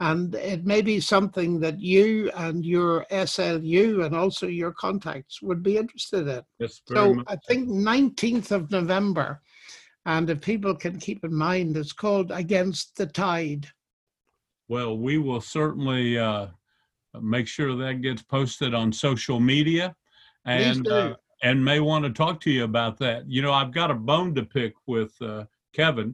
And 0.03 0.35
it 0.35 0.65
may 0.65 0.81
be 0.81 0.99
something 0.99 1.61
that 1.61 1.79
you 1.79 2.29
and 2.35 2.65
your 2.65 3.05
SLU 3.09 4.05
and 4.05 4.13
also 4.13 4.47
your 4.47 4.73
contacts 4.73 5.41
would 5.41 5.63
be 5.63 5.77
interested 5.77 6.27
in. 6.27 6.41
Yes, 6.59 6.81
so 6.85 7.13
much. 7.13 7.25
I 7.29 7.37
think 7.47 7.69
19th 7.69 8.51
of 8.51 8.69
November, 8.69 9.41
and 10.05 10.29
if 10.29 10.41
people 10.41 10.75
can 10.75 10.99
keep 10.99 11.23
in 11.23 11.33
mind, 11.33 11.77
it's 11.77 11.93
called 11.93 12.31
Against 12.31 12.97
the 12.97 13.05
Tide. 13.05 13.67
Well, 14.67 14.97
we 14.97 15.19
will 15.19 15.39
certainly 15.39 16.19
uh, 16.19 16.47
make 17.21 17.47
sure 17.47 17.73
that 17.73 18.01
gets 18.01 18.23
posted 18.23 18.73
on 18.73 18.91
social 18.91 19.39
media, 19.39 19.95
and 20.43 20.85
uh, 20.85 21.15
and 21.43 21.63
may 21.63 21.79
want 21.79 22.03
to 22.03 22.11
talk 22.11 22.41
to 22.41 22.51
you 22.51 22.65
about 22.65 22.99
that. 22.99 23.23
You 23.29 23.41
know, 23.41 23.53
I've 23.53 23.71
got 23.71 23.89
a 23.89 23.95
bone 23.95 24.35
to 24.35 24.43
pick 24.43 24.73
with 24.85 25.13
uh, 25.21 25.45
Kevin 25.71 26.13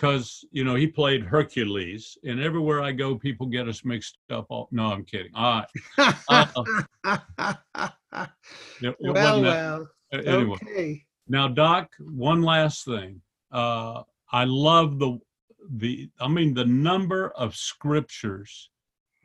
because 0.00 0.44
you 0.50 0.64
know 0.64 0.74
he 0.74 0.86
played 0.86 1.22
Hercules, 1.22 2.16
and 2.24 2.40
everywhere 2.40 2.82
I 2.82 2.92
go, 2.92 3.16
people 3.16 3.46
get 3.46 3.68
us 3.68 3.84
mixed 3.84 4.16
up. 4.30 4.46
All, 4.48 4.68
no, 4.72 4.86
I'm 4.86 5.04
kidding. 5.04 5.32
All 5.34 5.62
right. 5.98 6.14
Uh, 6.28 6.46
it, 8.80 8.96
it 9.00 9.12
well, 9.12 9.42
well. 9.42 9.88
Anyway, 10.12 10.56
okay. 10.62 11.04
now, 11.28 11.48
Doc, 11.48 11.90
one 11.98 12.42
last 12.42 12.84
thing. 12.86 13.20
Uh, 13.52 14.02
I 14.32 14.44
love 14.44 14.98
the 14.98 15.18
the 15.76 16.08
I 16.18 16.28
mean 16.28 16.54
the 16.54 16.64
number 16.64 17.30
of 17.30 17.54
scriptures 17.54 18.70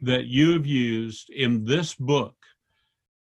that 0.01 0.25
you 0.25 0.51
have 0.51 0.65
used 0.65 1.29
in 1.29 1.63
this 1.63 1.95
book 1.95 2.35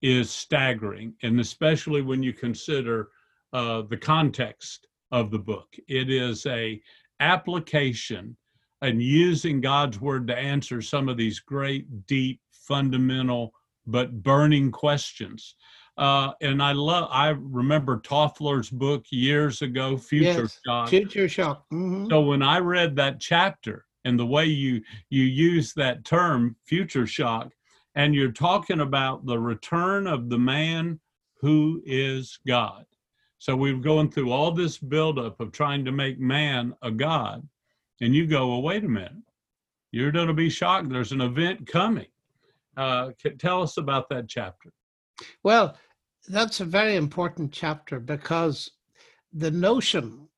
is 0.02 0.32
staggering, 0.32 1.14
and 1.22 1.40
especially 1.40 2.02
when 2.02 2.24
you 2.24 2.34
consider 2.34 3.10
uh, 3.54 3.84
the 3.84 3.98
context 3.98 4.88
of 5.12 5.30
the 5.30 5.40
book. 5.40 5.68
It 5.88 6.10
is 6.10 6.48
a 6.48 6.82
application 7.24 8.36
and 8.82 9.02
using 9.02 9.62
God's 9.62 10.00
word 10.02 10.28
to 10.28 10.38
answer 10.38 10.82
some 10.82 11.08
of 11.08 11.18
these 11.18 11.40
great, 11.40 12.06
deep, 12.06 12.42
fundamental, 12.52 13.54
but 13.88 14.22
burning 14.22 14.72
questions. 14.72 15.56
Uh, 15.98 16.32
and 16.42 16.62
I 16.62 16.74
love, 16.74 17.08
I 17.12 17.30
remember 17.30 18.00
Toffler's 18.00 18.70
book 18.70 19.06
years 19.10 19.62
ago, 19.62 19.96
Future 19.96 20.44
yes, 20.44 20.60
Shock. 20.66 20.90
Future 20.90 21.30
Shock. 21.30 21.64
Mm-hmm. 21.72 22.08
So 22.10 22.22
when 22.22 22.42
I 22.42 22.60
read 22.60 22.96
that 22.98 23.20
chapter 23.20 23.86
and 24.04 24.20
the 24.20 24.26
way 24.26 24.46
you 24.46 24.82
you 25.10 25.24
use 25.24 25.74
that 25.76 26.04
term, 26.04 26.56
Future 26.66 27.08
Shock, 27.08 27.52
and 27.96 28.14
you're 28.14 28.32
talking 28.32 28.82
about 28.82 29.26
the 29.26 29.40
return 29.40 30.08
of 30.08 30.30
the 30.30 30.40
man 30.40 31.00
who 31.42 31.82
is 31.86 32.40
God. 32.46 32.86
So 33.44 33.58
we're 33.58 33.76
going 33.76 34.10
through 34.10 34.32
all 34.32 34.52
this 34.52 34.78
buildup 34.78 35.42
of 35.42 35.52
trying 35.52 35.84
to 35.84 35.92
make 35.92 36.18
man 36.18 36.74
a 36.82 36.90
God, 36.90 37.46
and 38.00 38.16
you 38.16 38.26
go, 38.26 38.48
well, 38.48 38.62
wait 38.62 38.86
a 38.86 38.88
minute, 38.88 39.12
you're 39.92 40.14
going 40.14 40.30
to 40.30 40.34
be 40.34 40.50
shocked. 40.50 40.88
There's 40.88 41.12
an 41.12 41.20
event 41.20 41.68
coming. 41.68 42.08
Uh, 42.78 43.10
tell 43.40 43.62
us 43.62 43.76
about 43.76 44.08
that 44.08 44.30
chapter. 44.30 44.72
Well, 45.44 45.78
that's 46.30 46.62
a 46.62 46.66
very 46.80 46.96
important 46.96 47.52
chapter 47.52 48.00
because 48.00 48.72
the 49.34 49.52
notion, 49.52 50.30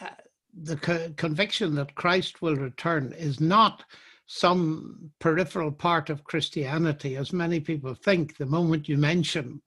uh, 0.00 0.08
the 0.52 0.76
co- 0.76 1.14
conviction 1.16 1.76
that 1.76 1.94
Christ 1.94 2.42
will 2.42 2.56
return 2.56 3.14
is 3.16 3.38
not 3.38 3.84
some 4.26 5.12
peripheral 5.20 5.70
part 5.70 6.10
of 6.10 6.24
Christianity, 6.24 7.14
as 7.16 7.32
many 7.32 7.60
people 7.60 7.94
think. 7.94 8.38
The 8.38 8.46
moment 8.46 8.88
you 8.88 8.96
mention 8.96 9.62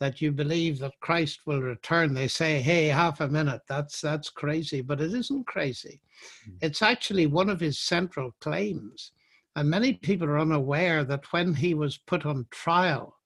that 0.00 0.20
you 0.22 0.32
believe 0.32 0.78
that 0.78 1.00
Christ 1.00 1.40
will 1.46 1.60
return, 1.60 2.14
they 2.14 2.28
say, 2.28 2.60
"Hey, 2.60 2.86
half 2.86 3.20
a 3.20 3.28
minute, 3.28 3.62
that's 3.68 4.00
that's 4.00 4.30
crazy," 4.30 4.80
but 4.80 5.00
it 5.00 5.12
isn't 5.12 5.46
crazy. 5.46 6.00
Mm. 6.48 6.58
It's 6.62 6.82
actually 6.82 7.26
one 7.26 7.50
of 7.50 7.60
his 7.60 7.78
central 7.78 8.34
claims, 8.40 9.12
and 9.56 9.68
many 9.68 9.94
people 9.94 10.28
are 10.28 10.38
unaware 10.38 11.04
that 11.04 11.32
when 11.32 11.54
he 11.54 11.74
was 11.74 11.98
put 11.98 12.24
on 12.24 12.46
trial 12.50 13.18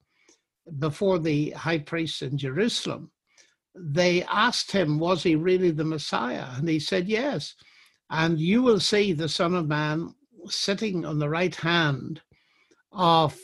before 0.79 1.19
the 1.19 1.51
high 1.51 1.79
priest 1.79 2.21
in 2.21 2.37
Jerusalem, 2.37 3.11
they 3.75 4.23
asked 4.23 4.71
him, 4.71 4.99
was 4.99 5.23
he 5.23 5.35
really 5.35 5.71
the 5.71 5.83
Messiah? 5.83 6.47
And 6.55 6.67
he 6.69 6.79
said, 6.79 7.07
yes. 7.07 7.55
And 8.09 8.39
you 8.39 8.61
will 8.61 8.79
see 8.79 9.13
the 9.13 9.29
Son 9.29 9.55
of 9.55 9.67
Man 9.67 10.13
sitting 10.47 11.05
on 11.05 11.19
the 11.19 11.29
right 11.29 11.55
hand 11.55 12.21
of 12.91 13.37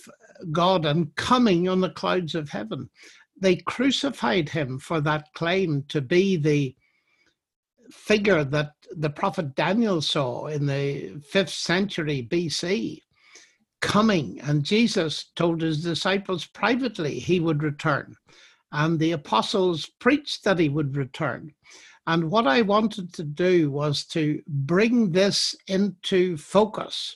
God 0.52 0.86
and 0.86 1.14
coming 1.16 1.68
on 1.68 1.82
the 1.82 1.90
clouds 1.90 2.36
of 2.36 2.50
heaven. 2.50 2.90
They 3.40 3.58
crucified 3.58 4.50
him 4.50 4.80
for 4.80 5.02
that 5.02 5.34
claim 5.34 5.84
to 5.90 6.02
be 6.02 6.36
the 6.36 6.76
figure 7.92 8.44
that 8.44 8.74
the 8.92 9.10
prophet 9.10 9.56
Daniel 9.56 10.02
saw 10.02 10.48
in 10.48 10.66
the 10.66 11.22
fifth 11.28 11.54
century 11.54 12.28
BC 12.30 13.02
coming. 13.82 14.40
And 14.42 14.64
Jesus 14.64 15.32
told 15.36 15.62
his 15.62 15.84
disciples 15.84 16.46
privately 16.46 17.20
he 17.20 17.40
would 17.40 17.64
return. 17.64 18.16
And 18.72 19.00
the 19.00 19.14
apostles 19.14 19.88
preached 20.00 20.44
that 20.44 20.60
he 20.60 20.70
would 20.70 20.96
return. 20.96 21.54
And 22.06 22.32
what 22.32 22.48
I 22.48 22.62
wanted 22.62 23.14
to 23.14 23.24
do 23.24 23.72
was 23.72 24.06
to 24.08 24.42
bring 24.48 25.12
this 25.12 25.56
into 25.68 26.38
focus 26.38 27.16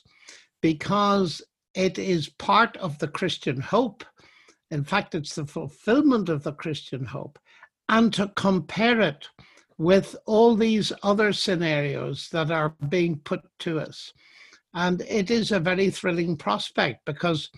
because 0.60 1.42
it 1.74 1.98
is 1.98 2.28
part 2.28 2.76
of 2.76 2.98
the 2.98 3.08
Christian 3.08 3.60
hope. 3.60 4.04
In 4.70 4.84
fact, 4.84 5.14
it's 5.14 5.34
the 5.34 5.46
fulfillment 5.46 6.28
of 6.28 6.42
the 6.42 6.52
Christian 6.52 7.04
hope. 7.04 7.38
And 7.88 8.12
to 8.14 8.32
compare 8.34 9.00
it 9.00 9.28
with 9.76 10.16
all 10.26 10.54
these 10.54 10.92
other 11.02 11.32
scenarios 11.32 12.28
that 12.30 12.50
are 12.50 12.74
being 12.88 13.18
put 13.18 13.42
to 13.60 13.80
us. 13.80 14.12
And 14.72 15.02
it 15.02 15.30
is 15.30 15.52
a 15.52 15.60
very 15.60 15.90
thrilling 15.90 16.36
prospect 16.36 17.04
because 17.04 17.50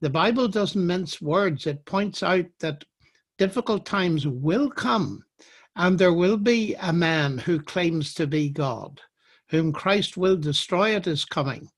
the 0.00 0.10
Bible 0.10 0.48
doesn't 0.48 0.86
mince 0.86 1.20
words. 1.20 1.66
It 1.66 1.84
points 1.84 2.22
out 2.22 2.46
that 2.60 2.84
difficult 3.38 3.86
times 3.86 4.26
will 4.26 4.70
come 4.70 5.24
and 5.76 5.98
there 5.98 6.12
will 6.12 6.36
be 6.36 6.74
a 6.80 6.92
man 6.92 7.38
who 7.38 7.60
claims 7.60 8.12
to 8.14 8.26
be 8.26 8.50
God, 8.50 9.00
whom 9.48 9.72
Christ 9.72 10.16
will 10.16 10.36
destroy 10.36 10.94
at 10.94 11.04
his 11.04 11.24
coming. 11.24 11.68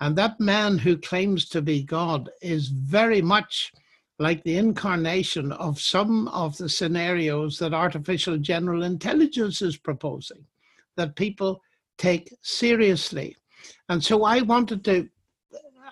And 0.00 0.16
that 0.16 0.40
man 0.40 0.78
who 0.78 0.96
claims 0.96 1.48
to 1.50 1.60
be 1.60 1.82
God 1.82 2.30
is 2.40 2.68
very 2.68 3.20
much 3.20 3.72
like 4.20 4.44
the 4.44 4.58
incarnation 4.58 5.50
of 5.52 5.80
some 5.80 6.28
of 6.28 6.54
the 6.58 6.68
scenarios 6.68 7.58
that 7.58 7.72
artificial 7.72 8.36
general 8.36 8.82
intelligence 8.82 9.62
is 9.62 9.78
proposing, 9.78 10.44
that 10.96 11.16
people 11.16 11.62
take 11.96 12.30
seriously. 12.42 13.34
And 13.88 14.04
so 14.04 14.24
I 14.24 14.42
wanted 14.42 14.84
to, 14.84 15.08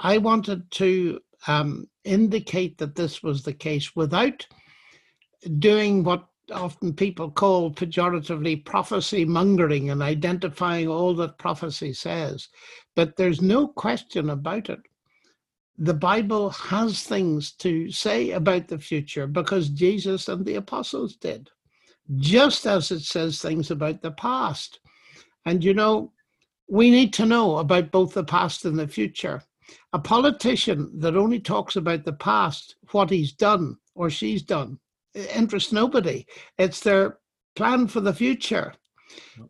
I 0.00 0.18
wanted 0.18 0.70
to 0.72 1.20
um, 1.46 1.88
indicate 2.04 2.76
that 2.78 2.94
this 2.94 3.22
was 3.22 3.42
the 3.42 3.54
case 3.54 3.96
without 3.96 4.46
doing 5.58 6.04
what 6.04 6.26
often 6.52 6.92
people 6.92 7.30
call 7.30 7.70
pejoratively 7.72 8.62
prophecy 8.62 9.24
mongering 9.24 9.88
and 9.88 10.02
identifying 10.02 10.88
all 10.88 11.14
that 11.14 11.38
prophecy 11.38 11.94
says. 11.94 12.48
But 12.94 13.16
there's 13.16 13.40
no 13.40 13.68
question 13.68 14.28
about 14.28 14.68
it. 14.68 14.80
The 15.78 15.94
Bible 15.94 16.50
has 16.50 17.02
things 17.04 17.52
to 17.52 17.90
say 17.90 18.32
about 18.32 18.66
the 18.66 18.78
future 18.78 19.26
because 19.26 19.68
Jesus 19.68 20.28
and 20.28 20.44
the 20.44 20.56
apostles 20.56 21.16
did, 21.16 21.50
just 22.16 22.66
as 22.66 22.90
it 22.90 23.00
says 23.00 23.40
things 23.40 23.70
about 23.70 24.02
the 24.02 24.10
past. 24.10 24.80
And 25.46 25.62
you 25.62 25.74
know, 25.74 26.12
we 26.68 26.90
need 26.90 27.12
to 27.14 27.26
know 27.26 27.58
about 27.58 27.92
both 27.92 28.12
the 28.12 28.24
past 28.24 28.64
and 28.64 28.78
the 28.78 28.88
future. 28.88 29.42
A 29.92 29.98
politician 29.98 30.98
that 30.98 31.16
only 31.16 31.40
talks 31.40 31.76
about 31.76 32.04
the 32.04 32.12
past, 32.12 32.76
what 32.90 33.10
he's 33.10 33.32
done 33.32 33.76
or 33.94 34.10
she's 34.10 34.42
done, 34.42 34.78
interests 35.14 35.72
nobody. 35.72 36.26
It's 36.58 36.80
their 36.80 37.18
plan 37.54 37.86
for 37.86 38.00
the 38.00 38.14
future. 38.14 38.74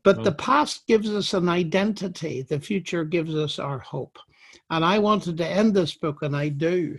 But 0.04 0.22
the 0.22 0.32
past 0.32 0.86
gives 0.86 1.10
us 1.10 1.34
an 1.34 1.48
identity, 1.48 2.42
the 2.42 2.60
future 2.60 3.04
gives 3.04 3.34
us 3.34 3.58
our 3.58 3.78
hope. 3.78 4.18
And 4.70 4.84
I 4.84 4.98
wanted 4.98 5.36
to 5.38 5.46
end 5.46 5.74
this 5.74 5.94
book, 5.94 6.22
and 6.22 6.36
I 6.36 6.48
do, 6.48 6.98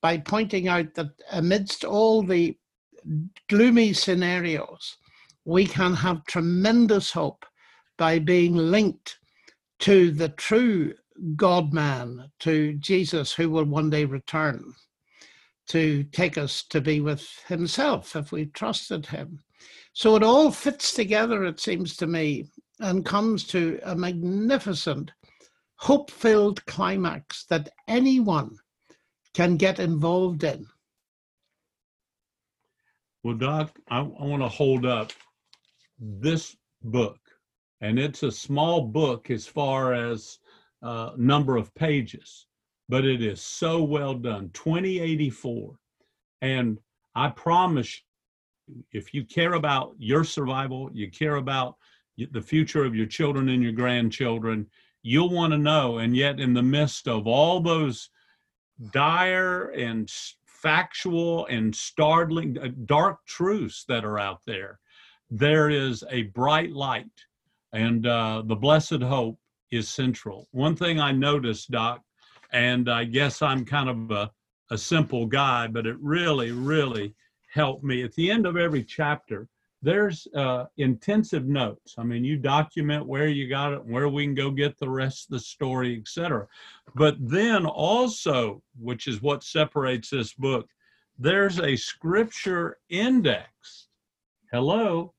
by 0.00 0.18
pointing 0.18 0.68
out 0.68 0.94
that 0.94 1.10
amidst 1.32 1.84
all 1.84 2.22
the 2.22 2.56
gloomy 3.48 3.92
scenarios, 3.92 4.96
we 5.44 5.66
can 5.66 5.94
have 5.94 6.24
tremendous 6.24 7.10
hope 7.12 7.44
by 7.96 8.18
being 8.18 8.54
linked 8.54 9.18
to 9.80 10.10
the 10.10 10.28
true 10.28 10.94
God 11.34 11.72
man, 11.72 12.30
to 12.40 12.74
Jesus, 12.74 13.32
who 13.32 13.50
will 13.50 13.64
one 13.64 13.90
day 13.90 14.04
return 14.04 14.74
to 15.68 16.04
take 16.04 16.38
us 16.38 16.62
to 16.70 16.80
be 16.80 17.00
with 17.00 17.28
himself 17.46 18.16
if 18.16 18.32
we 18.32 18.46
trusted 18.46 19.06
him. 19.06 19.40
So 19.92 20.16
it 20.16 20.22
all 20.22 20.50
fits 20.50 20.94
together, 20.94 21.44
it 21.44 21.60
seems 21.60 21.96
to 21.96 22.06
me, 22.06 22.46
and 22.80 23.04
comes 23.04 23.44
to 23.48 23.80
a 23.84 23.94
magnificent, 23.94 25.12
hope 25.78 26.10
filled 26.10 26.64
climax 26.66 27.44
that 27.44 27.68
anyone 27.86 28.56
can 29.34 29.56
get 29.56 29.78
involved 29.78 30.44
in. 30.44 30.66
Well, 33.22 33.36
Doc, 33.36 33.78
I, 33.90 33.98
I 33.98 34.02
want 34.02 34.42
to 34.42 34.48
hold 34.48 34.86
up 34.86 35.12
this 35.98 36.56
book, 36.82 37.18
and 37.80 37.98
it's 37.98 38.22
a 38.22 38.30
small 38.30 38.82
book 38.82 39.30
as 39.30 39.46
far 39.46 39.92
as 39.92 40.38
uh, 40.82 41.10
number 41.16 41.56
of 41.56 41.74
pages, 41.74 42.46
but 42.88 43.04
it 43.04 43.22
is 43.22 43.40
so 43.40 43.82
well 43.82 44.14
done 44.14 44.50
2084. 44.54 45.76
And 46.42 46.78
I 47.14 47.30
promise 47.30 48.00
if 48.92 49.12
you 49.14 49.24
care 49.24 49.54
about 49.54 49.94
your 49.98 50.24
survival, 50.24 50.90
you 50.92 51.10
care 51.10 51.36
about 51.36 51.76
the 52.16 52.42
future 52.42 52.84
of 52.84 52.94
your 52.94 53.06
children 53.06 53.48
and 53.48 53.62
your 53.62 53.72
grandchildren, 53.72 54.66
you'll 55.08 55.30
want 55.30 55.52
to 55.52 55.58
know. 55.58 55.98
And 55.98 56.14
yet, 56.14 56.38
in 56.38 56.52
the 56.52 56.62
midst 56.62 57.08
of 57.08 57.26
all 57.26 57.60
those 57.60 58.10
dire 58.92 59.70
and 59.70 60.10
factual 60.46 61.46
and 61.46 61.74
startling, 61.74 62.58
uh, 62.58 62.68
dark 62.84 63.24
truths 63.26 63.84
that 63.88 64.04
are 64.04 64.18
out 64.18 64.40
there, 64.46 64.78
there 65.30 65.70
is 65.70 66.04
a 66.10 66.24
bright 66.24 66.72
light. 66.72 67.06
And 67.72 68.06
uh, 68.06 68.42
the 68.44 68.56
blessed 68.56 69.02
hope 69.02 69.38
is 69.70 69.88
central. 69.88 70.46
One 70.52 70.76
thing 70.76 71.00
I 71.00 71.12
noticed, 71.12 71.70
Doc, 71.70 72.02
and 72.52 72.88
I 72.90 73.04
guess 73.04 73.40
I'm 73.42 73.64
kind 73.64 73.88
of 73.88 74.10
a, 74.10 74.30
a 74.70 74.78
simple 74.78 75.26
guy, 75.26 75.66
but 75.68 75.86
it 75.86 75.96
really, 76.00 76.52
really 76.52 77.14
helped 77.52 77.84
me. 77.84 78.02
At 78.02 78.14
the 78.14 78.30
end 78.30 78.46
of 78.46 78.56
every 78.56 78.84
chapter, 78.84 79.48
there's 79.80 80.26
uh, 80.34 80.64
intensive 80.76 81.46
notes. 81.46 81.94
I 81.98 82.02
mean, 82.02 82.24
you 82.24 82.36
document 82.36 83.06
where 83.06 83.28
you 83.28 83.48
got 83.48 83.72
it, 83.72 83.84
where 83.84 84.08
we 84.08 84.24
can 84.24 84.34
go 84.34 84.50
get 84.50 84.78
the 84.78 84.88
rest 84.88 85.26
of 85.26 85.34
the 85.34 85.40
story, 85.40 85.96
etc. 85.96 86.46
But 86.94 87.16
then 87.20 87.64
also, 87.64 88.62
which 88.78 89.06
is 89.06 89.22
what 89.22 89.44
separates 89.44 90.10
this 90.10 90.32
book, 90.34 90.68
there's 91.18 91.60
a 91.60 91.76
scripture 91.76 92.78
index. 92.88 93.88
Hello, 94.50 95.14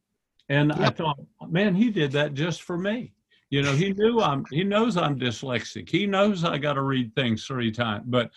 and 0.49 0.73
I 0.73 0.89
thought, 0.89 1.19
man, 1.47 1.75
he 1.75 1.89
did 1.89 2.11
that 2.13 2.33
just 2.33 2.63
for 2.63 2.77
me. 2.77 3.13
You 3.49 3.61
know, 3.61 3.73
he 3.73 3.93
knew 3.93 4.19
I'm. 4.21 4.45
He 4.51 4.63
knows 4.63 4.97
I'm 4.97 5.17
dyslexic. 5.17 5.89
He 5.89 6.05
knows 6.05 6.43
I 6.43 6.57
got 6.57 6.73
to 6.73 6.81
read 6.81 7.15
things 7.15 7.45
three 7.45 7.71
times, 7.71 8.03
but 8.07 8.29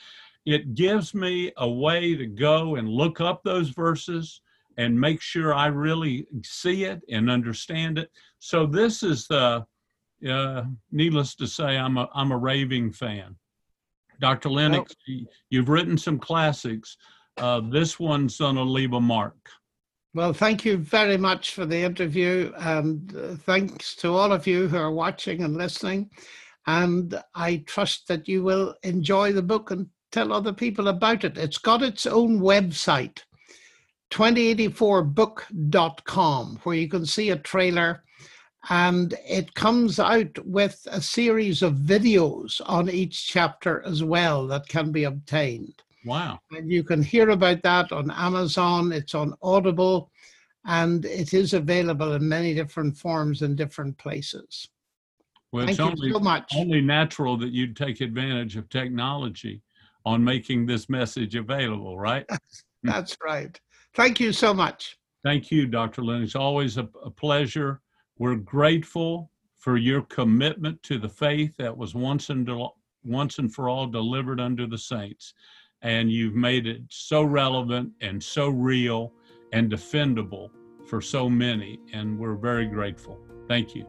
it 0.46 0.74
gives 0.74 1.14
me 1.14 1.52
a 1.56 1.68
way 1.68 2.14
to 2.14 2.26
go 2.26 2.76
and 2.76 2.88
look 2.88 3.20
up 3.20 3.42
those 3.42 3.70
verses 3.70 4.40
and 4.76 4.98
make 4.98 5.20
sure 5.20 5.54
I 5.54 5.66
really 5.66 6.26
see 6.44 6.84
it 6.84 7.02
and 7.10 7.30
understand 7.30 7.98
it. 7.98 8.10
So 8.38 8.66
this 8.66 9.02
is 9.02 9.26
the, 9.26 9.64
uh, 10.28 10.62
needless 10.90 11.34
to 11.36 11.46
say, 11.46 11.76
I'm 11.76 11.96
a 11.96 12.08
I'm 12.14 12.32
a 12.32 12.38
raving 12.38 12.92
fan. 12.92 13.36
Dr. 14.20 14.50
Lennox, 14.50 14.94
well, 15.08 15.20
you've 15.50 15.68
written 15.68 15.98
some 15.98 16.18
classics. 16.18 16.96
Uh, 17.38 17.60
this 17.70 17.98
one's 17.98 18.38
gonna 18.38 18.62
leave 18.62 18.92
a 18.92 19.00
mark. 19.00 19.36
Well, 20.14 20.34
thank 20.34 20.64
you 20.64 20.76
very 20.76 21.16
much 21.16 21.54
for 21.54 21.64
the 21.64 21.78
interview, 21.78 22.52
and 22.58 23.16
uh, 23.16 23.34
thanks 23.34 23.94
to 23.96 24.14
all 24.14 24.30
of 24.30 24.46
you 24.46 24.68
who 24.68 24.76
are 24.76 24.92
watching 24.92 25.42
and 25.42 25.56
listening. 25.56 26.10
And 26.66 27.20
I 27.34 27.64
trust 27.66 28.08
that 28.08 28.28
you 28.28 28.42
will 28.42 28.74
enjoy 28.82 29.32
the 29.32 29.42
book 29.42 29.70
and 29.70 29.88
tell 30.12 30.32
other 30.32 30.52
people 30.52 30.88
about 30.88 31.24
it. 31.24 31.38
It's 31.38 31.58
got 31.58 31.82
its 31.82 32.04
own 32.04 32.40
website, 32.40 33.20
2084book.com, 34.12 36.60
where 36.62 36.76
you 36.76 36.88
can 36.88 37.06
see 37.06 37.30
a 37.30 37.36
trailer 37.36 38.04
and 38.70 39.14
it 39.26 39.52
comes 39.54 39.98
out 39.98 40.38
with 40.46 40.86
a 40.90 41.00
series 41.00 41.62
of 41.62 41.74
videos 41.74 42.60
on 42.66 42.88
each 42.88 43.26
chapter 43.26 43.82
as 43.84 44.04
well 44.04 44.46
that 44.46 44.68
can 44.68 44.92
be 44.92 45.04
obtained. 45.04 45.82
Wow. 46.04 46.40
And 46.52 46.70
you 46.70 46.84
can 46.84 47.02
hear 47.02 47.30
about 47.30 47.62
that 47.62 47.90
on 47.90 48.10
Amazon, 48.10 48.92
it's 48.92 49.14
on 49.14 49.34
Audible, 49.42 50.10
and 50.66 51.04
it 51.04 51.34
is 51.34 51.54
available 51.54 52.12
in 52.12 52.28
many 52.28 52.54
different 52.54 52.96
forms 52.96 53.42
in 53.42 53.56
different 53.56 53.98
places. 53.98 54.68
Well, 55.50 55.66
Thank 55.66 55.78
it's 55.78 55.80
only, 55.80 56.12
so 56.12 56.20
much. 56.20 56.52
only 56.56 56.80
natural 56.80 57.36
that 57.38 57.50
you'd 57.50 57.76
take 57.76 58.00
advantage 58.00 58.56
of 58.56 58.68
technology 58.68 59.60
on 60.04 60.22
making 60.22 60.66
this 60.66 60.88
message 60.88 61.34
available, 61.34 61.98
right? 61.98 62.26
That's 62.82 63.16
right. 63.24 63.60
Thank 63.94 64.20
you 64.20 64.32
so 64.32 64.54
much. 64.54 64.98
Thank 65.24 65.50
you, 65.50 65.66
Dr. 65.66 66.02
Lynn. 66.02 66.22
It's 66.22 66.34
always 66.34 66.78
a, 66.78 66.88
a 67.04 67.10
pleasure. 67.10 67.80
We're 68.18 68.36
grateful 68.36 69.30
for 69.58 69.76
your 69.76 70.02
commitment 70.02 70.82
to 70.84 70.98
the 70.98 71.08
faith 71.08 71.56
that 71.58 71.76
was 71.76 71.94
once 71.94 72.30
and 72.30 72.50
once 73.04 73.38
and 73.38 73.52
for 73.52 73.68
all 73.68 73.86
delivered 73.86 74.40
unto 74.40 74.66
the 74.66 74.78
saints. 74.78 75.34
And 75.82 76.10
you've 76.10 76.34
made 76.34 76.66
it 76.66 76.82
so 76.88 77.22
relevant 77.22 77.92
and 78.00 78.22
so 78.22 78.48
real 78.48 79.12
and 79.52 79.70
defendable 79.70 80.50
for 80.86 81.00
so 81.00 81.28
many. 81.28 81.78
And 81.92 82.18
we're 82.18 82.34
very 82.34 82.66
grateful. 82.66 83.20
Thank 83.48 83.74
you. 83.74 83.86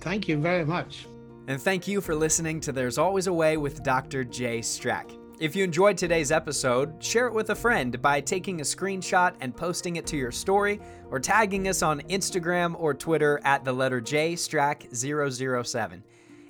Thank 0.00 0.28
you 0.28 0.38
very 0.38 0.64
much. 0.64 1.06
And 1.48 1.60
thank 1.60 1.88
you 1.88 2.00
for 2.00 2.14
listening 2.14 2.60
to 2.60 2.72
There's 2.72 2.98
Always 2.98 3.26
a 3.26 3.32
Way 3.32 3.56
with 3.56 3.82
Dr. 3.82 4.24
Jay 4.24 4.60
Strack. 4.60 5.18
If 5.42 5.56
you 5.56 5.64
enjoyed 5.64 5.98
today's 5.98 6.30
episode, 6.30 7.02
share 7.02 7.26
it 7.26 7.34
with 7.34 7.50
a 7.50 7.56
friend 7.56 8.00
by 8.00 8.20
taking 8.20 8.60
a 8.60 8.62
screenshot 8.62 9.34
and 9.40 9.56
posting 9.56 9.96
it 9.96 10.06
to 10.06 10.16
your 10.16 10.30
story 10.30 10.80
or 11.10 11.18
tagging 11.18 11.66
us 11.66 11.82
on 11.82 12.00
Instagram 12.02 12.76
or 12.78 12.94
Twitter 12.94 13.40
at 13.42 13.64
the 13.64 13.72
letter 13.72 14.00
J 14.00 14.34
Strack007. 14.34 16.02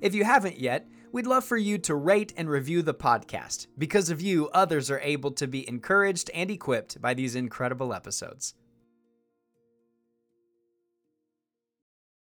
If 0.02 0.14
you 0.14 0.24
haven't 0.24 0.58
yet, 0.58 0.86
we'd 1.10 1.26
love 1.26 1.42
for 1.42 1.56
you 1.56 1.78
to 1.78 1.94
rate 1.94 2.34
and 2.36 2.50
review 2.50 2.82
the 2.82 2.92
podcast. 2.92 3.66
Because 3.78 4.10
of 4.10 4.20
you, 4.20 4.50
others 4.50 4.90
are 4.90 5.00
able 5.00 5.30
to 5.30 5.46
be 5.46 5.66
encouraged 5.66 6.30
and 6.34 6.50
equipped 6.50 7.00
by 7.00 7.14
these 7.14 7.34
incredible 7.34 7.94
episodes. 7.94 8.52